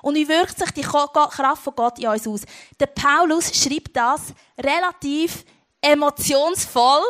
Und 0.00 0.14
wie 0.14 0.26
wirkt 0.26 0.58
sich 0.58 0.70
die 0.70 0.80
Kraft 0.80 1.62
von 1.62 1.74
Gott 1.76 1.98
in 1.98 2.08
uns 2.08 2.26
aus? 2.26 2.42
Der 2.80 2.86
Paulus 2.86 3.54
schreibt 3.54 3.94
das 3.94 4.32
relativ 4.58 5.44
emotionsvoll 5.82 7.02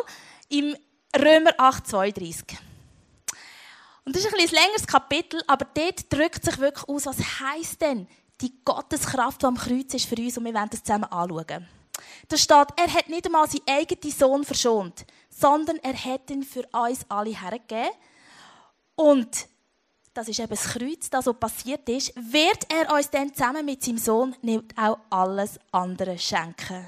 im 0.49 0.75
Römer 1.15 1.51
8,32. 1.51 2.57
Und 4.03 4.13
das 4.13 4.25
ist 4.25 4.33
ein, 4.33 4.39
ein 4.41 4.47
längeres 4.47 4.87
Kapitel, 4.87 5.41
aber 5.47 5.65
dort 5.73 6.11
drückt 6.11 6.43
sich 6.43 6.57
wirklich 6.57 6.89
aus, 6.89 7.05
was 7.05 7.17
heisst 7.39 7.81
denn 7.81 8.07
die 8.41 8.53
Gotteskraft, 8.63 9.41
die 9.41 9.45
am 9.45 9.57
Kreuz 9.57 9.93
ist 9.93 10.05
für 10.05 10.15
uns, 10.15 10.37
und 10.37 10.45
wir 10.45 10.53
werden 10.53 10.69
das 10.71 10.83
zusammen 10.83 11.05
anschauen. 11.05 11.67
Da 12.27 12.37
steht, 12.37 12.67
er 12.75 12.93
hat 12.93 13.09
nicht 13.09 13.25
einmal 13.25 13.49
seinen 13.49 13.67
eigenen 13.67 14.13
Sohn 14.13 14.43
verschont, 14.43 15.05
sondern 15.29 15.77
er 15.77 15.95
hat 15.95 16.29
ihn 16.29 16.43
für 16.43 16.67
uns 16.71 16.99
alle 17.09 17.31
hergegeben. 17.31 17.89
Und 18.95 19.47
das 20.13 20.27
ist 20.27 20.39
eben 20.39 20.49
das 20.49 20.63
Kreuz, 20.63 21.09
das 21.09 21.25
so 21.25 21.33
passiert 21.33 21.87
ist, 21.89 22.15
wird 22.15 22.71
er 22.73 22.93
uns 22.93 23.09
dann 23.09 23.33
zusammen 23.33 23.65
mit 23.65 23.83
seinem 23.83 23.97
Sohn 23.97 24.35
nicht 24.41 24.63
auch 24.75 24.97
alles 25.09 25.59
andere 25.71 26.17
schenken. 26.17 26.87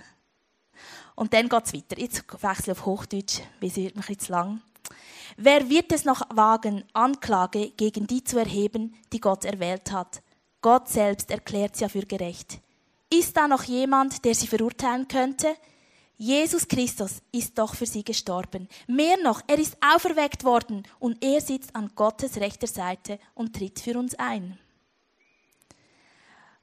Und 1.15 1.33
dann 1.33 1.49
geht 1.49 1.65
es 1.65 1.73
weiter. 1.73 1.99
Jetzt 1.99 2.23
wechsle 2.41 2.71
ich 2.73 2.79
auf 2.79 2.85
Hochdeutsch, 2.85 3.41
weil 3.59 3.69
es 3.69 3.75
wird 3.75 3.95
mir 3.95 4.17
zu 4.17 4.31
lang. 4.31 4.61
Wer 5.37 5.69
wird 5.69 5.91
es 5.91 6.05
noch 6.05 6.21
wagen, 6.33 6.83
Anklage 6.93 7.71
gegen 7.71 8.07
die 8.07 8.23
zu 8.23 8.39
erheben, 8.39 8.95
die 9.13 9.21
Gott 9.21 9.45
erwählt 9.45 9.91
hat? 9.91 10.21
Gott 10.61 10.89
selbst 10.89 11.31
erklärt 11.31 11.75
sie 11.75 11.83
ja 11.83 11.89
für 11.89 12.05
gerecht. 12.05 12.59
Ist 13.09 13.35
da 13.37 13.47
noch 13.47 13.63
jemand, 13.63 14.23
der 14.25 14.35
sie 14.35 14.47
verurteilen 14.47 15.07
könnte? 15.07 15.55
Jesus 16.17 16.67
Christus 16.67 17.21
ist 17.31 17.57
doch 17.57 17.75
für 17.75 17.85
sie 17.85 18.03
gestorben. 18.03 18.67
Mehr 18.87 19.15
noch, 19.23 19.41
er 19.47 19.57
ist 19.57 19.77
auferweckt 19.81 20.43
worden 20.43 20.83
und 20.99 21.23
er 21.23 21.39
sitzt 21.39 21.73
an 21.75 21.91
Gottes 21.95 22.35
rechter 22.37 22.67
Seite 22.67 23.19
und 23.35 23.55
tritt 23.55 23.79
für 23.79 23.97
uns 23.97 24.15
ein. 24.15 24.59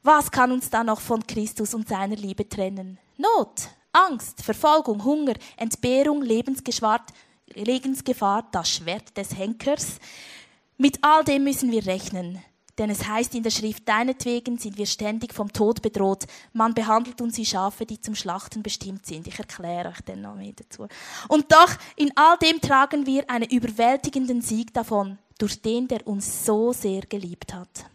Was 0.02 0.30
kann 0.30 0.52
uns 0.52 0.68
da 0.68 0.84
noch 0.84 1.00
von 1.00 1.26
Christus 1.26 1.72
und 1.72 1.88
seiner 1.88 2.16
Liebe 2.16 2.46
trennen? 2.46 2.98
Not, 3.16 3.70
Angst, 3.92 4.42
Verfolgung, 4.42 5.02
Hunger, 5.02 5.34
Entbehrung, 5.56 6.22
Lebensgefahr, 6.22 7.06
das 8.52 8.70
Schwert 8.70 9.16
des 9.16 9.36
Henkers. 9.36 9.98
Mit 10.76 11.02
all 11.02 11.24
dem 11.24 11.44
müssen 11.44 11.72
wir 11.72 11.86
rechnen. 11.86 12.42
Denn 12.78 12.90
es 12.90 13.06
heißt 13.06 13.34
in 13.34 13.42
der 13.42 13.50
Schrift, 13.50 13.88
deinetwegen 13.88 14.58
sind 14.58 14.76
wir 14.76 14.86
ständig 14.86 15.32
vom 15.32 15.52
Tod 15.52 15.80
bedroht. 15.80 16.24
Man 16.52 16.74
behandelt 16.74 17.20
uns 17.20 17.38
wie 17.38 17.46
Schafe, 17.46 17.86
die 17.86 18.00
zum 18.00 18.14
Schlachten 18.14 18.62
bestimmt 18.62 19.06
sind. 19.06 19.26
Ich 19.26 19.38
erkläre 19.38 19.88
euch 19.88 20.00
den 20.02 20.20
noch 20.22 20.34
mehr 20.34 20.52
dazu. 20.54 20.86
Und 21.28 21.50
doch, 21.50 21.74
in 21.96 22.12
all 22.16 22.36
dem 22.38 22.60
tragen 22.60 23.06
wir 23.06 23.28
einen 23.30 23.48
überwältigenden 23.48 24.42
Sieg 24.42 24.74
davon, 24.74 25.18
durch 25.38 25.62
den, 25.62 25.88
der 25.88 26.06
uns 26.06 26.44
so 26.44 26.72
sehr 26.72 27.02
geliebt 27.02 27.54
hat. 27.54 27.86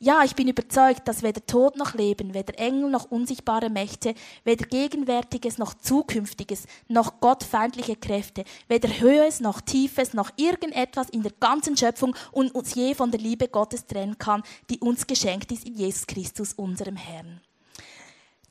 Ja, 0.00 0.22
ich 0.22 0.36
bin 0.36 0.46
überzeugt, 0.46 1.08
dass 1.08 1.24
weder 1.24 1.44
Tod 1.44 1.76
noch 1.76 1.94
Leben, 1.94 2.32
weder 2.32 2.56
Engel 2.56 2.88
noch 2.88 3.10
unsichtbare 3.10 3.68
Mächte, 3.68 4.14
weder 4.44 4.64
Gegenwärtiges 4.64 5.58
noch 5.58 5.74
Zukünftiges, 5.74 6.66
noch 6.86 7.18
gottfeindliche 7.18 7.96
Kräfte, 7.96 8.44
weder 8.68 9.00
Höhes 9.00 9.40
noch 9.40 9.60
Tiefes, 9.60 10.14
noch 10.14 10.30
irgendetwas 10.36 11.10
in 11.10 11.24
der 11.24 11.32
ganzen 11.40 11.76
Schöpfung 11.76 12.14
uns 12.30 12.76
je 12.76 12.94
von 12.94 13.10
der 13.10 13.18
Liebe 13.18 13.48
Gottes 13.48 13.86
trennen 13.86 14.18
kann, 14.18 14.44
die 14.70 14.78
uns 14.78 15.04
geschenkt 15.04 15.50
ist 15.50 15.66
in 15.66 15.74
Jesus 15.74 16.06
Christus, 16.06 16.52
unserem 16.52 16.94
Herrn. 16.94 17.40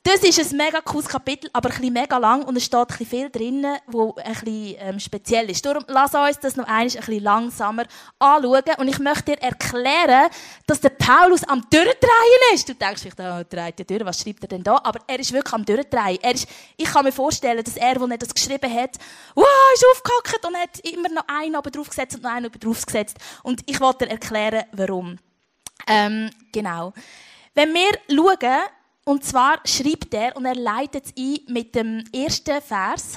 Das 0.02 0.22
ist 0.22 0.38
ein 0.38 0.56
mega 0.56 0.80
cooles 0.80 1.06
Kapitel, 1.06 1.50
aber 1.52 1.70
ein 1.70 1.92
mega 1.92 2.16
lang 2.16 2.42
und 2.44 2.56
es 2.56 2.64
steht 2.64 2.88
ein 2.98 3.06
viel 3.06 3.28
drin, 3.30 3.66
wo 3.88 4.14
ein 4.14 4.32
bisschen 4.32 4.76
ähm, 4.78 5.00
speziell 5.00 5.50
ist. 5.50 5.66
Darum 5.66 5.84
lass 5.86 6.14
uns 6.14 6.38
das 6.38 6.56
noch 6.56 6.66
einmal 6.66 6.82
ein 6.82 6.92
bisschen 6.92 7.22
langsamer 7.22 7.84
anschauen 8.18 8.62
und 8.78 8.88
ich 8.88 8.98
möchte 9.00 9.24
dir 9.24 9.42
erklären, 9.42 10.30
dass 10.66 10.80
der 10.80 10.90
Paulus 10.90 11.44
am 11.44 11.60
Durchdrehen 11.68 12.54
ist. 12.54 12.68
Du 12.68 12.74
denkst 12.74 13.02
vielleicht, 13.02 13.20
oh, 13.20 13.44
dreht 13.48 13.78
ja 13.80 13.84
durch, 13.84 14.04
was 14.04 14.22
schreibt 14.22 14.44
er 14.44 14.48
denn 14.48 14.62
da? 14.62 14.76
Aber 14.82 15.00
er 15.06 15.18
ist 15.18 15.32
wirklich 15.32 15.52
am 15.52 15.64
Durchdrehen. 15.64 16.18
Er 16.22 16.32
ist, 16.32 16.48
ich 16.76 16.88
kann 16.88 17.04
mir 17.04 17.12
vorstellen, 17.12 17.62
dass 17.62 17.76
er, 17.76 18.00
als 18.00 18.10
er 18.10 18.18
das 18.18 18.34
geschrieben 18.34 18.72
hat, 18.72 18.96
wow, 19.34 19.46
ist 19.74 19.84
aufgehackt 19.92 20.46
und 20.46 20.56
hat 20.56 20.78
immer 20.90 21.10
noch 21.10 21.24
einen 21.26 21.56
oben 21.56 21.72
drauf 21.72 21.88
gesetzt 21.88 22.16
und 22.16 22.22
noch 22.22 22.30
einen 22.30 22.46
oben 22.46 22.60
drauf 22.60 22.86
gesetzt. 22.86 23.18
Und 23.42 23.60
ich 23.66 23.78
wollte 23.80 24.06
dir 24.06 24.12
erklären, 24.12 24.64
warum. 24.72 25.18
Ähm, 25.86 26.30
genau. 26.50 26.94
Wenn 27.54 27.74
wir 27.74 27.90
schauen, 28.08 28.68
und 29.08 29.24
zwar 29.24 29.60
schreibt 29.64 30.12
er, 30.12 30.36
und 30.36 30.44
er 30.44 30.54
leitet 30.54 31.06
es 31.06 31.12
ein 31.16 31.38
mit 31.48 31.74
dem 31.74 32.04
ersten 32.12 32.60
Vers. 32.60 33.16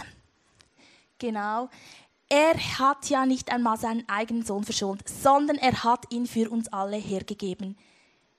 Genau. 1.19 1.67
Er 2.30 2.54
hat 2.80 3.10
ja 3.10 3.25
nicht 3.25 3.51
einmal 3.51 3.77
seinen 3.77 4.08
eigenen 4.08 4.45
Sohn 4.45 4.63
verschont, 4.63 5.04
sondern 5.06 5.58
er 5.58 5.84
hat 5.84 6.06
ihn 6.10 6.27
für 6.27 6.49
uns 6.49 6.71
alle 6.71 6.95
hergegeben. 6.95 7.77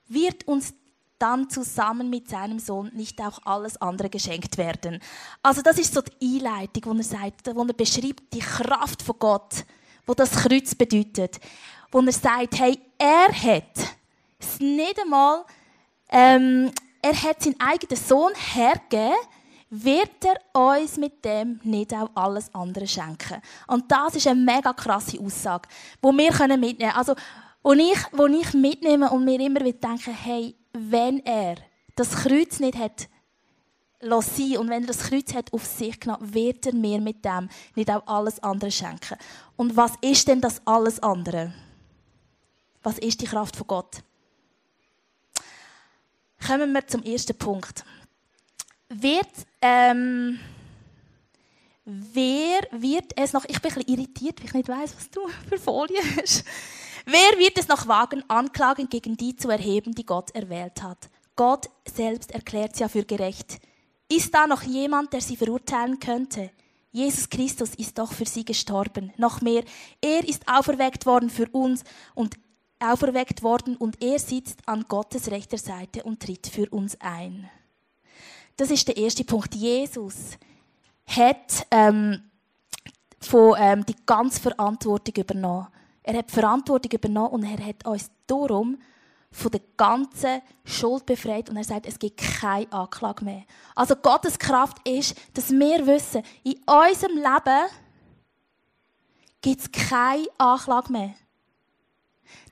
Wird 0.08 0.48
uns 0.48 0.72
dann 1.18 1.50
zusammen 1.50 2.08
mit 2.08 2.26
seinem 2.26 2.58
Sohn 2.58 2.90
nicht 2.94 3.20
auch 3.20 3.38
alles 3.44 3.76
andere 3.82 4.08
geschenkt 4.08 4.56
werden? 4.56 4.98
Also 5.42 5.60
das 5.60 5.78
ist 5.78 5.92
so 5.92 6.00
die 6.00 6.38
Einleitung, 6.38 6.84
wo 6.86 6.98
er 6.98 7.04
sagt, 7.04 7.54
wo 7.54 7.64
er 7.64 7.74
beschreibt 7.74 8.32
die 8.32 8.38
Kraft 8.38 9.02
von 9.02 9.18
Gott, 9.18 9.66
wo 10.06 10.14
das 10.14 10.30
Kreuz 10.30 10.74
bedeutet, 10.74 11.38
wo 11.90 12.00
er 12.00 12.12
sagt, 12.12 12.58
hey, 12.58 12.80
er 12.96 13.28
hat 13.28 13.76
es 14.38 14.58
nicht 14.58 14.98
einmal 14.98 15.44
ähm, 16.08 16.70
er 17.02 17.22
hat 17.22 17.42
seinen 17.42 17.60
eigenen 17.60 17.96
Sohn 17.96 18.32
hergegeben, 18.34 19.16
wird 19.68 20.24
er 20.24 20.38
uns 20.58 20.96
mit 20.98 21.24
dem 21.24 21.58
nicht 21.64 21.92
auch 21.94 22.10
alles 22.14 22.54
andere 22.54 22.86
schenken. 22.86 23.40
Und 23.66 23.90
das 23.90 24.14
ist 24.14 24.26
eine 24.26 24.40
mega 24.40 24.72
krasse 24.72 25.18
Aussage, 25.18 25.68
die 25.98 26.06
wir 26.06 26.12
mitnehmen 26.12 26.78
können. 26.78 26.92
Also, 26.94 27.14
wo 27.62 27.72
ich, 27.72 27.98
wo 28.12 28.26
ich 28.26 28.52
mitnehme 28.54 29.10
und 29.10 29.24
mir 29.24 29.40
immer 29.40 29.60
wieder 29.60 29.88
denke, 29.88 30.12
hey, 30.12 30.54
wenn 30.72 31.24
er 31.24 31.56
das 31.96 32.10
Kreuz 32.10 32.60
nicht 32.60 32.78
hat 32.78 33.08
sein 34.00 34.58
und 34.58 34.68
wenn 34.68 34.82
er 34.82 34.88
das 34.88 34.98
Kreuz 34.98 35.32
hat 35.32 35.52
auf 35.52 35.64
sich 35.64 35.98
genommen, 35.98 36.34
wird 36.34 36.66
er 36.66 36.74
mir 36.74 37.00
mit 37.00 37.24
dem 37.24 37.48
nicht 37.74 37.90
auch 37.90 38.06
alles 38.06 38.42
andere 38.42 38.70
schenken. 38.70 39.16
Und 39.56 39.76
was 39.76 39.92
ist 40.00 40.28
denn 40.28 40.40
das 40.40 40.60
alles 40.66 41.00
andere? 41.00 41.52
Was 42.82 42.98
ist 42.98 43.20
die 43.20 43.26
Kraft 43.26 43.56
von 43.56 43.66
Gott? 43.66 44.02
Kommen 46.46 46.72
wir 46.72 46.86
zum 46.86 47.02
ersten 47.02 47.36
Punkt. 47.36 47.84
Wird, 48.88 49.28
ähm, 49.60 50.38
wer 51.84 52.60
wird 52.72 53.12
es 53.16 53.32
noch, 53.32 53.44
ich 53.44 53.60
bin 53.60 53.70
ein 53.70 53.74
bisschen 53.74 53.94
irritiert, 53.94 54.40
weil 54.40 54.46
ich 54.46 54.54
nicht 54.54 54.68
weiß, 54.68 54.96
was 54.96 55.10
du 55.10 55.20
für 55.48 55.58
Folie 55.58 56.00
hast. 56.16 56.44
Wer 57.06 57.38
wird 57.38 57.58
es 57.58 57.68
noch 57.68 57.88
wagen, 57.88 58.22
Anklagen 58.28 58.88
gegen 58.88 59.16
die 59.16 59.36
zu 59.36 59.48
erheben, 59.50 59.94
die 59.94 60.06
Gott 60.06 60.30
erwählt 60.32 60.82
hat? 60.82 61.08
Gott 61.36 61.68
selbst 61.92 62.32
erklärt 62.32 62.76
sie 62.76 62.82
ja 62.82 62.88
für 62.88 63.04
gerecht. 63.04 63.58
Ist 64.08 64.34
da 64.34 64.46
noch 64.46 64.62
jemand, 64.62 65.12
der 65.12 65.20
sie 65.20 65.36
verurteilen 65.36 65.98
könnte? 65.98 66.50
Jesus 66.92 67.30
Christus 67.30 67.74
ist 67.74 67.98
doch 67.98 68.12
für 68.12 68.26
sie 68.26 68.44
gestorben. 68.44 69.12
Noch 69.16 69.40
mehr, 69.40 69.64
er 70.02 70.28
ist 70.28 70.46
auferweckt 70.46 71.06
worden 71.06 71.30
für 71.30 71.48
uns 71.48 71.82
und 72.14 72.36
auferweckt 72.82 73.42
worden 73.42 73.76
und 73.76 74.02
er 74.02 74.18
sitzt 74.18 74.60
an 74.66 74.84
Gottes 74.88 75.30
rechter 75.30 75.58
Seite 75.58 76.02
und 76.02 76.20
tritt 76.20 76.46
für 76.46 76.68
uns 76.70 76.96
ein. 77.00 77.48
Das 78.56 78.70
ist 78.70 78.86
der 78.88 78.96
erste 78.96 79.24
Punkt. 79.24 79.54
Jesus 79.54 80.38
hat 81.06 81.66
ähm, 81.70 82.22
von, 83.20 83.54
ähm, 83.58 83.86
die 83.86 83.96
ganze 84.06 84.40
Verantwortung 84.40 85.14
übernommen. 85.16 85.68
Er 86.02 86.18
hat 86.18 86.30
die 86.30 86.34
Verantwortung 86.34 86.90
übernommen 86.92 87.30
und 87.30 87.44
er 87.44 87.64
hat 87.64 87.86
uns 87.86 88.10
darum 88.26 88.78
von 89.30 89.50
der 89.50 89.62
ganzen 89.76 90.42
Schuld 90.64 91.06
befreit 91.06 91.48
und 91.48 91.56
er 91.56 91.64
sagt, 91.64 91.86
es 91.86 91.98
gibt 91.98 92.18
keine 92.18 92.70
Anklage 92.70 93.24
mehr. 93.24 93.44
Also 93.74 93.96
Gottes 93.96 94.38
Kraft 94.38 94.86
ist, 94.86 95.16
dass 95.32 95.50
wir 95.50 95.86
wissen, 95.86 96.22
in 96.44 96.60
unserem 96.66 97.16
Leben 97.16 97.70
gibt 99.40 99.60
es 99.60 99.72
keine 99.72 100.26
Anklage 100.38 100.92
mehr. 100.92 101.14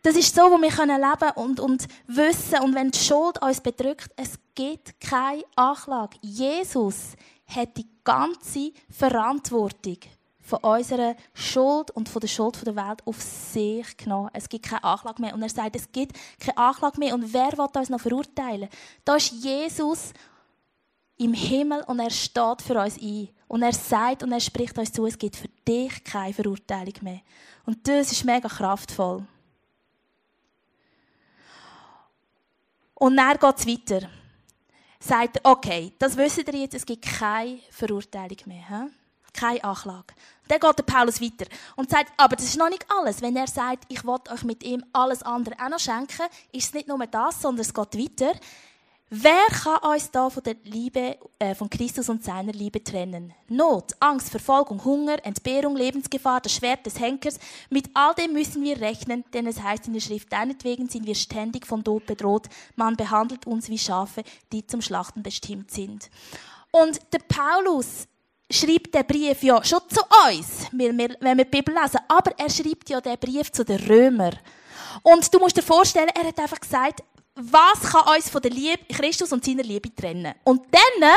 Das 0.03 0.17
ist 0.17 0.35
so, 0.35 0.43
wo 0.43 0.61
wir 0.61 0.71
leben 0.71 1.19
können 1.19 1.33
und, 1.35 1.61
und 1.61 1.87
wissen, 2.07 2.61
und 2.61 2.75
wenn 2.75 2.91
die 2.91 2.99
Schuld 2.99 3.41
uns 3.43 3.61
bedrückt, 3.61 4.11
es 4.17 4.39
gibt 4.55 5.01
keine 5.01 5.45
Anklage. 5.57 6.17
Jesus 6.23 7.17
hat 7.47 7.77
die 7.77 7.87
ganze 8.05 8.73
Verantwortung 8.89 9.99
von 10.41 10.59
unserer 10.61 11.15
Schuld 11.33 11.91
und 11.93 12.09
von 12.09 12.21
der 12.21 12.29
Schuld 12.29 12.67
der 12.67 12.77
Welt 12.77 13.07
auf 13.07 13.21
sich 13.21 13.97
genommen. 13.97 14.31
Es 14.33 14.49
gibt 14.49 14.67
keine 14.67 14.85
Anklage 14.85 15.23
mehr. 15.23 15.35
Und 15.35 15.43
er 15.43 15.49
sagt, 15.49 15.77
es 15.77 15.91
gibt 15.91 16.19
keine 16.41 16.59
Anklage 16.59 16.99
mehr. 16.99 17.15
Und 17.15 17.33
wer 17.33 17.53
will 17.53 17.69
uns 17.75 17.89
noch 17.89 18.01
verurteilen? 18.01 18.69
Da 19.05 19.17
ist 19.17 19.33
Jesus 19.33 20.13
im 21.19 21.35
Himmel 21.35 21.85
und 21.87 22.01
er 22.01 22.11
steht 22.11 22.63
für 22.63 22.81
uns 22.81 22.99
ein. 23.01 23.29
Und 23.47 23.63
er 23.63 23.73
sagt 23.73 24.23
und 24.23 24.33
er 24.33 24.41
spricht 24.41 24.77
uns 24.79 24.93
zu, 24.93 25.07
es 25.07 25.19
gibt 25.19 25.37
für 25.37 25.49
dich 25.67 26.03
keine 26.05 26.33
Verurteilung 26.33 26.95
mehr. 27.03 27.21
Und 27.67 27.87
das 27.87 28.11
ist 28.11 28.25
mega 28.25 28.49
kraftvoll. 28.49 29.27
Und 33.01 33.17
dann 33.17 33.39
geht 33.39 33.59
es 33.59 33.67
weiter. 33.67 34.09
Sagt 34.99 35.41
okay, 35.43 35.95
das 35.99 36.19
wisst 36.19 36.37
ihr 36.37 36.55
jetzt, 36.55 36.75
es 36.75 36.85
gibt 36.85 37.03
keine 37.03 37.61
Verurteilung 37.71 38.37
mehr. 38.45 38.69
He? 38.69 38.93
Keine 39.33 39.65
Anklage. 39.65 40.13
Dann 40.47 40.61
geht 40.61 40.79
der 40.79 40.83
Paulus 40.83 41.19
weiter 41.19 41.47
und 41.77 41.89
sagt, 41.89 42.13
aber 42.19 42.37
das 42.37 42.45
ist 42.45 42.59
noch 42.59 42.69
nicht 42.69 42.85
alles. 42.91 43.23
Wenn 43.23 43.37
er 43.37 43.47
sagt, 43.47 43.85
ich 43.89 44.05
will 44.05 44.19
euch 44.31 44.43
mit 44.43 44.63
ihm 44.65 44.85
alles 44.93 45.23
andere 45.23 45.55
auch 45.65 45.71
noch 45.71 45.79
schenken, 45.79 46.27
ist 46.53 46.67
es 46.67 46.75
nicht 46.75 46.89
nur 46.89 46.99
das, 47.07 47.41
sondern 47.41 47.63
es 47.63 47.73
geht 47.73 47.97
weiter. 47.97 48.39
Wer 49.13 49.47
kann 49.47 49.91
uns 49.91 50.09
da 50.13 50.31
von 50.31 50.45
der 50.45 50.55
Liebe 50.63 51.19
äh, 51.41 51.57
von 51.57 51.69
Christus 51.69 52.09
und 52.09 52.23
seiner 52.23 52.53
Liebe 52.53 52.85
trennen? 52.85 53.35
Not, 53.49 53.93
Angst, 53.99 54.31
Verfolgung, 54.31 54.85
Hunger, 54.85 55.17
Entbehrung, 55.27 55.75
Lebensgefahr, 55.75 56.41
das 56.41 56.53
Schwert 56.53 56.87
des 56.87 57.01
Henkers. 57.01 57.41
Mit 57.71 57.91
all 57.93 58.15
dem 58.15 58.33
müssen 58.33 58.63
wir 58.63 58.81
rechnen, 58.81 59.25
denn 59.33 59.49
es 59.49 59.61
heißt 59.61 59.89
in 59.89 59.95
der 59.95 60.01
Schrift, 60.01 60.33
deinetwegen 60.33 60.89
sind 60.89 61.09
wir 61.09 61.17
ständig 61.17 61.67
von 61.67 61.83
Tod 61.83 62.07
bedroht. 62.07 62.47
Man 62.77 62.95
behandelt 62.95 63.49
uns 63.49 63.69
wie 63.69 63.79
Schafe, 63.79 64.23
die 64.53 64.65
zum 64.65 64.81
Schlachten 64.81 65.25
bestimmt 65.25 65.73
sind. 65.73 66.09
Und 66.71 67.01
der 67.13 67.19
Paulus 67.19 68.07
schreibt 68.49 68.95
den 68.95 69.07
Brief 69.07 69.43
ja 69.43 69.65
schon 69.65 69.81
zu 69.89 70.03
uns, 70.29 70.69
wenn 70.71 70.97
wir, 70.97 71.17
wenn 71.19 71.37
wir 71.37 71.47
die 71.47 71.51
Bibel 71.51 71.75
lesen, 71.75 71.99
aber 72.07 72.31
er 72.39 72.49
schreibt 72.49 72.89
ja 72.89 73.01
den 73.01 73.19
Brief 73.19 73.51
zu 73.51 73.65
den 73.65 73.81
Römern. 73.89 74.39
Und 75.03 75.33
du 75.33 75.39
musst 75.39 75.57
dir 75.57 75.63
vorstellen, 75.63 76.11
er 76.15 76.29
hat 76.29 76.39
einfach 76.39 76.61
gesagt, 76.61 77.03
was 77.41 77.81
kann 77.91 78.15
uns 78.17 78.29
von 78.29 78.43
der 78.43 78.51
Liebe 78.51 78.85
Christus 78.89 79.33
und 79.33 79.45
seiner 79.45 79.63
Liebe 79.63 79.95
trennen? 79.95 80.35
Und 80.45 80.63
dann 80.71 81.11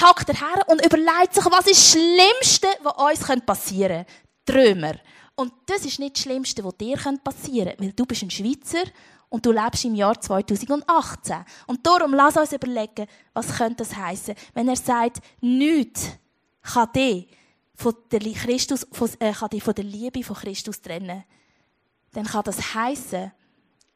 hackt 0.00 0.28
er 0.28 0.34
her 0.34 0.64
und 0.68 0.84
überlegt 0.84 1.34
sich, 1.34 1.44
was 1.44 1.66
ist 1.66 1.80
das 1.80 1.90
Schlimmste, 1.92 2.68
was 2.82 3.20
uns 3.28 3.44
passieren 3.44 4.04
könnte. 4.06 4.22
Trömer. 4.44 4.94
Und 5.34 5.52
das 5.66 5.84
ist 5.84 5.98
nicht 5.98 6.16
das 6.16 6.22
Schlimmste, 6.22 6.64
was 6.64 6.76
dir 6.76 6.96
passieren 6.96 7.68
könnte, 7.68 7.82
weil 7.82 7.92
du 7.92 8.06
bist 8.06 8.22
ein 8.22 8.30
Schweizer 8.30 8.84
und 9.28 9.46
du 9.46 9.52
lebst 9.52 9.84
im 9.84 9.94
Jahr 9.94 10.20
2018. 10.20 11.44
Und 11.66 11.86
darum 11.86 12.14
lass 12.14 12.36
uns 12.36 12.52
überlegen, 12.52 13.06
was 13.32 13.56
könnte 13.56 13.76
das 13.84 13.96
heißen, 13.96 14.34
wenn 14.54 14.68
er 14.68 14.76
sagt, 14.76 15.20
nichts 15.40 16.10
kann 16.62 16.92
dich 16.92 17.28
von 17.74 17.94
der, 18.10 18.20
Christus, 18.20 18.86
von, 18.92 19.10
äh, 19.18 19.32
kann 19.32 19.50
dich 19.50 19.62
von 19.62 19.74
der 19.74 19.84
Liebe 19.84 20.22
von 20.22 20.36
Christus 20.36 20.80
trennen. 20.80 21.24
Dann 22.12 22.26
kann 22.26 22.44
das 22.44 22.74
heißen, 22.74 23.32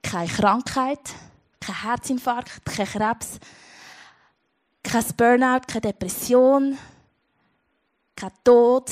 keine 0.02 0.28
Krankheit, 0.28 1.00
kein 1.60 1.82
Herzinfarkt, 1.82 2.64
kein 2.64 2.86
Krebs, 2.86 3.38
kein 4.82 5.04
Burnout, 5.16 5.66
keine 5.66 5.80
Depression, 5.80 6.78
kein 8.14 8.32
Tod, 8.44 8.90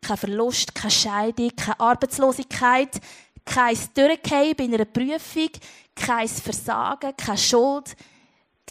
kein 0.00 0.16
Verlust, 0.16 0.74
keine 0.74 0.90
Scheidung, 0.90 1.50
keine 1.56 1.80
Arbeitslosigkeit, 1.80 3.00
kein 3.44 3.76
Durchgehen 3.94 4.56
bei 4.56 4.64
einer 4.64 4.84
Prüfung, 4.84 5.50
kein 5.94 6.28
Versagen, 6.28 7.16
keine 7.16 7.38
Schuld, 7.38 7.96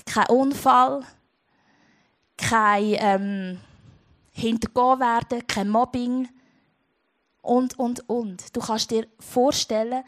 kein 0.06 0.28
Unfall, 0.28 1.04
kein 2.38 2.96
ähm, 3.00 3.60
Hintergehen 4.32 5.00
werden, 5.00 5.48
kein 5.48 5.70
Mobbing 5.70 6.30
und, 7.42 7.78
und, 7.80 8.08
und. 8.08 8.56
Du 8.56 8.62
kannst 8.62 8.92
dir 8.92 9.08
vorstellen, 9.20 10.04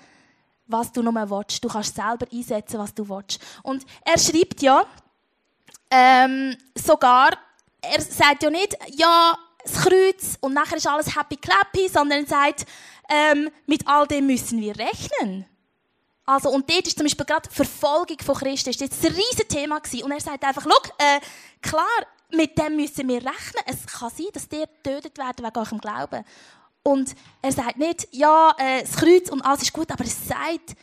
was 0.69 0.91
du 0.91 1.01
noch 1.01 1.11
mehr 1.11 1.29
willst. 1.29 1.63
Du 1.63 1.67
kannst 1.67 1.95
selber 1.95 2.25
einsetzen, 2.31 2.79
was 2.79 2.93
du 2.93 3.09
willst. 3.09 3.41
Und 3.63 3.85
er 4.05 4.17
schreibt 4.17 4.61
ja 4.61 4.85
ähm, 5.91 6.55
sogar, 6.75 7.31
er 7.81 8.01
sagt 8.01 8.43
ja 8.43 8.49
nicht, 8.49 8.77
ja, 8.95 9.37
das 9.63 9.73
Kreuz 9.73 10.37
und 10.39 10.53
nachher 10.53 10.77
ist 10.77 10.87
alles 10.87 11.15
happy 11.15 11.35
clappy, 11.35 11.89
sondern 11.89 12.23
er 12.23 12.27
sagt, 12.27 12.65
ähm, 13.09 13.49
mit 13.65 13.87
all 13.87 14.07
dem 14.07 14.27
müssen 14.27 14.61
wir 14.61 14.77
rechnen. 14.77 15.45
Also, 16.25 16.49
und 16.51 16.69
dort 16.69 16.85
ist 16.85 16.95
zum 16.95 17.05
Beispiel 17.05 17.25
gerade 17.25 17.49
Verfolgung 17.49 18.17
von 18.23 18.35
Christen 18.35 18.69
ist 18.69 18.81
jetzt 18.81 19.03
ein 19.03 19.13
riesiges 19.13 19.47
Thema 19.47 19.79
gewesen. 19.79 20.03
Und 20.03 20.11
er 20.11 20.21
sagt 20.21 20.43
einfach, 20.43 20.63
schau, 20.63 20.91
äh, 20.99 21.19
klar, 21.59 21.85
mit 22.31 22.55
dem 22.57 22.75
müssen 22.75 23.07
wir 23.07 23.17
rechnen. 23.17 23.63
Es 23.65 23.87
kann 23.87 24.11
sein, 24.11 24.27
dass 24.33 24.47
ihr 24.51 24.67
getötet 24.67 25.17
werden 25.17 25.43
wegen 25.43 25.57
eurem 25.57 25.81
Glauben. 25.81 26.23
Und 26.89 27.13
er 27.43 27.51
sagt 27.51 27.77
nicht, 27.77 28.07
ja, 28.11 28.51
äh, 28.57 28.81
das 28.81 28.93
Kreuz 28.93 29.29
und 29.29 29.41
alles 29.41 29.61
ist 29.61 29.73
gut, 29.73 29.91
aber 29.91 30.03
er 30.03 30.09
sagt, 30.09 30.75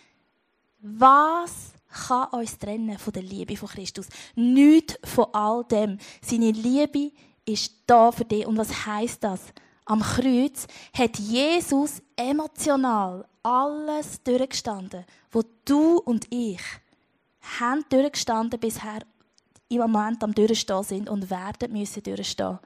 was 0.78 1.72
kann 2.08 2.28
uns 2.28 2.56
trennen 2.56 2.96
von 2.96 3.12
der 3.12 3.24
Liebe 3.24 3.56
von 3.56 3.68
Christus? 3.68 4.06
Nicht 4.36 5.00
von 5.02 5.26
all 5.32 5.64
dem. 5.64 5.98
Seine 6.22 6.52
Liebe 6.52 7.10
ist 7.44 7.72
da 7.88 8.12
für 8.12 8.24
dich. 8.24 8.46
Und 8.46 8.56
was 8.56 8.86
heißt 8.86 9.24
das? 9.24 9.40
Am 9.84 10.00
Kreuz 10.00 10.68
hat 10.96 11.18
Jesus 11.18 12.00
emotional 12.14 13.26
alles 13.42 14.22
durchgestanden, 14.22 15.04
wo 15.32 15.42
du 15.64 15.98
und 15.98 16.26
ich 16.30 16.60
haben 17.58 17.84
durchgestanden 17.88 18.60
bisher 18.60 19.00
im 19.68 19.78
Moment 19.78 20.22
am 20.22 20.32
Durchstehen 20.32 20.84
sind 20.84 21.08
und 21.08 21.30
werden 21.30 21.72
müssen 21.72 22.02
durchstehen. 22.04 22.60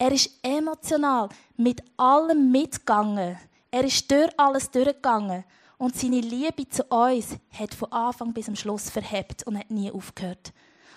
Er 0.00 0.12
ist 0.12 0.30
emotional 0.42 1.28
mit 1.58 1.82
allem 1.98 2.50
mitgegangen. 2.50 3.38
Er 3.70 3.84
ist 3.84 4.10
durch 4.10 4.30
alles 4.38 4.70
durchgegangen. 4.70 5.44
Und 5.76 5.94
seine 5.94 6.22
Liebe 6.22 6.66
zu 6.70 6.82
uns 6.84 7.36
hat 7.52 7.74
von 7.74 7.92
Anfang 7.92 8.32
bis 8.32 8.46
zum 8.46 8.56
Schluss 8.56 8.88
verhebt 8.88 9.46
und 9.46 9.58
hat 9.58 9.70
nie 9.70 9.92
aufgehört. 9.92 10.54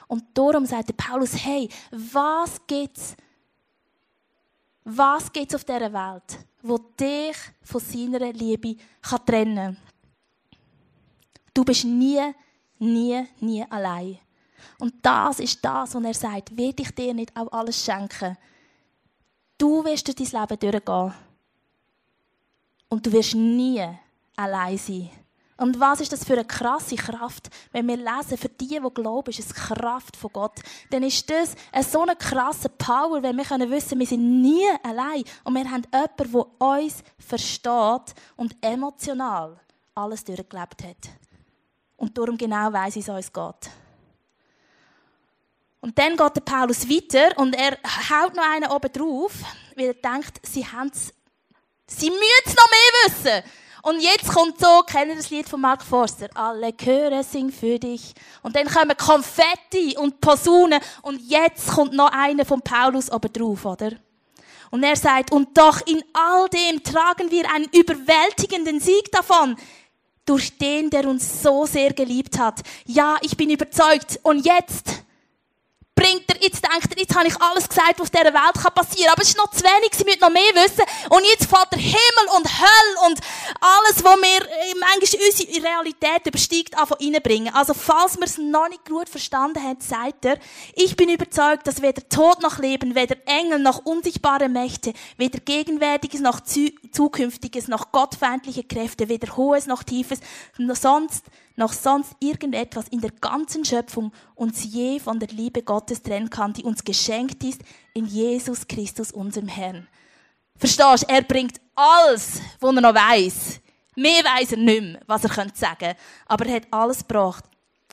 Und 0.07 0.23
darum 0.33 0.65
sagt 0.65 0.95
Paulus, 0.95 1.33
hey, 1.35 1.67
was 1.91 2.61
gibt's? 2.65 3.17
Was 4.85 5.29
gibt's 5.33 5.55
auf 5.55 5.65
dieser 5.65 5.91
Welt, 5.91 6.39
wo 6.61 6.77
dich 6.77 7.35
von 7.61 7.81
seiner 7.81 8.31
Liebe 8.31 8.77
kann 9.01 9.25
trennen 9.25 9.77
Du 11.53 11.65
bist 11.65 11.83
nie, 11.83 12.21
nie, 12.79 13.27
nie 13.41 13.65
allein. 13.69 14.17
Und 14.79 14.93
das 15.01 15.41
ist 15.41 15.63
das, 15.63 15.93
was 15.93 16.03
er 16.03 16.13
sagt. 16.13 16.55
Wird 16.55 16.79
ich 16.79 16.95
dir 16.95 17.13
nicht 17.13 17.35
auch 17.35 17.51
alles 17.51 17.83
schenken? 17.83 18.37
Du 19.63 19.81
wirst 19.85 20.05
durch 20.05 20.29
dein 20.29 20.41
Leben 20.41 20.59
durchgehen. 20.59 21.13
Und 22.89 23.05
du 23.05 23.13
wirst 23.13 23.33
nie 23.33 23.81
allein 24.35 24.77
sein. 24.77 25.09
Und 25.55 25.79
was 25.79 26.01
ist 26.01 26.11
das 26.11 26.25
für 26.25 26.33
eine 26.33 26.43
krasse 26.43 26.97
Kraft, 26.97 27.49
wenn 27.71 27.87
wir 27.87 27.95
lesen, 27.95 28.37
für 28.37 28.49
die, 28.49 28.67
die 28.67 28.93
glauben, 28.93 29.29
ist 29.29 29.39
es 29.39 29.53
Kraft 29.53 30.17
von 30.17 30.33
Gott. 30.33 30.59
Dann 30.89 31.03
ist 31.03 31.29
das 31.29 31.55
eine 31.71 31.85
so 31.85 32.01
eine 32.01 32.17
krasse 32.17 32.67
Power, 32.67 33.23
wenn 33.23 33.37
wir 33.37 33.45
können 33.45 33.71
wissen, 33.71 33.97
wir 33.99 34.05
sind 34.05 34.41
nie 34.41 34.65
allein 34.83 35.23
und 35.45 35.53
wir 35.53 35.63
haben 35.71 35.83
jemanden, 35.93 36.33
der 36.33 36.67
uns 36.67 37.01
versteht 37.17 38.15
und 38.35 38.57
emotional 38.59 39.57
alles 39.95 40.25
durchgelebt 40.25 40.83
hat. 40.83 41.09
Und 41.95 42.17
darum 42.17 42.37
genau 42.37 42.73
weiß, 42.73 42.95
wie 42.95 42.99
es 42.99 43.07
uns 43.07 43.31
geht. 43.31 43.82
Und 45.83 45.99
dann 45.99 46.15
geht 46.15 46.35
der 46.37 46.41
Paulus 46.41 46.89
weiter 46.89 47.37
und 47.37 47.53
er 47.57 47.77
haut 48.09 48.33
noch 48.35 48.49
einen 48.49 48.71
oben 48.71 48.89
drauf, 48.89 49.33
weil 49.75 49.87
er 49.87 49.93
denkt, 49.95 50.39
sie 50.41 50.65
haben 50.65 50.89
sie 51.87 52.09
müssen 52.09 52.55
noch 52.55 52.69
mehr 52.69 53.03
wissen. 53.05 53.49
Und 53.81 53.99
jetzt 53.99 54.29
kommt 54.29 54.57
so, 54.61 54.83
kennen 54.83 55.17
das 55.17 55.29
Lied 55.29 55.49
von 55.49 55.59
Mark 55.59 55.83
Forster, 55.83 56.29
alle 56.35 56.71
Chöre 56.77 57.21
singen 57.21 57.51
für 57.51 57.77
dich. 57.77 58.13
Und 58.43 58.55
dann 58.55 58.67
kommen 58.67 58.95
Konfetti 58.95 59.97
und 59.97 60.21
Posaunen 60.21 60.79
und 61.01 61.19
jetzt 61.29 61.67
kommt 61.67 61.91
noch 61.91 62.13
einer 62.13 62.45
von 62.45 62.61
Paulus 62.61 63.11
oben 63.11 63.33
drauf, 63.33 63.65
oder? 63.65 63.91
Und 64.71 64.83
er 64.83 64.95
sagt, 64.95 65.33
und 65.33 65.57
doch 65.57 65.85
in 65.85 66.01
all 66.13 66.47
dem 66.47 66.81
tragen 66.81 67.29
wir 67.29 67.43
einen 67.53 67.67
überwältigenden 67.73 68.79
Sieg 68.79 69.11
davon, 69.11 69.57
durch 70.25 70.57
den, 70.57 70.89
der 70.89 71.09
uns 71.09 71.43
so 71.43 71.65
sehr 71.65 71.91
geliebt 71.91 72.39
hat. 72.39 72.61
Ja, 72.85 73.17
ich 73.19 73.35
bin 73.35 73.49
überzeugt. 73.49 74.21
Und 74.23 74.45
jetzt, 74.45 75.02
bringt 75.95 76.23
er, 76.27 76.41
jetzt 76.41 76.63
denkt 76.63 76.91
er, 76.91 76.99
jetzt 76.99 77.15
habe 77.15 77.27
ich 77.27 77.41
alles 77.41 77.67
gesagt, 77.67 77.99
was 77.99 78.01
auf 78.01 78.09
dieser 78.09 78.33
Welt 78.33 78.75
passieren 78.75 79.05
kann. 79.05 79.13
Aber 79.13 79.21
es 79.21 79.29
ist 79.29 79.37
noch 79.37 79.51
zu 79.51 79.63
wenig, 79.63 79.91
sie 79.93 80.03
müssen 80.03 80.19
noch 80.19 80.31
mehr 80.31 80.53
wissen. 80.55 80.83
Und 81.09 81.23
jetzt 81.25 81.45
fällt 81.45 81.71
der 81.71 81.79
Himmel 81.79 82.27
und 82.35 82.47
Hölle 82.47 83.07
und 83.07 83.19
alles, 83.61 84.03
was 84.03 84.15
wir 84.21 84.41
äh, 84.41 84.73
manchmal 84.79 85.21
unsere 85.27 85.63
Realität 85.63 86.27
übersteigt, 86.27 86.77
einfach 86.77 86.99
reinbringen. 86.99 87.53
Also, 87.53 87.73
falls 87.73 88.17
wir 88.17 88.25
es 88.25 88.37
noch 88.37 88.69
nicht 88.69 88.85
gut 88.85 89.09
verstanden 89.09 89.61
haben, 89.63 89.79
sagt 89.79 90.25
er, 90.25 90.37
ich 90.73 90.95
bin 90.95 91.09
überzeugt, 91.09 91.67
dass 91.67 91.81
weder 91.81 92.07
Tod 92.09 92.41
noch 92.41 92.59
Leben, 92.59 92.95
weder 92.95 93.15
Engel 93.25 93.59
noch 93.59 93.85
unsichtbare 93.85 94.49
Mächte, 94.49 94.93
weder 95.17 95.39
Gegenwärtiges 95.39 96.21
noch 96.21 96.41
Zukünftiges, 96.41 97.67
noch 97.67 97.91
gottfeindliche 97.91 98.63
Kräfte, 98.63 99.09
weder 99.09 99.35
Hohes 99.37 99.67
noch 99.67 99.83
Tiefes, 99.83 100.19
sonst 100.57 101.23
noch 101.55 101.73
sonst 101.73 102.15
irgendetwas 102.19 102.87
in 102.87 103.01
der 103.01 103.11
ganzen 103.11 103.63
Schöpfung 103.63 104.11
uns 104.35 104.63
je 104.63 104.99
von 104.99 105.19
der 105.19 105.29
Liebe 105.29 105.61
Gottes 105.61 106.01
trennen 106.01 106.29
kann, 106.29 106.53
die 106.53 106.63
uns 106.63 106.83
geschenkt 106.83 107.43
ist 107.43 107.61
in 107.93 108.05
Jesus 108.05 108.67
Christus, 108.67 109.11
unserem 109.11 109.47
Herrn. 109.47 109.87
Verstehst 110.55 111.03
du? 111.03 111.13
Er 111.13 111.21
bringt 111.21 111.59
alles, 111.75 112.41
was 112.59 112.75
er 112.75 112.81
noch 112.81 112.95
weiß. 112.95 113.59
Mehr 113.95 114.23
weiß 114.23 114.53
er 114.53 114.57
nicht 114.57 114.81
mehr, 114.81 114.99
was 115.05 115.23
er 115.23 115.29
könnte 115.29 115.57
sagen. 115.57 115.93
Aber 116.25 116.45
er 116.45 116.55
hat 116.55 116.67
alles 116.71 116.99
gebracht. 116.99 117.43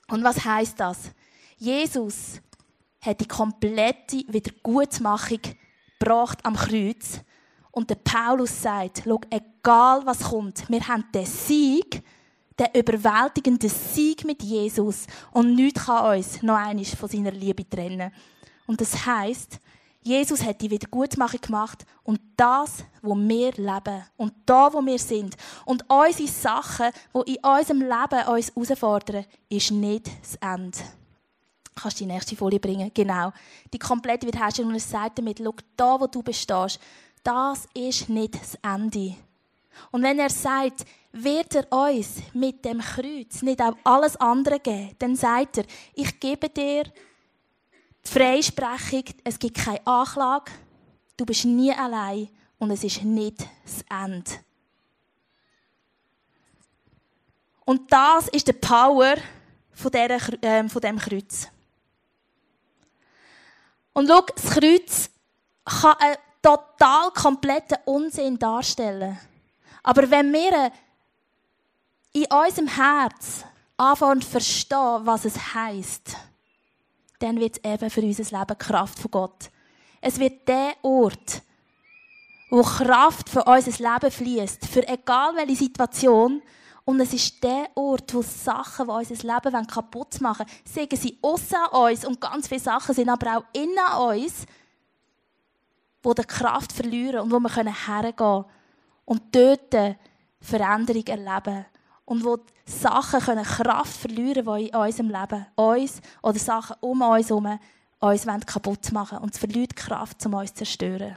Und 0.08 0.24
was 0.24 0.44
heißt 0.44 0.78
das? 0.80 1.10
Jesus 1.58 2.40
hat 3.00 3.20
die 3.20 3.28
komplette 3.28 4.24
Wiedergutmachung 4.28 5.40
gebracht 5.98 6.38
am 6.44 6.56
Kreuz. 6.56 7.20
Und 7.70 7.88
der 7.90 7.96
Paulus 7.96 8.62
sagt, 8.62 9.02
schau, 9.04 9.20
egal 9.30 10.04
was 10.04 10.20
kommt, 10.20 10.68
wir 10.68 10.86
haben 10.86 11.04
den 11.14 11.26
Sieg, 11.26 12.02
der 12.60 12.74
überwältigende 12.74 13.70
Sieg 13.70 14.24
mit 14.24 14.42
Jesus 14.42 15.06
und 15.32 15.54
nichts 15.54 15.86
kann 15.86 16.18
uns 16.18 16.42
noch 16.42 16.56
einmal 16.56 16.84
von 16.84 17.08
seiner 17.08 17.30
Liebe 17.30 17.68
trennen. 17.68 18.12
Und 18.66 18.80
das 18.80 19.06
heißt, 19.06 19.58
Jesus 20.02 20.44
hat 20.44 20.60
die 20.60 20.70
Wiedergutmachung 20.70 21.40
gemacht 21.40 21.84
und 22.04 22.20
das, 22.36 22.84
wo 23.02 23.14
wir 23.14 23.52
leben 23.52 24.04
und 24.16 24.32
da, 24.44 24.72
wo 24.72 24.84
wir 24.84 24.98
sind 24.98 25.36
und 25.64 25.84
unsere 25.88 26.28
Sachen, 26.28 26.90
die 27.14 27.34
in 27.34 27.44
unserem 27.44 27.80
Leben 27.80 28.28
uns 28.28 28.52
herausfordern, 28.54 29.24
ist 29.48 29.70
nicht 29.70 30.10
das 30.22 30.36
Ende. 30.36 30.78
Kannst 31.74 32.00
du 32.00 32.04
die 32.04 32.12
nächste 32.12 32.36
Folie 32.36 32.60
bringen? 32.60 32.90
Genau. 32.92 33.32
Die 33.72 33.78
komplette 33.78 34.26
Wiederherstellung. 34.26 34.72
Und 34.72 34.76
es 34.76 34.90
sagt 34.90 35.18
damit, 35.18 35.40
schau, 35.42 35.54
da, 35.76 35.98
wo 35.98 36.06
du 36.06 36.22
bestehst, 36.22 36.78
das 37.22 37.66
ist 37.72 38.08
nicht 38.10 38.34
das 38.34 38.58
Ende. 38.62 39.14
Und 39.90 40.02
wenn 40.02 40.18
er 40.18 40.28
sagt, 40.28 40.84
wird 41.12 41.54
er 41.54 41.72
uns 41.72 42.22
mit 42.32 42.64
dem 42.64 42.80
Kreuz 42.80 43.42
nicht 43.42 43.60
auch 43.60 43.76
alles 43.84 44.16
andere 44.16 44.60
geben, 44.60 44.94
dann 44.98 45.16
sagt 45.16 45.58
er, 45.58 45.64
ich 45.94 46.18
gebe 46.20 46.48
dir 46.48 46.84
die 46.84 48.10
Freisprechung, 48.10 49.04
es 49.24 49.38
gibt 49.38 49.56
keine 49.56 49.86
Anklage, 49.86 50.52
du 51.16 51.26
bist 51.26 51.44
nie 51.44 51.72
allein 51.72 52.28
und 52.58 52.70
es 52.70 52.84
ist 52.84 53.02
nicht 53.02 53.38
das 53.64 53.84
Ende. 53.90 54.30
Und 57.64 57.92
das 57.92 58.28
ist 58.28 58.48
die 58.48 58.52
Power 58.52 59.14
von, 59.72 59.90
dieser, 59.90 60.42
äh, 60.42 60.68
von 60.68 60.80
dem 60.80 60.98
Kreuz. 60.98 61.48
Und 63.92 64.08
schau, 64.08 64.22
das 64.22 64.50
Kreuz 64.50 65.10
kann 65.64 65.94
einen 65.98 66.16
total 66.42 67.10
kompletten 67.12 67.78
Unsinn 67.84 68.38
darstellen. 68.38 69.18
Aber 69.82 70.10
wenn 70.10 70.32
wir 70.32 70.72
in 72.12 72.26
unserem 72.26 72.68
Herz 72.68 73.44
anfangen 73.76 74.22
zu 74.22 74.30
verstehen, 74.30 75.00
was 75.04 75.24
es 75.24 75.54
heisst, 75.54 76.16
dann 77.18 77.38
wird 77.38 77.58
es 77.62 77.70
eben 77.70 77.90
für 77.90 78.02
unser 78.02 78.38
Leben 78.38 78.58
Kraft 78.58 78.98
von 78.98 79.10
Gott. 79.10 79.50
Es 80.00 80.18
wird 80.18 80.48
der 80.48 80.74
Ort, 80.82 81.42
wo 82.50 82.62
Kraft 82.62 83.28
für 83.28 83.44
unser 83.44 83.70
Leben 83.70 84.10
fließt, 84.10 84.66
für 84.66 84.86
egal 84.88 85.36
welche 85.36 85.56
Situation. 85.56 86.42
Und 86.84 86.98
es 87.00 87.12
ist 87.12 87.42
der 87.44 87.68
Ort, 87.74 88.12
wo 88.14 88.22
Sachen, 88.22 88.86
die 88.86 88.92
unser 88.92 89.34
Leben 89.34 89.66
kaputt 89.66 90.20
machen 90.20 90.46
wollen, 90.46 90.58
sagen 90.64 90.96
sie 90.96 91.18
außer 91.22 91.72
uns 91.72 92.04
und 92.04 92.20
ganz 92.20 92.48
viele 92.48 92.60
Sachen 92.60 92.94
sind 92.94 93.08
aber 93.08 93.36
auch 93.36 93.44
innen 93.52 94.08
uns, 94.08 94.46
wo 96.02 96.14
die 96.14 96.24
Kraft 96.24 96.72
verlieren 96.72 97.20
und 97.20 97.30
wo 97.30 97.38
wir 97.38 97.50
hergehen 97.50 98.16
können 98.16 98.44
und 99.04 99.22
dort 99.30 99.96
Veränderung 100.40 101.06
erleben 101.06 101.66
und 102.10 102.24
wo 102.24 102.38
Sachen 102.66 103.20
können 103.20 103.44
Kraft 103.44 103.96
verlieren 103.96 104.44
können, 104.44 104.64
die 104.64 104.68
in 104.70 104.74
unserem 104.74 105.10
Leben 105.10 105.46
uns 105.54 106.00
oder 106.20 106.40
Sachen 106.40 106.74
um 106.80 107.02
uns 107.02 107.28
herum 107.28 107.56
uns 108.00 108.26
kaputt 108.46 108.90
machen. 108.90 109.18
Und 109.18 109.32
es 109.32 109.38
verliert 109.38 109.76
Kraft, 109.76 110.26
um 110.26 110.34
uns 110.34 110.50
zu 110.50 110.56
zerstören. 110.56 111.16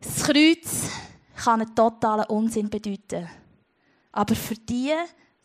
Das 0.00 0.22
Kreuz 0.22 0.88
kann 1.36 1.60
einen 1.60 1.74
totalen 1.74 2.24
Unsinn 2.28 2.70
bedeuten. 2.70 3.28
Aber 4.12 4.34
für 4.34 4.54
die, 4.54 4.94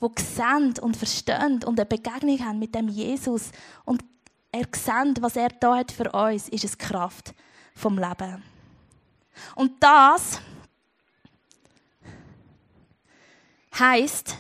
die 0.02 0.22
sehen 0.22 0.76
und 0.80 0.96
verstehen 0.96 1.62
und 1.66 1.78
eine 1.78 1.86
Begegnung 1.86 2.40
haben 2.40 2.60
mit 2.60 2.74
dem 2.74 2.88
Jesus 2.88 3.52
und 3.84 4.02
er 4.50 4.66
sehen, 4.74 5.14
was 5.20 5.36
er 5.36 5.50
da 5.50 5.76
hat 5.76 5.92
für 5.92 6.10
uns, 6.10 6.48
ist 6.48 6.64
es 6.64 6.78
Kraft 6.78 7.34
vom 7.76 7.98
Leben. 7.98 8.42
Und 9.56 9.84
das 9.84 10.40
heisst, 13.80 14.36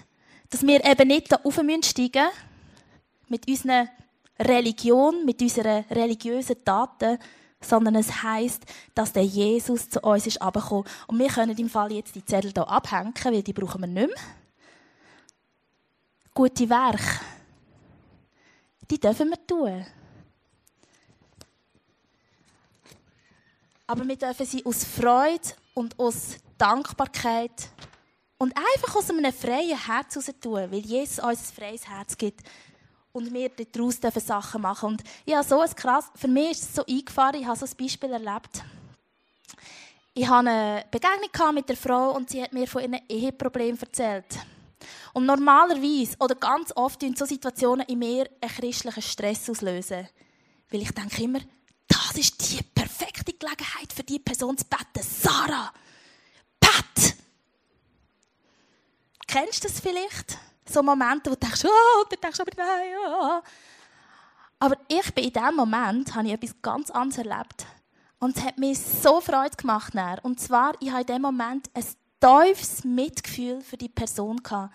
dass 0.49 0.65
wir 0.65 0.84
eben 0.86 1.07
nicht 1.07 1.31
da 1.31 1.38
rauf 1.38 1.59
steigen 1.84 2.27
mit 3.27 3.47
unserer 3.47 3.88
Religion, 4.39 5.25
mit 5.25 5.41
unseren 5.41 5.84
religiösen 5.89 6.63
Taten, 6.63 7.17
sondern 7.61 7.95
es 7.95 8.23
heisst, 8.23 8.63
dass 8.93 9.13
der 9.13 9.23
Jesus 9.23 9.89
zu 9.89 9.99
uns 10.01 10.27
ist 10.27 10.41
abgekommen. 10.41 10.86
Und 11.07 11.19
wir 11.19 11.29
können 11.29 11.57
im 11.57 11.69
Fall 11.69 11.91
jetzt 11.93 12.15
die 12.15 12.25
Zettel 12.25 12.51
hier 12.53 12.67
abhängen, 12.67 13.13
weil 13.23 13.41
die 13.41 13.53
brauchen 13.53 13.81
wir 13.81 13.88
nicht 13.88 14.07
mehr. 14.07 14.17
Gute 16.34 16.69
Werke, 16.69 17.21
die 18.89 18.99
dürfen 18.99 19.29
wir 19.29 19.47
tun. 19.47 19.86
Aber 23.86 24.07
wir 24.07 24.15
dürfen 24.15 24.45
sie 24.45 24.65
aus 24.65 24.84
Freude 24.84 25.49
und 25.73 25.97
aus 25.99 26.38
Dankbarkeit 26.57 27.69
und 28.43 28.53
einfach 28.57 28.97
aus 28.97 29.09
einem 29.09 29.31
freien 29.31 29.77
Herz 29.77 30.15
heraus 30.15 30.29
tun, 30.41 30.69
weil 30.69 30.79
Jesus 30.79 31.19
uns 31.19 31.49
ein 31.49 31.55
freies 31.55 31.87
Herz 31.87 32.17
gibt 32.17 32.41
und 33.13 33.33
wir 33.33 33.49
daraus 33.49 34.01
dürfen 34.01 34.21
Sachen 34.21 34.61
machen. 34.61 34.89
Und 34.89 35.03
ja, 35.25 35.41
so 35.41 35.61
ein 35.61 35.73
krass, 35.73 36.11
für 36.13 36.27
mich 36.27 36.51
ist 36.51 36.63
es 36.63 36.75
so 36.75 36.85
eingefahren, 36.85 37.39
ich 37.39 37.47
habe 37.47 37.57
so 37.57 37.65
ein 37.65 37.71
Beispiel 37.79 38.11
erlebt. 38.11 38.61
Ich 40.13 40.27
hatte 40.27 40.49
eine 40.49 40.85
Begegnung 40.91 41.53
mit 41.53 41.69
der 41.69 41.77
Frau 41.77 42.11
und 42.11 42.29
sie 42.29 42.43
hat 42.43 42.51
mir 42.51 42.67
von 42.67 42.81
ihrem 42.81 42.99
Eheproblem 43.07 43.77
erzählt. 43.79 44.37
Und 45.13 45.25
normalerweise 45.25 46.17
oder 46.19 46.35
ganz 46.35 46.73
oft 46.75 47.01
in 47.01 47.15
so 47.15 47.23
Situationen 47.23 47.87
in 47.87 47.99
mir 47.99 48.29
einen 48.41 48.51
christlichen 48.51 49.01
Stress 49.01 49.49
auslösen. 49.49 50.09
Weil 50.69 50.81
ich 50.81 50.91
denke 50.91 51.23
immer, 51.23 51.39
das 51.87 52.17
ist 52.17 52.51
die 52.51 52.61
perfekte 52.61 53.31
Gelegenheit 53.31 53.93
für 53.95 54.03
die 54.03 54.19
Person 54.19 54.57
zu 54.57 54.65
beten. 54.65 55.07
Sarah, 55.07 55.71
Kennst 59.34 59.63
du 59.63 59.67
das 59.67 59.79
vielleicht? 59.79 60.38
So 60.63 60.84
Momente, 60.84 61.31
wo 61.31 61.34
du 61.34 61.39
denkst, 61.39 61.65
oh, 61.65 62.01
und 62.03 62.11
dann 62.11 62.21
denkst 62.21 62.38
du 62.38 62.43
aber 62.43 62.51
nein, 62.55 62.93
oh. 63.07 63.41
Aber 64.59 64.77
ich 64.88 65.11
bin 65.15 65.23
in 65.23 65.34
diesem 65.34 65.55
Moment, 65.55 66.13
habe 66.13 66.27
ich 66.27 66.34
etwas 66.34 66.61
ganz 66.61 66.91
anderes 66.91 67.17
erlebt. 67.17 67.65
Und 68.19 68.38
es 68.38 68.43
hat 68.43 68.59
mir 68.59 68.75
so 68.75 69.19
Freude 69.21 69.57
gemacht. 69.57 69.93
Und 70.21 70.39
zwar, 70.39 70.73
ich 70.79 70.91
habe 70.91 71.01
in 71.01 71.07
diesem 71.07 71.23
Moment 71.23 71.67
ein 71.73 71.84
tiefes 72.19 72.84
Mitgefühl 72.84 73.61
für 73.61 73.75
die 73.75 73.89
Person 73.89 74.38
gehabt. 74.38 74.71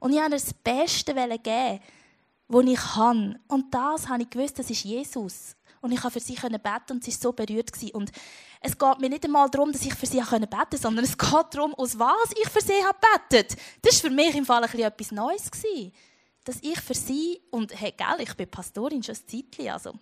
Und 0.00 0.12
ich 0.12 0.18
wollte 0.18 0.32
das 0.32 0.54
Beste 0.54 1.14
geben, 1.14 1.80
was 2.48 2.64
ich 2.64 2.80
kann. 2.80 3.38
Und 3.46 3.72
das 3.72 4.08
habe 4.08 4.24
ich 4.24 4.30
gewusst, 4.30 4.58
das 4.58 4.70
ist 4.70 4.82
Jesus. 4.82 5.54
Und 5.82 5.92
ich 5.92 6.00
konnte 6.00 6.18
für 6.18 6.26
sie 6.26 6.34
beten 6.34 6.94
und 6.94 7.04
sie 7.04 7.12
war 7.12 7.20
so 7.20 7.32
berührt. 7.32 7.70
Und 7.94 8.10
es 8.62 8.76
geht 8.76 8.98
mir 9.00 9.08
nicht 9.08 9.24
einmal 9.24 9.48
darum, 9.48 9.72
dass 9.72 9.82
ich 9.82 9.94
für 9.94 10.06
sie 10.06 10.20
beten 10.20 10.50
konnte, 10.50 10.76
sondern 10.76 11.04
es 11.04 11.16
geht 11.16 11.46
darum, 11.50 11.74
aus 11.74 11.98
was 11.98 12.30
ich 12.40 12.48
für 12.48 12.60
sie 12.60 12.84
habe 12.84 12.98
betet. 13.28 13.56
Das 13.80 13.94
war 13.94 14.10
für 14.10 14.14
mich 14.14 14.34
im 14.34 14.44
Fall 14.44 14.64
etwas 14.64 15.12
Neues. 15.12 15.50
Dass 16.44 16.56
ich 16.60 16.80
für 16.80 16.94
sie, 16.94 17.40
und 17.50 17.78
hey, 17.78 17.94
gell, 17.96 18.20
ich 18.20 18.34
bin 18.34 18.50
Pastorin 18.50 19.02
schon 19.02 19.14
ein 19.14 19.26
Zeitchen, 19.26 19.70
also. 19.70 19.94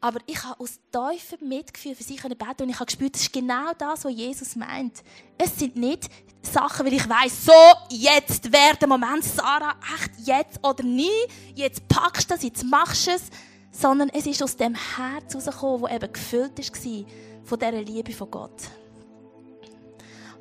Aber 0.00 0.18
ich 0.26 0.42
habe 0.42 0.58
aus 0.58 0.80
tiefem 0.90 1.48
Mitgefühl 1.48 1.94
für 1.94 2.02
sie 2.02 2.16
beten 2.16 2.62
und 2.62 2.70
ich 2.70 2.74
habe 2.74 2.86
gespürt, 2.86 3.14
das 3.14 3.22
ist 3.22 3.32
genau 3.32 3.72
das, 3.78 4.04
was 4.04 4.12
Jesus 4.12 4.56
meint. 4.56 5.00
Es 5.38 5.56
sind 5.56 5.76
nicht 5.76 6.08
Sachen, 6.42 6.84
weil 6.84 6.94
ich 6.94 7.08
weiß, 7.08 7.44
so, 7.44 7.52
jetzt 7.88 8.52
wäre 8.52 8.76
der 8.80 8.88
Moment, 8.88 9.22
Sarah, 9.22 9.76
echt 9.94 10.26
jetzt 10.26 10.58
oder 10.64 10.82
nie, 10.82 11.08
jetzt 11.54 11.86
packst 11.86 12.28
du 12.28 12.34
das, 12.34 12.42
jetzt 12.42 12.64
machst 12.64 13.06
du 13.06 13.12
es, 13.12 13.22
sondern 13.70 14.08
es 14.08 14.26
ist 14.26 14.42
aus 14.42 14.56
dem 14.56 14.74
Herz 14.74 15.34
herausgekommen, 15.34 15.82
das 15.82 15.92
eben 15.92 16.12
gefüllt 16.12 16.58
war 16.58 17.04
von 17.44 17.58
dieser 17.58 17.82
Liebe 17.82 18.12
von 18.12 18.30
Gott. 18.30 18.70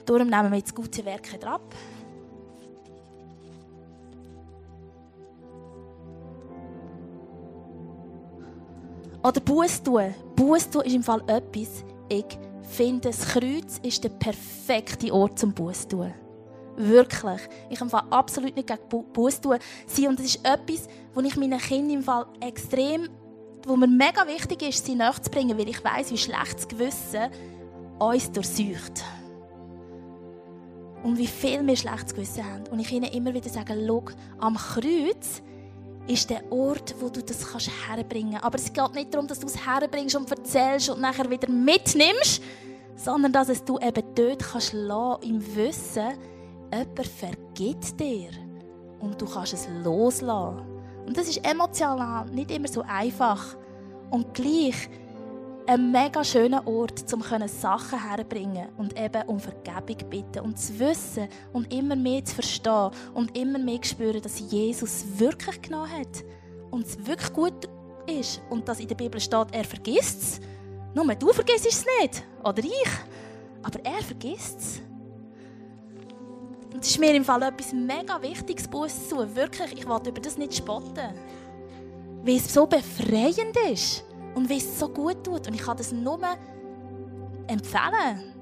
Darum 0.05 0.27
nehmen 0.27 0.51
wir 0.51 0.57
jetzt 0.57 0.75
gute 0.75 1.05
Werke 1.05 1.45
ab. 1.47 1.75
Oder 9.23 9.39
Buß 9.39 9.83
tun. 9.83 10.13
Buß 10.35 10.69
tun 10.71 10.81
ist 10.81 10.95
im 10.95 11.03
Fall 11.03 11.21
etwas, 11.27 11.83
ich 12.09 12.25
finde, 12.63 13.09
das 13.09 13.27
Kreuz 13.27 13.79
ist 13.83 14.03
der 14.03 14.09
perfekte 14.09 15.13
Ort 15.13 15.37
zum 15.37 15.53
Buß 15.53 15.87
tun. 15.87 16.13
Wirklich. 16.75 17.41
Ich 17.69 17.77
kann 17.77 17.91
absolut 17.91 18.55
nicht 18.55 18.67
gegen 18.67 19.11
Buß 19.13 19.41
tun. 19.41 19.53
Und 20.07 20.19
das 20.19 20.25
ist 20.25 20.39
etwas, 20.43 20.87
wo 21.13 21.21
ich 21.21 21.35
meinen 21.35 21.59
Kindern 21.59 21.97
im 21.97 22.03
Fall 22.03 22.25
extrem 22.39 23.09
wo 23.67 23.75
mir 23.75 23.87
mega 23.87 24.27
wichtig 24.27 24.61
ist, 24.63 24.85
sie 24.85 24.95
nachzubringen, 24.95 25.57
weil 25.57 25.69
ich 25.69 25.83
weiß, 25.83 26.11
wie 26.11 26.17
schlechtes 26.17 26.67
Gewissen 26.67 27.29
uns 27.99 28.31
durchsucht. 28.31 29.03
Und 31.03 31.17
wie 31.17 31.27
viel 31.27 31.65
wir 31.65 31.75
schlechtes 31.75 32.13
Gewissen 32.13 32.45
haben. 32.45 32.67
Und 32.67 32.79
ich 32.79 32.91
ihnen 32.91 33.11
immer 33.11 33.33
wieder 33.33 33.49
sage, 33.49 33.73
schau, 33.87 34.03
am 34.39 34.55
Kreuz 34.55 35.41
ist 36.07 36.29
der 36.29 36.51
Ort, 36.51 36.95
wo 36.99 37.09
du 37.09 37.21
das 37.21 37.51
kannst 37.51 37.69
herbringen 37.87 38.33
kannst. 38.33 38.45
Aber 38.45 38.57
es 38.57 38.73
geht 38.73 38.93
nicht 38.93 39.13
darum, 39.13 39.27
dass 39.27 39.39
du 39.39 39.47
es 39.47 39.65
herbringst 39.65 40.15
und 40.15 40.29
erzählst 40.29 40.89
und 40.89 41.01
nachher 41.01 41.29
wieder 41.29 41.49
mitnimmst, 41.49 42.41
sondern 42.95 43.31
dass 43.31 43.49
es 43.49 43.63
du 43.63 43.79
eben 43.79 44.03
dort 44.15 44.39
kannst 44.39 44.73
lassen, 44.73 45.23
im 45.23 45.55
Wissen, 45.55 46.13
jemand 46.71 47.07
vergibt 47.07 47.99
dir. 47.99 48.29
Und 48.99 49.19
du 49.21 49.25
kannst 49.25 49.53
es 49.53 49.67
loslassen. 49.83 50.70
Und 51.05 51.17
das 51.17 51.27
ist 51.27 51.45
emotional 51.45 52.25
nicht 52.27 52.51
immer 52.51 52.67
so 52.67 52.81
einfach. 52.81 53.55
Und 54.09 54.33
gleich 54.33 54.89
ein 55.67 55.91
mega 55.91 56.23
schöner 56.23 56.65
Ort, 56.67 57.11
um 57.13 57.23
Sachen 57.47 57.99
herzubringen 57.99 58.67
und 58.77 58.99
eben 58.99 59.21
um 59.27 59.39
Vergebung 59.39 60.09
bitten 60.09 60.39
und 60.39 60.59
zu 60.59 60.77
wissen 60.79 61.27
und 61.53 61.71
immer 61.73 61.95
mehr 61.95 62.25
zu 62.25 62.35
verstehen 62.35 62.91
und 63.13 63.37
immer 63.37 63.59
mehr 63.59 63.81
zu 63.81 63.89
spüren, 63.89 64.21
dass 64.21 64.39
Jesus 64.39 65.05
wirklich 65.17 65.61
genommen 65.61 65.91
hat 65.91 66.23
und 66.71 66.85
es 66.85 67.05
wirklich 67.05 67.33
gut 67.33 67.69
ist 68.07 68.41
und 68.49 68.67
dass 68.67 68.79
in 68.79 68.87
der 68.87 68.95
Bibel 68.95 69.19
steht, 69.19 69.47
er 69.51 69.63
vergisst 69.63 70.21
es. 70.21 70.39
Nur 70.93 71.05
du 71.15 71.31
vergisst 71.31 71.67
es 71.67 71.85
nicht, 72.01 72.23
oder 72.43 72.59
ich, 72.59 72.89
aber 73.63 73.79
er 73.85 74.01
vergisst 74.01 74.59
es. 74.59 74.81
Und 76.73 76.83
es 76.83 76.91
ist 76.91 76.99
mir 76.99 77.13
im 77.13 77.25
Fall 77.25 77.43
etwas 77.43 77.73
mega 77.73 78.21
Wichtiges, 78.21 78.67
Buß 78.67 79.09
zu 79.09 79.35
Wirklich, 79.35 79.73
ich 79.73 79.87
will 79.87 79.99
über 80.07 80.21
das 80.21 80.37
nicht 80.37 80.55
spotten. 80.55 81.13
Weil 82.23 82.35
es 82.35 82.53
so 82.53 82.65
befreiend 82.65 83.57
ist 83.71 84.03
und 84.35 84.47
wie 84.47 84.57
es 84.57 84.79
so 84.79 84.87
gut 84.87 85.23
tut. 85.23 85.47
Und 85.47 85.53
ich 85.53 85.61
kann 85.61 85.75
das 85.75 85.91
nur 85.91 86.19
empfehlen. 87.47 88.33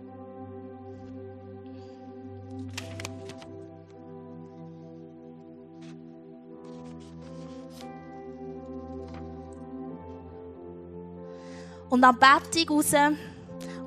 Und 11.89 12.03
am 12.03 12.19
Bettung 12.19 12.77
raus, 12.77 12.93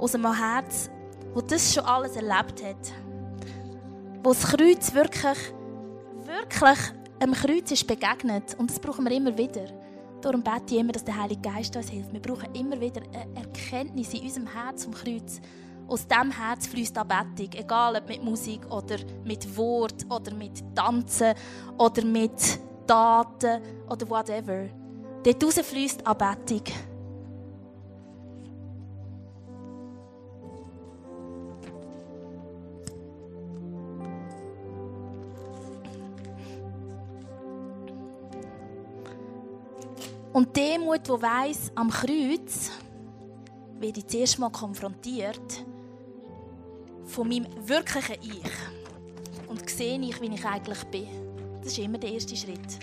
aus 0.01 0.15
einem 0.17 0.37
Herz, 0.37 0.91
wo 1.33 1.41
das 1.41 1.73
schon 1.73 1.85
alles 1.85 2.17
erlebt 2.17 2.65
hat 2.65 3.02
wo 4.23 4.31
das 4.31 4.45
Kreuz 4.45 4.95
wirklich, 4.95 5.39
wirklich 6.25 6.79
einem 7.19 7.35
Kreuz 7.35 7.71
ist 7.71 7.87
begegnet. 7.87 8.55
Und 8.59 8.71
das 8.71 8.79
brauchen 8.79 9.05
wir 9.05 9.13
immer 9.13 9.37
wieder. 9.37 9.67
Darum 10.21 10.43
bete 10.43 10.75
ich 10.75 10.79
immer, 10.79 10.93
dass 10.93 11.05
der 11.05 11.21
Heilige 11.21 11.41
Geist 11.41 11.77
uns 11.77 11.89
hilft. 11.89 12.13
Wir 12.13 12.23
brauchen 12.23 12.55
immer 12.55 12.81
wieder 12.81 13.03
eine 13.13 13.37
Erkenntnis 13.37 14.15
in 14.15 14.23
unserem 14.23 14.47
Herz 14.47 14.85
vom 14.85 14.95
Kreuz. 14.95 15.41
Aus 15.89 16.07
diesem 16.07 16.31
Herz 16.31 16.67
fließt 16.69 16.97
Anbetung. 16.97 17.51
Egal 17.55 17.97
ob 17.97 18.09
mit 18.09 18.23
Musik 18.23 18.65
oder 18.71 18.97
mit 19.25 19.57
Wort 19.57 20.07
oder 20.09 20.33
mit 20.35 20.63
Tanzen 20.75 21.35
oder 21.77 22.05
mit 22.05 22.61
Taten 22.87 23.61
oder 23.91 24.09
whatever. 24.09 24.69
Dort 25.25 25.45
raus 25.45 25.55
fließt 25.55 26.07
Anbetung. 26.07 26.63
Und 40.33 40.57
Demut, 40.57 41.09
wo 41.09 41.21
weiß, 41.21 41.73
am 41.75 41.91
Kreuz 41.91 42.71
werde 43.79 44.01
ich 44.01 44.07
zuerst 44.07 44.39
mal 44.39 44.51
konfrontiert 44.51 45.65
von 47.05 47.29
meinem 47.29 47.47
wirklichen 47.67 48.17
Ich 48.23 49.49
und 49.49 49.69
sehe 49.69 50.01
ich, 50.01 50.21
wie 50.21 50.35
ich 50.35 50.45
eigentlich 50.45 50.83
bin. 50.85 51.07
Das 51.63 51.73
ist 51.73 51.79
immer 51.79 51.99
der 51.99 52.13
erste 52.13 52.35
Schritt. 52.35 52.79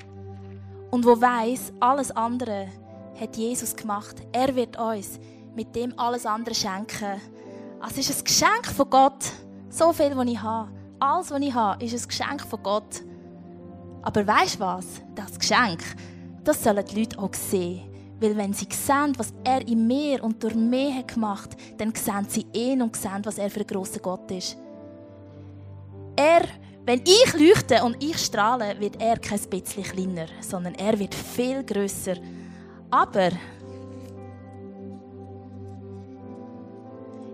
Und 0.92 1.06
wo 1.06 1.20
weiß, 1.20 1.74
alles 1.80 2.12
andere 2.12 2.68
hat 3.20 3.36
Jesus 3.36 3.76
gemacht. 3.76 4.16
Er 4.32 4.56
wird 4.56 4.78
uns 4.78 5.20
mit 5.56 5.76
dem 5.76 5.98
alles 5.98 6.26
andere 6.26 6.56
schenken. 6.56 7.20
Also 7.80 8.00
es 8.00 8.10
ist 8.10 8.20
ein 8.20 8.24
Geschenk 8.26 8.68
von 8.68 8.90
Gott. 8.90 9.26
So 9.70 9.92
viel, 9.94 10.16
was 10.16 10.28
ich 10.28 10.42
habe. 10.42 10.70
Alles, 11.00 11.32
was 11.32 11.42
ich 11.42 11.54
habe, 11.54 11.84
ist 11.84 11.94
ein 11.94 12.08
Geschenk 12.08 12.42
von 12.42 12.62
Gott. 12.62 13.04
Aber 14.02 14.26
weißt 14.26 14.56
du 14.56 14.60
was? 14.60 14.86
Das 15.16 15.38
Geschenk, 15.38 15.84
das 16.44 16.64
sollen 16.64 16.86
die 16.86 17.00
Leute 17.00 17.20
auch 17.20 17.34
sehen. 17.34 17.82
Weil 18.20 18.36
wenn 18.36 18.54
sie 18.54 18.68
sehen, 18.70 19.14
was 19.18 19.34
er 19.44 19.66
in 19.68 19.88
mir 19.88 20.24
und 20.24 20.44
durch 20.44 20.56
mich 20.56 21.08
gemacht 21.08 21.52
hat, 21.52 21.80
dann 21.80 21.94
sehen 21.96 22.26
sie 22.28 22.46
ihn 22.54 22.82
und 22.82 22.96
sehen, 22.96 23.22
was 23.24 23.38
er 23.38 23.50
für 23.50 23.62
ein 23.62 23.68
grosser 23.68 24.00
Gott 24.00 24.30
ist. 24.32 24.58
Er 26.16 26.42
Wenn 26.86 27.04
ich 27.06 27.34
leuchte 27.34 27.84
und 27.84 28.04
ich 28.04 28.18
strahle, 28.18 28.80
wird 28.80 29.00
er 29.00 29.20
kein 29.20 29.40
bisschen 29.42 29.84
kleiner, 29.84 30.26
sondern 30.42 30.74
er 30.74 30.98
wird 30.98 31.14
viel 31.14 31.64
größer. 31.64 32.16
Aber 32.90 33.30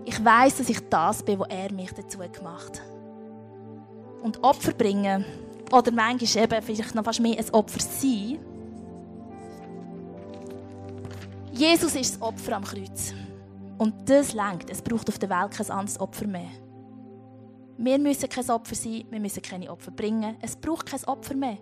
ich 0.04 0.22
weiß, 0.22 0.58
dass 0.58 0.68
ich 0.68 0.80
das 0.90 1.22
bin, 1.22 1.38
wo 1.38 1.44
er 1.44 1.72
mich 1.72 1.90
dazu 1.92 2.18
gemacht 2.18 2.80
hat. 2.80 2.82
Und 4.22 4.44
Opfer 4.44 4.72
bringen, 4.72 5.24
oder 5.72 5.90
manchmal 5.90 6.44
eben 6.44 6.62
vielleicht 6.62 6.94
noch 6.94 7.04
fast 7.04 7.20
mehr 7.20 7.38
ein 7.38 7.54
Opfer 7.54 7.80
sein. 7.80 8.38
Jesus 11.56 11.94
ist 11.94 12.14
das 12.14 12.22
Opfer 12.22 12.56
am 12.56 12.64
Kreuz. 12.64 13.14
Und 13.78 13.94
das 14.08 14.34
lenkt. 14.34 14.68
Es 14.68 14.82
braucht 14.82 15.08
auf 15.08 15.18
der 15.18 15.30
Welt 15.30 15.52
kein 15.52 15.70
anderes 15.70 15.98
Opfer 15.98 16.26
mehr. 16.26 16.50
Wir 17.78 17.98
müssen 17.98 18.28
kein 18.28 18.48
Opfer 18.50 18.74
sein, 18.74 19.04
wir 19.10 19.20
müssen 19.20 19.42
keine 19.42 19.70
Opfer 19.70 19.90
bringen. 19.90 20.36
Es 20.40 20.54
braucht 20.54 20.86
kein 20.86 21.02
Opfer 21.04 21.34
mehr. 21.34 21.58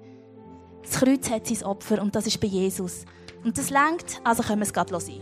Das 0.83 1.01
Kreuz 1.01 1.31
hat 1.31 1.47
sein 1.47 1.63
Opfer 1.63 2.03
und 2.03 2.15
das 2.15 2.27
ist 2.27 2.41
bei 2.41 2.47
Jesus. 2.47 3.05
Und 3.45 3.57
das 3.57 3.71
lenkt, 3.71 4.21
also 4.25 4.43
können 4.43 4.61
wir 4.61 4.67
es 4.67 4.73
gerade 4.73 4.99
sein. 5.01 5.21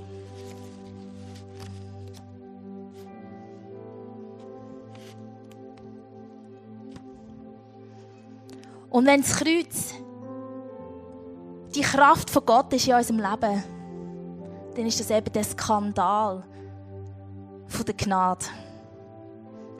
Und 8.90 9.06
wenn 9.06 9.22
das 9.22 9.36
Kreuz 9.36 9.94
die 11.74 11.80
Kraft 11.80 12.28
von 12.28 12.44
Gott 12.44 12.72
ist 12.74 12.86
in 12.86 12.94
unserem 12.94 13.20
Leben, 13.20 13.64
dann 14.74 14.86
ist 14.86 15.00
das 15.00 15.10
eben 15.10 15.32
der 15.32 15.44
Skandal 15.44 16.42
von 17.66 17.84
der 17.84 17.94
Gnade. 17.94 18.46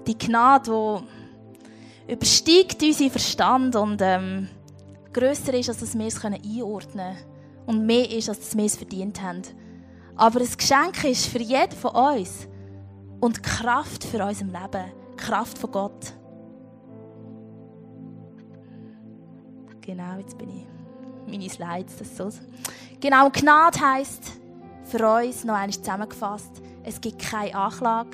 Die 0.07 0.18
Gnade, 0.18 1.03
die 2.07 2.12
übersteigt 2.12 2.82
unseren 2.82 3.11
Verstand 3.11 3.76
und 3.76 4.01
ähm, 4.03 4.49
grösser 5.12 5.55
ist, 5.55 5.68
als 5.68 5.97
wir 5.97 6.07
es 6.07 6.24
einordnen 6.24 6.90
können. 6.95 7.16
Und 7.64 7.86
mehr 7.86 8.11
ist, 8.11 8.28
als 8.28 8.57
wir 8.57 8.64
es 8.64 8.76
verdient 8.76 9.22
haben. 9.22 9.43
Aber 10.16 10.40
ein 10.40 10.49
Geschenk 10.57 11.05
ist 11.05 11.26
für 11.26 11.40
jeden 11.40 11.72
von 11.72 11.93
uns 11.93 12.49
und 13.20 13.43
Kraft 13.43 14.05
für 14.05 14.24
unser 14.24 14.47
Leben. 14.47 14.93
Kraft 15.16 15.59
von 15.59 15.70
Gott. 15.70 16.12
Genau, 19.80 20.18
jetzt 20.18 20.36
bin 20.36 20.49
ich. 20.49 20.66
Meine 21.26 21.49
Slides, 21.49 21.97
das 21.99 22.16
so. 22.16 22.28
Genau, 23.01 23.30
Gnade 23.30 23.80
heisst 23.80 24.41
für 24.85 25.09
uns, 25.09 25.45
noch 25.45 25.55
einmal 25.55 25.70
zusammengefasst, 25.70 26.62
es 26.85 27.01
gibt 27.01 27.18
keine 27.18 27.55
Anklage, 27.55 28.11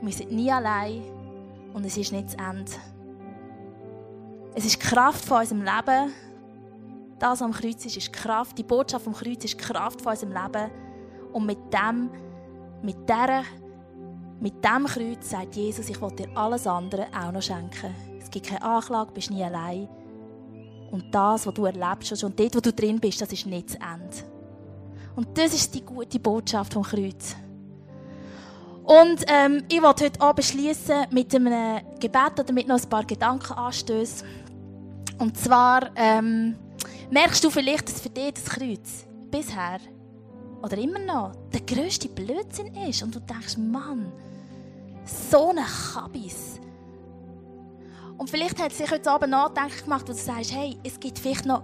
wir 0.00 0.12
sind 0.12 0.32
nie 0.32 0.50
allein 0.50 1.02
und 1.72 1.84
es 1.84 1.96
ist 1.96 2.12
nicht 2.12 2.26
das 2.26 2.34
Ende. 2.34 2.70
Es 4.54 4.64
ist 4.64 4.80
die 4.80 4.86
Kraft 4.86 5.24
von 5.24 5.40
unserem 5.40 5.62
Leben. 5.62 6.12
Das 7.18 7.40
was 7.40 7.42
am 7.42 7.52
Kreuz 7.52 7.84
ist, 7.84 7.96
ist 7.96 8.12
Kraft. 8.12 8.56
Die 8.58 8.62
Botschaft 8.62 9.04
vom 9.04 9.14
Kreuz 9.14 9.44
ist 9.44 9.58
Kraft 9.58 10.00
von 10.00 10.12
unserem 10.12 10.32
Leben. 10.32 10.70
Und 11.32 11.46
mit 11.46 11.58
dem, 11.72 12.10
mit 12.82 12.96
dieser, 13.08 13.42
mit 14.40 14.64
dem 14.64 14.86
Kreuz 14.86 15.30
sagt 15.30 15.56
Jesus, 15.56 15.88
ich 15.88 16.00
will 16.00 16.10
dir 16.10 16.28
alles 16.36 16.66
andere 16.66 17.06
auch 17.18 17.32
noch 17.32 17.42
schenken. 17.42 17.94
Es 18.20 18.30
gibt 18.30 18.46
keine 18.46 18.62
Anklage, 18.62 19.08
du 19.08 19.14
bist 19.14 19.30
nie 19.30 19.42
allein. 19.42 19.88
Und 20.92 21.12
das, 21.12 21.46
was 21.46 21.54
du 21.54 21.64
erlebst 21.64 22.22
und 22.22 22.38
dort, 22.38 22.54
wo 22.54 22.60
du 22.60 22.72
drin 22.72 23.00
bist, 23.00 23.20
das 23.20 23.32
ist 23.32 23.46
nicht 23.46 23.70
das 23.70 23.76
Ende. 23.76 24.33
Und 25.16 25.38
das 25.38 25.54
ist 25.54 25.74
die 25.74 25.82
gute 25.82 26.18
Botschaft 26.18 26.72
vom 26.72 26.82
Kreuz. 26.82 27.36
Und 28.84 29.24
ähm, 29.28 29.64
ich 29.70 29.80
wollte 29.80 30.04
heute 30.04 30.20
Abend 30.20 30.44
schließen 30.44 31.06
mit 31.10 31.34
einem 31.34 31.80
Gebet 32.00 32.38
oder 32.38 32.52
mit 32.52 32.68
noch 32.68 32.82
ein 32.82 32.88
paar 32.88 33.04
Gedankenanstößen. 33.04 34.26
Und 35.18 35.38
zwar 35.38 35.90
ähm, 35.96 36.56
merkst 37.10 37.42
du 37.42 37.50
vielleicht, 37.50 37.88
dass 37.88 38.00
für 38.00 38.10
dich 38.10 38.34
das 38.34 38.44
Kreuz 38.44 39.06
bisher 39.30 39.78
oder 40.62 40.76
immer 40.76 40.98
noch 40.98 41.32
der 41.52 41.60
grösste 41.60 42.08
Blödsinn 42.08 42.74
ist. 42.88 43.02
Und 43.02 43.14
du 43.14 43.20
denkst, 43.20 43.56
Mann, 43.56 44.12
so 45.04 45.50
ein 45.50 45.64
Kabis. 45.64 46.60
Und 48.18 48.30
vielleicht 48.30 48.62
hat 48.62 48.72
sich 48.72 48.90
heute 48.90 49.10
Abend 49.10 49.30
nachdenklich 49.30 49.84
gemacht, 49.84 50.08
wo 50.08 50.12
du 50.12 50.18
sagst, 50.18 50.54
hey, 50.54 50.76
es 50.84 51.00
gibt 51.00 51.18
vielleicht 51.18 51.46
noch 51.46 51.62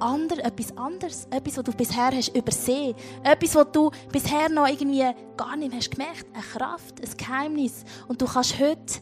ander, 0.00 0.44
etwas 0.44 0.76
anderes, 0.76 1.26
etwas, 1.30 1.56
was 1.56 1.64
du 1.64 1.72
bisher 1.72 2.10
hast 2.12 2.34
übersehen, 2.36 2.94
etwas, 3.22 3.54
was 3.54 3.66
du 3.72 3.90
bisher 4.10 4.48
noch 4.48 4.68
irgendwie 4.68 5.04
gar 5.36 5.56
nicht 5.56 5.74
hast 5.74 5.90
gemerkt, 5.90 6.26
eine 6.32 6.42
Kraft, 6.42 7.00
ein 7.00 7.16
Geheimnis. 7.16 7.84
Und 8.08 8.20
du 8.20 8.26
kannst 8.26 8.58
heute 8.58 9.00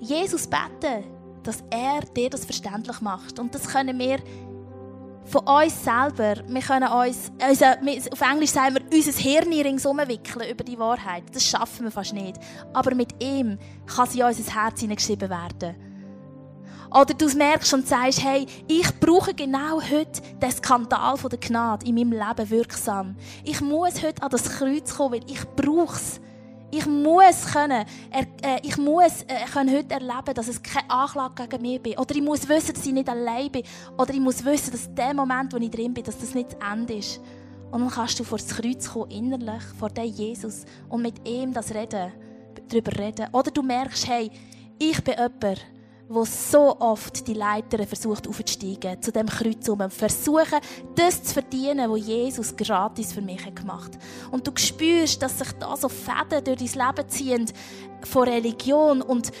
Jesus 0.00 0.46
beten, 0.46 1.04
dass 1.42 1.62
er 1.70 2.00
dir 2.00 2.30
das 2.30 2.44
verständlich 2.44 3.00
macht. 3.00 3.38
Und 3.38 3.54
das 3.54 3.68
können 3.68 3.98
wir 3.98 4.18
von 5.24 5.40
uns 5.40 5.82
selber, 5.82 6.36
wir 6.46 6.60
können 6.60 6.88
uns, 6.88 7.32
also, 7.40 7.64
auf 7.64 8.20
Englisch 8.20 8.50
sagen 8.50 8.76
wir, 8.76 8.82
unser 8.96 9.12
Hirn 9.20 9.52
ringsum 9.52 9.98
wickeln 9.98 10.48
über 10.48 10.62
die 10.62 10.78
Wahrheit. 10.78 11.24
Das 11.32 11.44
schaffen 11.44 11.84
wir 11.84 11.90
fast 11.90 12.14
nicht. 12.14 12.36
Aber 12.72 12.94
mit 12.94 13.22
ihm 13.22 13.58
kann 13.86 14.08
sie 14.08 14.20
in 14.20 14.26
unser 14.26 14.54
Herz 14.54 14.80
hineingeschrieben 14.80 15.28
werden. 15.28 15.85
Oder 16.90 17.14
du 17.14 17.26
merkst 17.36 17.74
und 17.74 17.86
sagst, 17.86 18.22
hey, 18.22 18.46
ich 18.68 18.88
brauche 19.00 19.34
genau 19.34 19.80
heute 19.80 20.20
den 20.40 20.50
Skandal 20.50 21.16
der 21.16 21.38
Gnade 21.38 21.86
in 21.86 21.94
meinem 21.94 22.12
Leben 22.12 22.50
wirksam. 22.50 23.16
Ich 23.44 23.60
muss 23.60 24.02
heute 24.02 24.22
an 24.22 24.30
das 24.30 24.58
Kreuz 24.58 24.94
kommen, 24.94 25.14
weil 25.14 25.30
ich 25.30 25.44
brauche 25.56 25.96
es. 25.96 26.20
Ich 26.70 26.84
muss 26.84 27.46
können, 27.52 27.86
äh, 28.10 28.58
ich 28.62 28.76
muss 28.76 29.22
äh, 29.22 29.46
können 29.52 29.74
heute 29.74 29.94
erleben, 29.94 30.34
dass 30.34 30.48
es 30.48 30.62
keine 30.62 30.90
Anklage 30.90 31.46
gegen 31.46 31.62
mich 31.62 31.80
bin. 31.80 31.98
Oder 31.98 32.14
ich 32.14 32.22
muss 32.22 32.48
wissen, 32.48 32.74
dass 32.74 32.84
ich 32.84 32.92
nicht 32.92 33.08
allein 33.08 33.50
bin. 33.50 33.62
Oder 33.96 34.12
ich 34.12 34.20
muss 34.20 34.44
wissen, 34.44 34.72
dass 34.72 34.92
der 34.92 35.14
Moment, 35.14 35.52
wo 35.52 35.58
ich 35.58 35.70
drin 35.70 35.94
bin, 35.94 36.04
dass 36.04 36.18
das 36.18 36.34
nicht 36.34 36.52
das 36.52 36.72
Ende 36.72 36.94
ist. 36.94 37.20
Und 37.70 37.80
dann 37.80 37.90
kannst 37.90 38.18
du 38.18 38.24
vor 38.24 38.38
das 38.38 38.48
Kreuz 38.48 38.90
kommen, 38.90 39.10
innerlich, 39.10 39.62
vor 39.78 39.90
dem 39.90 40.04
Jesus, 40.04 40.64
und 40.88 41.02
mit 41.02 41.26
ihm 41.28 41.52
das 41.52 41.74
reden, 41.74 42.12
darüber 42.68 42.98
reden. 42.98 43.26
Oder 43.32 43.50
du 43.50 43.62
merkst, 43.62 44.06
hey, 44.08 44.30
ich 44.78 45.02
bin 45.02 45.14
jemand, 45.14 45.66
wo 46.08 46.24
so 46.24 46.76
oft 46.78 47.26
die 47.26 47.34
Leiter 47.34 47.84
versucht 47.86 48.28
aufzusteigen, 48.28 49.00
zu 49.02 49.10
dem 49.12 49.26
Kreuz 49.26 49.68
um, 49.68 49.90
versuchen, 49.90 50.60
das 50.94 51.22
zu 51.22 51.34
verdienen, 51.34 51.90
was 51.90 52.06
Jesus 52.06 52.56
gratis 52.56 53.12
für 53.12 53.22
mich 53.22 53.42
gemacht 53.54 53.94
hat. 53.94 54.02
Und 54.30 54.46
du 54.46 54.52
spürst, 54.54 55.20
dass 55.22 55.38
sich 55.38 55.52
da 55.52 55.76
so 55.76 55.88
Fäden 55.88 56.44
durch 56.44 56.72
dein 56.72 56.86
Leben 56.86 57.08
ziehen 57.08 57.46
von 58.02 58.28
Religion 58.28 59.02
und 59.02 59.32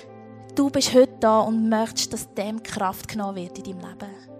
du 0.54 0.70
bist 0.70 0.94
heute 0.94 1.16
da 1.20 1.40
und 1.40 1.68
möchtest, 1.68 2.12
dass 2.12 2.34
dem 2.34 2.62
Kraft 2.62 3.08
genommen 3.08 3.36
wird 3.36 3.58
in 3.58 3.64
deinem 3.64 3.80
Leben. 3.80 4.35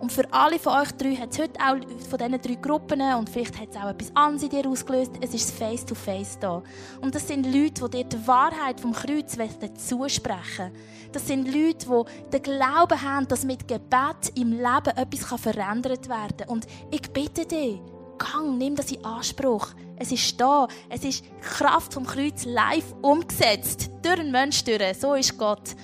Und 0.00 0.10
für 0.10 0.24
alle 0.32 0.58
von 0.58 0.80
euch 0.80 0.92
drei 0.92 1.14
hat 1.14 1.32
es 1.32 1.38
heute 1.38 1.60
auch 1.60 1.76
von 2.08 2.18
diesen 2.18 2.40
drei 2.40 2.54
Gruppen, 2.54 3.02
und 3.14 3.28
vielleicht 3.28 3.60
hat 3.60 3.68
es 3.70 3.76
auch 3.76 3.90
etwas 3.90 4.10
anderes 4.16 4.42
in 4.42 4.48
dir 4.48 4.66
ausgelöst, 4.66 5.12
es 5.20 5.34
ist 5.34 5.50
Face-to-Face 5.50 6.38
da. 6.40 6.62
Und 7.02 7.14
das 7.14 7.28
sind 7.28 7.44
Leute, 7.44 7.86
die 7.86 7.98
dir 7.98 8.04
die 8.04 8.26
Wahrheit 8.26 8.80
vom 8.80 8.92
Kreuz 8.92 9.36
zusprechen 9.74 10.72
Das 11.12 11.26
sind 11.26 11.46
Leute, 11.46 11.86
die 11.86 12.30
den 12.30 12.42
Glauben 12.42 13.02
haben, 13.02 13.28
dass 13.28 13.44
mit 13.44 13.68
Gebet 13.68 14.32
im 14.36 14.52
Leben 14.52 14.96
etwas 14.96 15.40
verändert 15.40 16.08
werden 16.08 16.36
kann. 16.38 16.48
Und 16.48 16.66
ich 16.90 17.02
bitte 17.12 17.44
dich, 17.44 17.78
gang, 18.18 18.56
nimm 18.56 18.76
das 18.76 18.90
in 18.90 19.04
Anspruch. 19.04 19.68
Es 19.96 20.10
ist 20.12 20.40
da. 20.40 20.66
Es 20.88 21.04
ist 21.04 21.24
Kraft 21.42 21.92
vom 21.92 22.06
Kreuz 22.06 22.46
live 22.46 22.94
umgesetzt. 23.02 23.90
Durch 24.00 24.18
einen 24.18 24.32
Menschen 24.32 24.64
durch. 24.64 24.98
So 24.98 25.12
ist 25.12 25.36
Gott. 25.36 25.76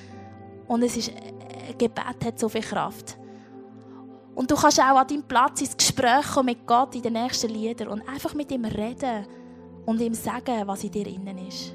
Und 0.68 0.82
es 0.82 0.96
ist, 0.96 1.08
äh, 1.08 1.74
Gebet 1.76 2.24
hat 2.24 2.38
so 2.38 2.48
viel 2.48 2.62
Kraft. 2.62 3.18
Und 4.37 4.51
du 4.51 4.55
kannst 4.55 4.78
auch 4.78 4.99
an 4.99 5.09
deinem 5.09 5.22
Platz 5.22 5.62
ins 5.62 5.76
Gespräch 5.76 6.26
kommen 6.34 6.47
mit 6.47 6.66
Gott 6.66 6.95
in 6.95 7.01
den 7.01 7.14
nächsten 7.14 7.49
Liedern 7.49 7.89
und 7.89 8.07
einfach 8.07 8.34
mit 8.34 8.53
ihm 8.53 8.66
reden 8.66 9.26
und 9.87 9.99
ihm 9.99 10.12
sagen, 10.12 10.62
was 10.66 10.84
in 10.84 10.91
dir 10.91 11.07
innen 11.07 11.39
ist. 11.49 11.74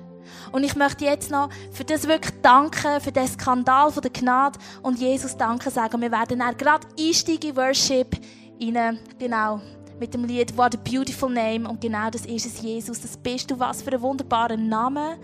Und 0.51 0.63
ich 0.63 0.75
möchte 0.75 1.05
jetzt 1.05 1.31
noch 1.31 1.49
für 1.71 1.83
das 1.83 2.07
wirklich 2.07 2.39
danken, 2.43 3.01
für 3.01 3.11
den 3.11 3.27
Skandal 3.27 3.91
von 3.91 4.03
der 4.03 4.11
Gnade 4.11 4.59
und 4.83 4.99
Jesus 4.99 5.35
danken 5.35 5.71
sagen. 5.71 5.99
Wir 5.99 6.11
werden 6.11 6.37
dann 6.37 6.55
gerade 6.55 6.87
einsteigen 6.99 7.49
in 7.49 7.55
Worship 7.55 8.15
rein, 8.61 8.99
genau, 9.17 9.59
mit 9.99 10.13
dem 10.13 10.25
Lied 10.25 10.55
What 10.55 10.75
a 10.75 10.77
Beautiful 10.77 11.33
Name 11.33 11.67
und 11.67 11.81
genau 11.81 12.11
das 12.11 12.27
ist 12.27 12.45
es, 12.45 12.61
Jesus. 12.61 13.01
Das 13.01 13.17
bist 13.17 13.49
du, 13.49 13.57
was 13.59 13.81
für 13.81 13.91
ein 13.91 14.01
wunderbarer 14.01 14.57
Name, 14.57 15.17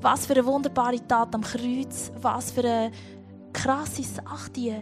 was 0.00 0.26
für 0.26 0.32
eine 0.32 0.44
wunderbare 0.44 1.06
Tat 1.06 1.32
am 1.36 1.42
Kreuz, 1.42 2.10
was 2.20 2.50
für 2.50 2.64
eine 2.64 2.90
krasse 3.52 4.02
Sache, 4.02 4.50
die 4.50 4.74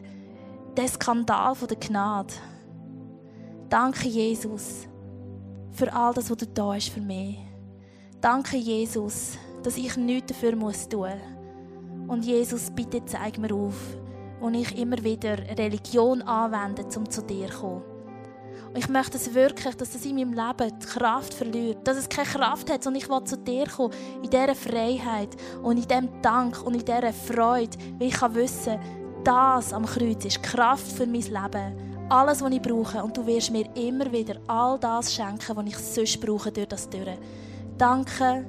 der 0.76 0.88
Skandal 0.88 1.54
der 1.68 1.76
Gnade. 1.76 2.32
Danke, 3.68 4.08
Jesus, 4.08 4.86
für 5.70 5.92
all 5.92 6.14
das, 6.14 6.30
was 6.30 6.36
du 6.38 6.46
da 6.46 6.74
hast 6.74 6.90
für 6.90 7.00
mich. 7.00 7.38
Danke, 8.20 8.56
Jesus, 8.56 9.36
dass 9.62 9.76
ich 9.76 9.96
nichts 9.96 10.32
dafür 10.32 10.56
muss 10.56 10.88
tun 10.88 11.00
muss. 11.00 12.08
Und 12.08 12.24
Jesus, 12.24 12.70
bitte 12.70 13.04
zeig 13.04 13.38
mir 13.38 13.54
auf, 13.54 13.96
wo 14.40 14.48
ich 14.48 14.78
immer 14.78 15.02
wieder 15.02 15.38
Religion 15.56 16.22
anwende, 16.22 16.84
um 16.96 17.08
zu 17.08 17.22
dir 17.22 17.48
zu 17.48 17.60
kommen. 17.60 17.82
Und 18.68 18.78
ich 18.78 18.88
möchte 18.88 19.18
es 19.18 19.34
wirklich, 19.34 19.74
dass 19.74 19.94
es 19.94 20.06
in 20.06 20.16
meinem 20.16 20.32
Leben 20.32 20.78
die 20.78 20.86
Kraft 20.86 21.34
verliert. 21.34 21.86
Dass 21.86 21.98
es 21.98 22.08
keine 22.08 22.26
Kraft 22.26 22.70
hat, 22.70 22.82
sondern 22.82 23.02
ich 23.02 23.08
will 23.08 23.22
zu 23.24 23.36
dir 23.36 23.66
kommen. 23.66 23.92
In 24.22 24.30
dieser 24.30 24.54
Freiheit 24.54 25.36
und 25.62 25.76
in 25.76 25.86
diesem 25.86 26.22
Dank 26.22 26.62
und 26.64 26.74
in 26.74 26.84
dieser 26.84 27.12
Freude. 27.12 27.76
Weil 27.98 28.08
ich 28.08 28.14
kann 28.14 28.34
wissen, 28.34 28.78
das 29.24 29.72
am 29.72 29.86
Kreuz 29.86 30.24
ist 30.24 30.42
Kraft 30.42 30.86
für 30.92 31.06
mein 31.06 31.22
Leben. 31.22 32.08
Alles, 32.08 32.42
was 32.42 32.52
ich 32.52 32.60
brauche. 32.60 33.02
Und 33.02 33.16
du 33.16 33.26
wirst 33.26 33.50
mir 33.50 33.64
immer 33.76 34.10
wieder 34.12 34.36
all 34.46 34.78
das 34.78 35.14
schenken, 35.14 35.56
was 35.56 35.66
ich 35.66 35.78
sonst 35.78 36.20
brauche 36.20 36.52
durch 36.52 36.68
das 36.68 36.88
durch. 36.90 37.18
Danke, 37.78 38.44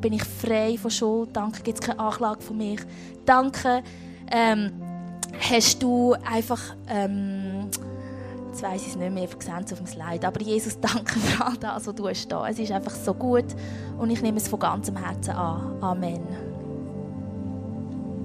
bin 0.00 0.14
ich 0.14 0.24
frei 0.24 0.78
von 0.78 0.90
Schuld. 0.90 1.30
Danke, 1.32 1.62
gibt 1.62 1.80
es 1.80 1.86
keine 1.86 1.98
Anklage 1.98 2.42
von 2.42 2.56
mir. 2.56 2.76
Danke, 3.24 3.82
ähm, 4.30 4.72
hast 5.38 5.82
du 5.82 6.14
einfach... 6.24 6.60
Ähm, 6.88 7.70
jetzt 8.48 8.62
weiss 8.62 8.82
ich 8.82 8.88
es 8.88 8.96
nicht 8.96 9.12
mehr, 9.12 9.26
vergessen 9.26 9.72
auf 9.72 9.82
mein 9.82 9.98
Leid. 9.98 10.24
Aber 10.24 10.40
Jesus, 10.40 10.78
danke 10.80 11.18
für 11.18 11.44
all 11.44 11.56
das, 11.56 11.86
was 11.86 11.94
du 11.94 12.08
hast 12.08 12.28
da. 12.28 12.48
Es 12.48 12.58
ist 12.58 12.70
einfach 12.70 12.94
so 12.94 13.12
gut 13.12 13.46
und 13.98 14.10
ich 14.10 14.22
nehme 14.22 14.38
es 14.38 14.48
von 14.48 14.60
ganzem 14.60 14.96
Herzen 14.96 15.32
an. 15.32 15.82
Amen. 15.82 16.43